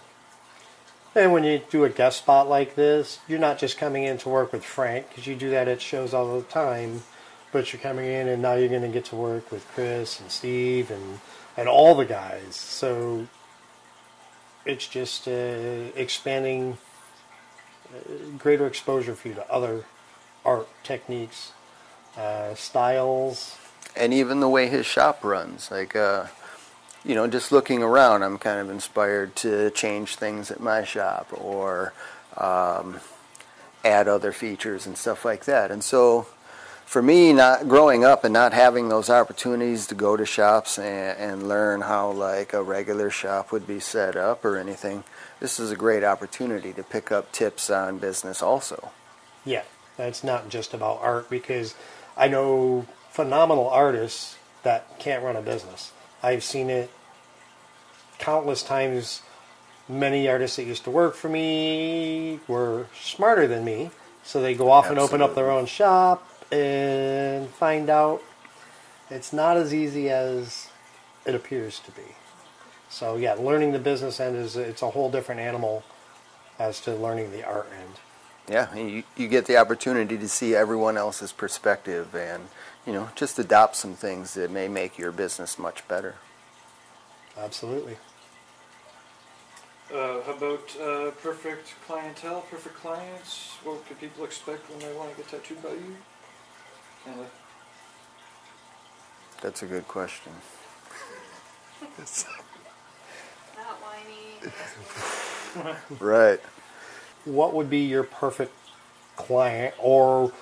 and 1.15 1.31
when 1.31 1.43
you 1.43 1.61
do 1.69 1.85
a 1.85 1.89
guest 1.89 2.19
spot 2.19 2.49
like 2.49 2.75
this, 2.75 3.19
you're 3.27 3.39
not 3.39 3.57
just 3.57 3.77
coming 3.77 4.03
in 4.03 4.17
to 4.19 4.29
work 4.29 4.51
with 4.51 4.63
Frank, 4.63 5.09
because 5.09 5.25
you 5.25 5.35
do 5.35 5.49
that 5.51 5.67
at 5.67 5.81
shows 5.81 6.13
all 6.13 6.35
the 6.35 6.45
time, 6.45 7.03
but 7.51 7.71
you're 7.71 7.81
coming 7.81 8.05
in 8.05 8.27
and 8.27 8.41
now 8.41 8.53
you're 8.53 8.69
going 8.69 8.81
to 8.81 8.89
get 8.89 9.05
to 9.05 9.15
work 9.15 9.51
with 9.51 9.65
Chris 9.73 10.19
and 10.19 10.29
Steve 10.29 10.91
and, 10.91 11.19
and 11.55 11.69
all 11.69 11.95
the 11.95 12.05
guys. 12.05 12.55
So 12.55 13.27
it's 14.65 14.87
just 14.87 15.27
uh, 15.27 15.31
expanding 15.95 16.77
uh, 17.93 18.37
greater 18.37 18.67
exposure 18.67 19.15
for 19.15 19.29
you 19.29 19.35
to 19.35 19.51
other 19.51 19.85
art 20.43 20.67
techniques 20.83 21.53
uh, 22.17 22.53
styles. 22.55 23.57
and 23.95 24.13
even 24.13 24.41
the 24.41 24.49
way 24.49 24.67
his 24.67 24.85
shop 24.85 25.23
runs. 25.23 25.71
Like, 25.71 25.95
uh, 25.95 26.25
you 27.05 27.13
know, 27.13 27.27
just 27.27 27.51
looking 27.51 27.83
around, 27.83 28.23
I'm 28.23 28.37
kind 28.37 28.59
of 28.59 28.69
inspired 28.69 29.35
to 29.37 29.69
change 29.71 30.15
things 30.15 30.49
at 30.49 30.59
my 30.59 30.83
shop 30.83 31.27
or 31.31 31.93
um, 32.35 32.99
add 33.83 34.07
other 34.07 34.31
features 34.31 34.87
and 34.87 34.97
stuff 34.97 35.23
like 35.23 35.45
that. 35.45 35.69
And 35.69 35.83
so, 35.83 36.27
for 36.85 37.01
me, 37.01 37.31
not 37.33 37.67
growing 37.67 38.03
up 38.03 38.23
and 38.23 38.33
not 38.33 38.53
having 38.53 38.89
those 38.89 39.09
opportunities 39.09 39.87
to 39.87 39.95
go 39.95 40.17
to 40.17 40.25
shops 40.25 40.79
and, 40.79 41.17
and 41.17 41.47
learn 41.47 41.81
how 41.81 42.11
like 42.11 42.53
a 42.53 42.63
regular 42.63 43.09
shop 43.09 43.51
would 43.51 43.67
be 43.67 43.79
set 43.79 44.15
up 44.15 44.43
or 44.43 44.57
anything, 44.57 45.03
this 45.39 45.59
is 45.59 45.71
a 45.71 45.75
great 45.75 46.03
opportunity 46.03 46.73
to 46.73 46.83
pick 46.83 47.11
up 47.11 47.31
tips 47.31 47.69
on 47.69 47.99
business 47.99 48.41
also. 48.41 48.91
Yeah, 49.43 49.63
that's 49.97 50.23
not 50.23 50.49
just 50.49 50.73
about 50.73 50.99
art 51.01 51.29
because 51.29 51.75
I 52.17 52.27
know 52.27 52.87
phenomenal 53.11 53.69
artists 53.69 54.37
that 54.63 54.97
can't 54.99 55.23
run 55.23 55.35
a 55.35 55.41
business. 55.41 55.91
I've 56.25 56.43
seen 56.43 56.71
it 56.71 56.89
countless 58.17 58.63
times. 58.63 59.21
Many 59.87 60.27
artists 60.27 60.57
that 60.57 60.63
used 60.63 60.83
to 60.85 60.89
work 60.89 61.13
for 61.13 61.29
me 61.29 62.39
were 62.47 62.87
smarter 62.99 63.45
than 63.47 63.63
me, 63.63 63.91
so 64.23 64.41
they 64.41 64.55
go 64.55 64.71
off 64.71 64.89
and 64.89 64.97
open 64.97 65.21
up 65.21 65.35
their 65.35 65.51
own 65.51 65.67
shop 65.67 66.27
and 66.51 67.47
find 67.47 67.91
out 67.91 68.23
it's 69.11 69.31
not 69.31 69.57
as 69.57 69.71
easy 69.71 70.09
as 70.09 70.69
it 71.27 71.35
appears 71.35 71.79
to 71.81 71.91
be. 71.91 72.15
So 72.89 73.17
yeah, 73.17 73.33
learning 73.33 73.73
the 73.73 73.79
business 73.79 74.19
end 74.19 74.35
is 74.35 74.55
it's 74.55 74.81
a 74.81 74.89
whole 74.89 75.11
different 75.11 75.41
animal 75.41 75.83
as 76.57 76.81
to 76.81 76.95
learning 76.95 77.31
the 77.31 77.45
art 77.45 77.69
end. 77.79 77.99
Yeah, 78.49 78.73
you, 78.75 79.03
you 79.15 79.27
get 79.27 79.45
the 79.45 79.57
opportunity 79.57 80.17
to 80.17 80.27
see 80.27 80.55
everyone 80.55 80.97
else's 80.97 81.31
perspective 81.31 82.15
and, 82.15 82.47
you 82.85 82.93
know, 82.93 83.09
just 83.15 83.39
adopt 83.39 83.75
some 83.75 83.93
things 83.95 84.33
that 84.35 84.51
may 84.51 84.67
make 84.67 84.97
your 84.97 85.11
business 85.11 85.57
much 85.57 85.87
better. 85.87 86.15
Absolutely. 87.37 87.97
Uh, 89.93 90.21
how 90.23 90.33
about 90.33 90.75
uh, 90.81 91.11
perfect 91.21 91.75
clientele, 91.85 92.41
perfect 92.49 92.75
clients? 92.75 93.51
What 93.63 93.85
could 93.87 93.99
people 93.99 94.23
expect 94.25 94.69
when 94.69 94.79
they 94.79 94.93
want 94.97 95.11
to 95.11 95.17
get 95.17 95.27
tattooed 95.29 95.61
by 95.61 95.69
you? 95.71 95.95
And 97.07 97.21
uh, 97.21 97.23
That's 99.41 99.61
a 99.61 99.65
good 99.67 99.87
question. 99.87 100.31
Not 103.55 103.77
whiny. 103.81 104.51
Right. 106.01 106.41
what 107.23 107.53
would 107.53 107.69
be 107.69 107.79
your 107.79 108.03
perfect 108.03 108.53
client 109.15 109.73
or 109.79 110.33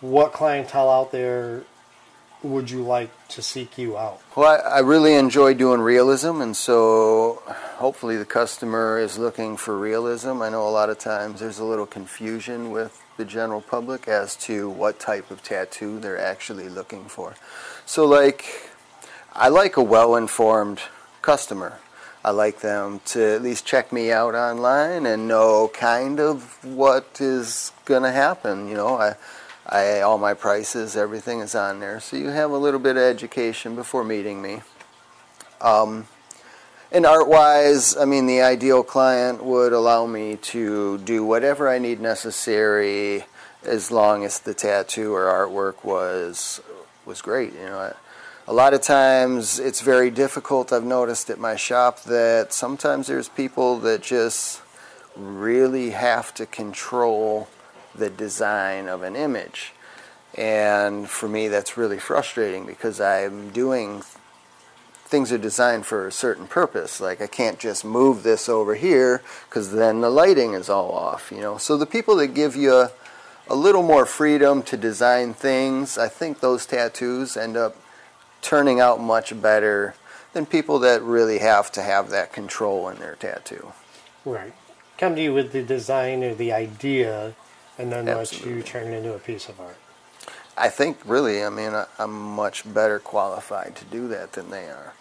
what 0.00 0.32
clientele 0.32 0.90
out 0.90 1.12
there 1.12 1.62
would 2.42 2.70
you 2.70 2.82
like 2.82 3.10
to 3.28 3.42
seek 3.42 3.76
you 3.76 3.98
out 3.98 4.20
Well, 4.36 4.60
I, 4.64 4.76
I 4.76 4.78
really 4.80 5.14
enjoy 5.14 5.54
doing 5.54 5.80
realism, 5.80 6.40
and 6.40 6.56
so 6.56 7.42
hopefully 7.76 8.16
the 8.16 8.24
customer 8.24 8.98
is 8.98 9.18
looking 9.18 9.56
for 9.56 9.76
realism. 9.76 10.40
I 10.40 10.48
know 10.48 10.68
a 10.68 10.70
lot 10.70 10.88
of 10.88 10.98
times 10.98 11.40
there's 11.40 11.58
a 11.58 11.64
little 11.64 11.86
confusion 11.86 12.70
with 12.70 13.02
the 13.16 13.24
general 13.24 13.60
public 13.60 14.06
as 14.06 14.36
to 14.36 14.70
what 14.70 15.00
type 15.00 15.30
of 15.30 15.42
tattoo 15.42 15.98
they're 15.98 16.20
actually 16.20 16.68
looking 16.68 17.04
for. 17.06 17.34
So, 17.84 18.06
like, 18.06 18.70
I 19.32 19.48
like 19.48 19.76
a 19.76 19.82
well 19.82 20.14
informed 20.14 20.80
customer. 21.20 21.80
I 22.24 22.30
like 22.30 22.60
them 22.60 23.00
to 23.06 23.34
at 23.34 23.42
least 23.42 23.66
check 23.66 23.92
me 23.92 24.12
out 24.12 24.34
online 24.34 25.06
and 25.06 25.26
know 25.26 25.70
kind 25.72 26.20
of 26.20 26.64
what 26.64 27.20
is 27.20 27.72
going 27.84 28.02
to 28.02 28.12
happen. 28.12 28.68
You 28.68 28.74
know, 28.74 28.96
I, 28.96 29.14
I 29.68 30.00
all 30.00 30.18
my 30.18 30.34
prices, 30.34 30.96
everything 30.96 31.40
is 31.40 31.54
on 31.54 31.80
there, 31.80 32.00
so 32.00 32.16
you 32.16 32.28
have 32.28 32.50
a 32.50 32.56
little 32.56 32.80
bit 32.80 32.96
of 32.96 33.02
education 33.02 33.74
before 33.74 34.02
meeting 34.02 34.40
me. 34.40 34.62
Um, 35.60 36.06
and 36.90 37.04
art-wise, 37.04 37.94
I 37.96 38.06
mean, 38.06 38.26
the 38.26 38.40
ideal 38.40 38.82
client 38.82 39.44
would 39.44 39.74
allow 39.74 40.06
me 40.06 40.36
to 40.36 40.96
do 40.98 41.22
whatever 41.22 41.68
I 41.68 41.78
need 41.78 42.00
necessary, 42.00 43.26
as 43.62 43.90
long 43.90 44.24
as 44.24 44.38
the 44.38 44.54
tattoo 44.54 45.12
or 45.12 45.24
artwork 45.24 45.84
was 45.84 46.62
was 47.04 47.20
great. 47.20 47.52
You 47.52 47.66
know, 47.66 47.94
a 48.46 48.52
lot 48.54 48.72
of 48.72 48.80
times 48.80 49.58
it's 49.58 49.82
very 49.82 50.10
difficult. 50.10 50.72
I've 50.72 50.84
noticed 50.84 51.28
at 51.28 51.38
my 51.38 51.56
shop 51.56 52.04
that 52.04 52.54
sometimes 52.54 53.06
there's 53.06 53.28
people 53.28 53.78
that 53.80 54.00
just 54.00 54.62
really 55.14 55.90
have 55.90 56.32
to 56.34 56.46
control 56.46 57.48
the 57.94 58.10
design 58.10 58.88
of 58.88 59.02
an 59.02 59.16
image. 59.16 59.72
And 60.34 61.08
for 61.08 61.28
me, 61.28 61.48
that's 61.48 61.76
really 61.76 61.98
frustrating 61.98 62.66
because 62.66 63.00
I'm 63.00 63.50
doing 63.50 64.02
things 65.04 65.32
are 65.32 65.38
designed 65.38 65.86
for 65.86 66.06
a 66.06 66.12
certain 66.12 66.46
purpose. 66.46 67.00
Like 67.00 67.22
I 67.22 67.26
can't 67.26 67.58
just 67.58 67.84
move 67.84 68.22
this 68.22 68.48
over 68.48 68.74
here 68.74 69.22
because 69.48 69.72
then 69.72 70.02
the 70.02 70.10
lighting 70.10 70.52
is 70.52 70.68
all 70.68 70.92
off, 70.92 71.32
you 71.32 71.40
know. 71.40 71.56
So 71.56 71.78
the 71.78 71.86
people 71.86 72.16
that 72.16 72.34
give 72.34 72.54
you 72.54 72.74
a, 72.74 72.90
a 73.48 73.54
little 73.54 73.82
more 73.82 74.04
freedom 74.04 74.62
to 74.64 74.76
design 74.76 75.32
things, 75.32 75.96
I 75.96 76.08
think 76.08 76.40
those 76.40 76.66
tattoos 76.66 77.38
end 77.38 77.56
up 77.56 77.76
turning 78.42 78.80
out 78.80 79.00
much 79.00 79.40
better 79.40 79.94
than 80.34 80.44
people 80.44 80.78
that 80.80 81.02
really 81.02 81.38
have 81.38 81.72
to 81.72 81.82
have 81.82 82.10
that 82.10 82.32
control 82.32 82.88
in 82.90 82.98
their 82.98 83.14
tattoo. 83.14 83.72
right 84.24 84.52
come 84.98 85.14
to 85.14 85.22
you 85.22 85.32
with 85.32 85.52
the 85.52 85.62
design 85.62 86.22
or 86.24 86.34
the 86.34 86.52
idea 86.52 87.34
and 87.78 87.92
then 87.92 88.06
let 88.06 88.44
you 88.44 88.62
turn 88.62 88.88
it 88.88 88.96
into 88.96 89.14
a 89.14 89.18
piece 89.18 89.48
of 89.48 89.60
art. 89.60 89.76
I 90.56 90.68
think 90.68 90.98
really, 91.04 91.44
I 91.44 91.50
mean, 91.50 91.74
I- 91.74 91.86
I'm 91.98 92.12
much 92.12 92.72
better 92.72 92.98
qualified 92.98 93.76
to 93.76 93.84
do 93.84 94.08
that 94.08 94.32
than 94.32 94.50
they 94.50 94.68
are. 94.68 94.94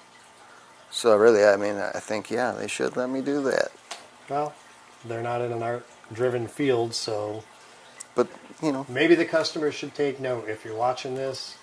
So 0.91 1.15
really, 1.15 1.43
I 1.43 1.57
mean, 1.57 1.78
I 1.78 1.99
think 1.99 2.30
yeah, 2.32 2.51
they 2.51 2.67
should 2.67 2.95
let 2.95 3.09
me 3.09 3.21
do 3.21 3.41
that. 3.43 3.71
well 4.30 4.53
they're 5.05 5.21
not 5.21 5.41
in 5.41 5.51
an 5.51 5.63
art 5.63 5.86
driven 6.11 6.47
field 6.47 6.93
so 6.93 7.43
But 8.15 8.28
you 8.61 8.71
know, 8.71 8.86
maybe 8.89 9.15
the 9.15 9.25
customer 9.25 9.71
should 9.71 9.93
take 9.95 10.19
note. 10.19 10.49
If 10.49 10.65
you're 10.65 10.75
watching 10.75 11.15
this 11.15 11.55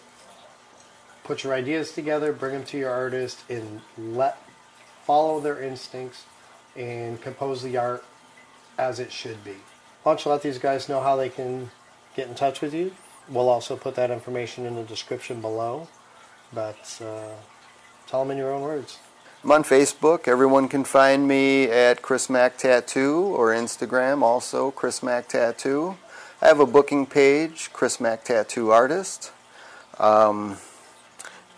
put 1.25 1.43
your 1.45 1.55
ideas 1.55 1.93
together 1.93 2.33
bring 2.33 2.53
them 2.55 2.65
to 2.65 2.79
your 2.79 2.91
artist 2.91 3.45
and 3.49 3.81
let 3.99 4.39
follow 5.05 5.41
their 5.41 5.63
instincts 5.63 6.25
and 6.77 7.21
compose 7.21 7.63
the 7.63 7.77
art 7.77 8.05
as 8.79 8.99
it 9.01 9.13
should 9.13 9.43
be 9.45 9.57
why 10.05 10.13
don't 10.13 10.25
you 10.25 10.31
let 10.31 10.43
these 10.43 10.59
guys 10.59 10.89
know 10.89 11.01
how 11.01 11.17
they 11.17 11.29
can 11.29 11.71
get 12.15 12.29
in 12.29 12.35
touch 12.35 12.61
with 12.61 12.73
you 12.73 12.95
we'll 13.29 13.49
also 13.49 13.77
put 13.77 13.97
that 13.97 14.11
information 14.11 14.65
in 14.65 14.77
the 14.77 14.85
description 14.85 15.41
below 15.41 15.89
but 16.53 17.01
uh, 17.05 17.35
tell 18.07 18.23
them 18.23 18.31
in 18.31 18.39
your 18.39 18.53
own 18.53 18.63
words 18.63 18.99
I'm 19.45 19.53
on 19.53 19.63
Facebook. 19.63 20.27
Everyone 20.27 20.69
can 20.69 20.85
find 20.85 21.29
me 21.29 21.65
at 21.65 22.01
Chris 22.01 22.31
Mack 22.31 22.57
Tattoo 22.57 23.25
or 23.37 23.49
Instagram, 23.51 24.23
also 24.23 24.71
Chris 24.71 25.03
Mack 25.03 25.29
Tattoo. 25.29 25.99
I 26.41 26.49
have 26.49 26.61
a 26.61 26.67
booking 26.67 27.05
page, 27.05 27.69
Chris 27.75 28.01
Mack 28.01 28.25
Tattoo 28.25 28.71
Artist. 28.71 29.33
Um, 29.99 30.57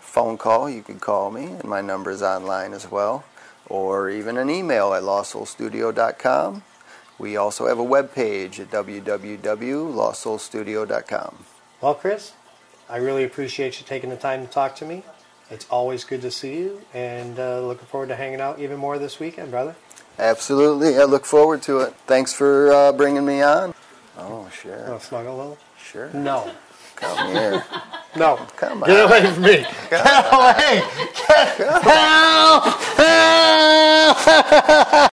phone 0.01 0.37
call, 0.37 0.69
you 0.69 0.81
can 0.81 0.99
call 0.99 1.31
me, 1.31 1.45
and 1.45 1.63
my 1.63 1.79
number 1.79 2.11
is 2.11 2.21
online 2.21 2.73
as 2.73 2.91
well, 2.91 3.23
or 3.67 4.09
even 4.09 4.37
an 4.37 4.49
email 4.49 4.93
at 4.93 5.03
lostsoulstudio.com. 5.03 6.63
We 7.19 7.37
also 7.37 7.67
have 7.67 7.79
a 7.79 7.83
web 7.83 8.13
page 8.13 8.59
at 8.59 8.69
www.lostsoulstudio.com. 8.71 11.45
Well, 11.81 11.93
Chris, 11.95 12.33
I 12.89 12.97
really 12.97 13.23
appreciate 13.23 13.79
you 13.79 13.85
taking 13.87 14.09
the 14.09 14.17
time 14.17 14.45
to 14.45 14.51
talk 14.51 14.75
to 14.77 14.85
me. 14.85 15.03
It's 15.49 15.65
always 15.69 16.03
good 16.03 16.21
to 16.23 16.31
see 16.31 16.57
you, 16.57 16.81
and 16.93 17.39
uh, 17.39 17.61
looking 17.61 17.87
forward 17.87 18.09
to 18.09 18.15
hanging 18.15 18.41
out 18.41 18.59
even 18.59 18.77
more 18.77 18.99
this 18.99 19.17
weekend, 19.19 19.49
brother. 19.51 19.75
Absolutely, 20.19 20.97
I 20.97 21.03
look 21.05 21.25
forward 21.25 21.61
to 21.63 21.79
it. 21.79 21.93
Thanks 22.05 22.33
for 22.33 22.69
uh, 22.71 22.91
bringing 22.91 23.25
me 23.25 23.41
on. 23.41 23.73
Oh, 24.17 24.41
Want 24.41 24.53
sure, 24.53 24.75
to 24.75 24.99
snuggle 24.99 25.35
a 25.35 25.37
little? 25.37 25.57
sure. 25.81 26.09
No. 26.13 26.51
Come 26.95 27.31
here. 27.31 27.63
No. 28.15 28.37
Come 28.55 28.79
Get 28.81 29.03
away 29.05 29.31
from 29.31 29.43
me. 29.43 29.65
Get 29.91 30.01
away. 30.33 30.81
Get, 31.27 31.57
help! 31.83 32.63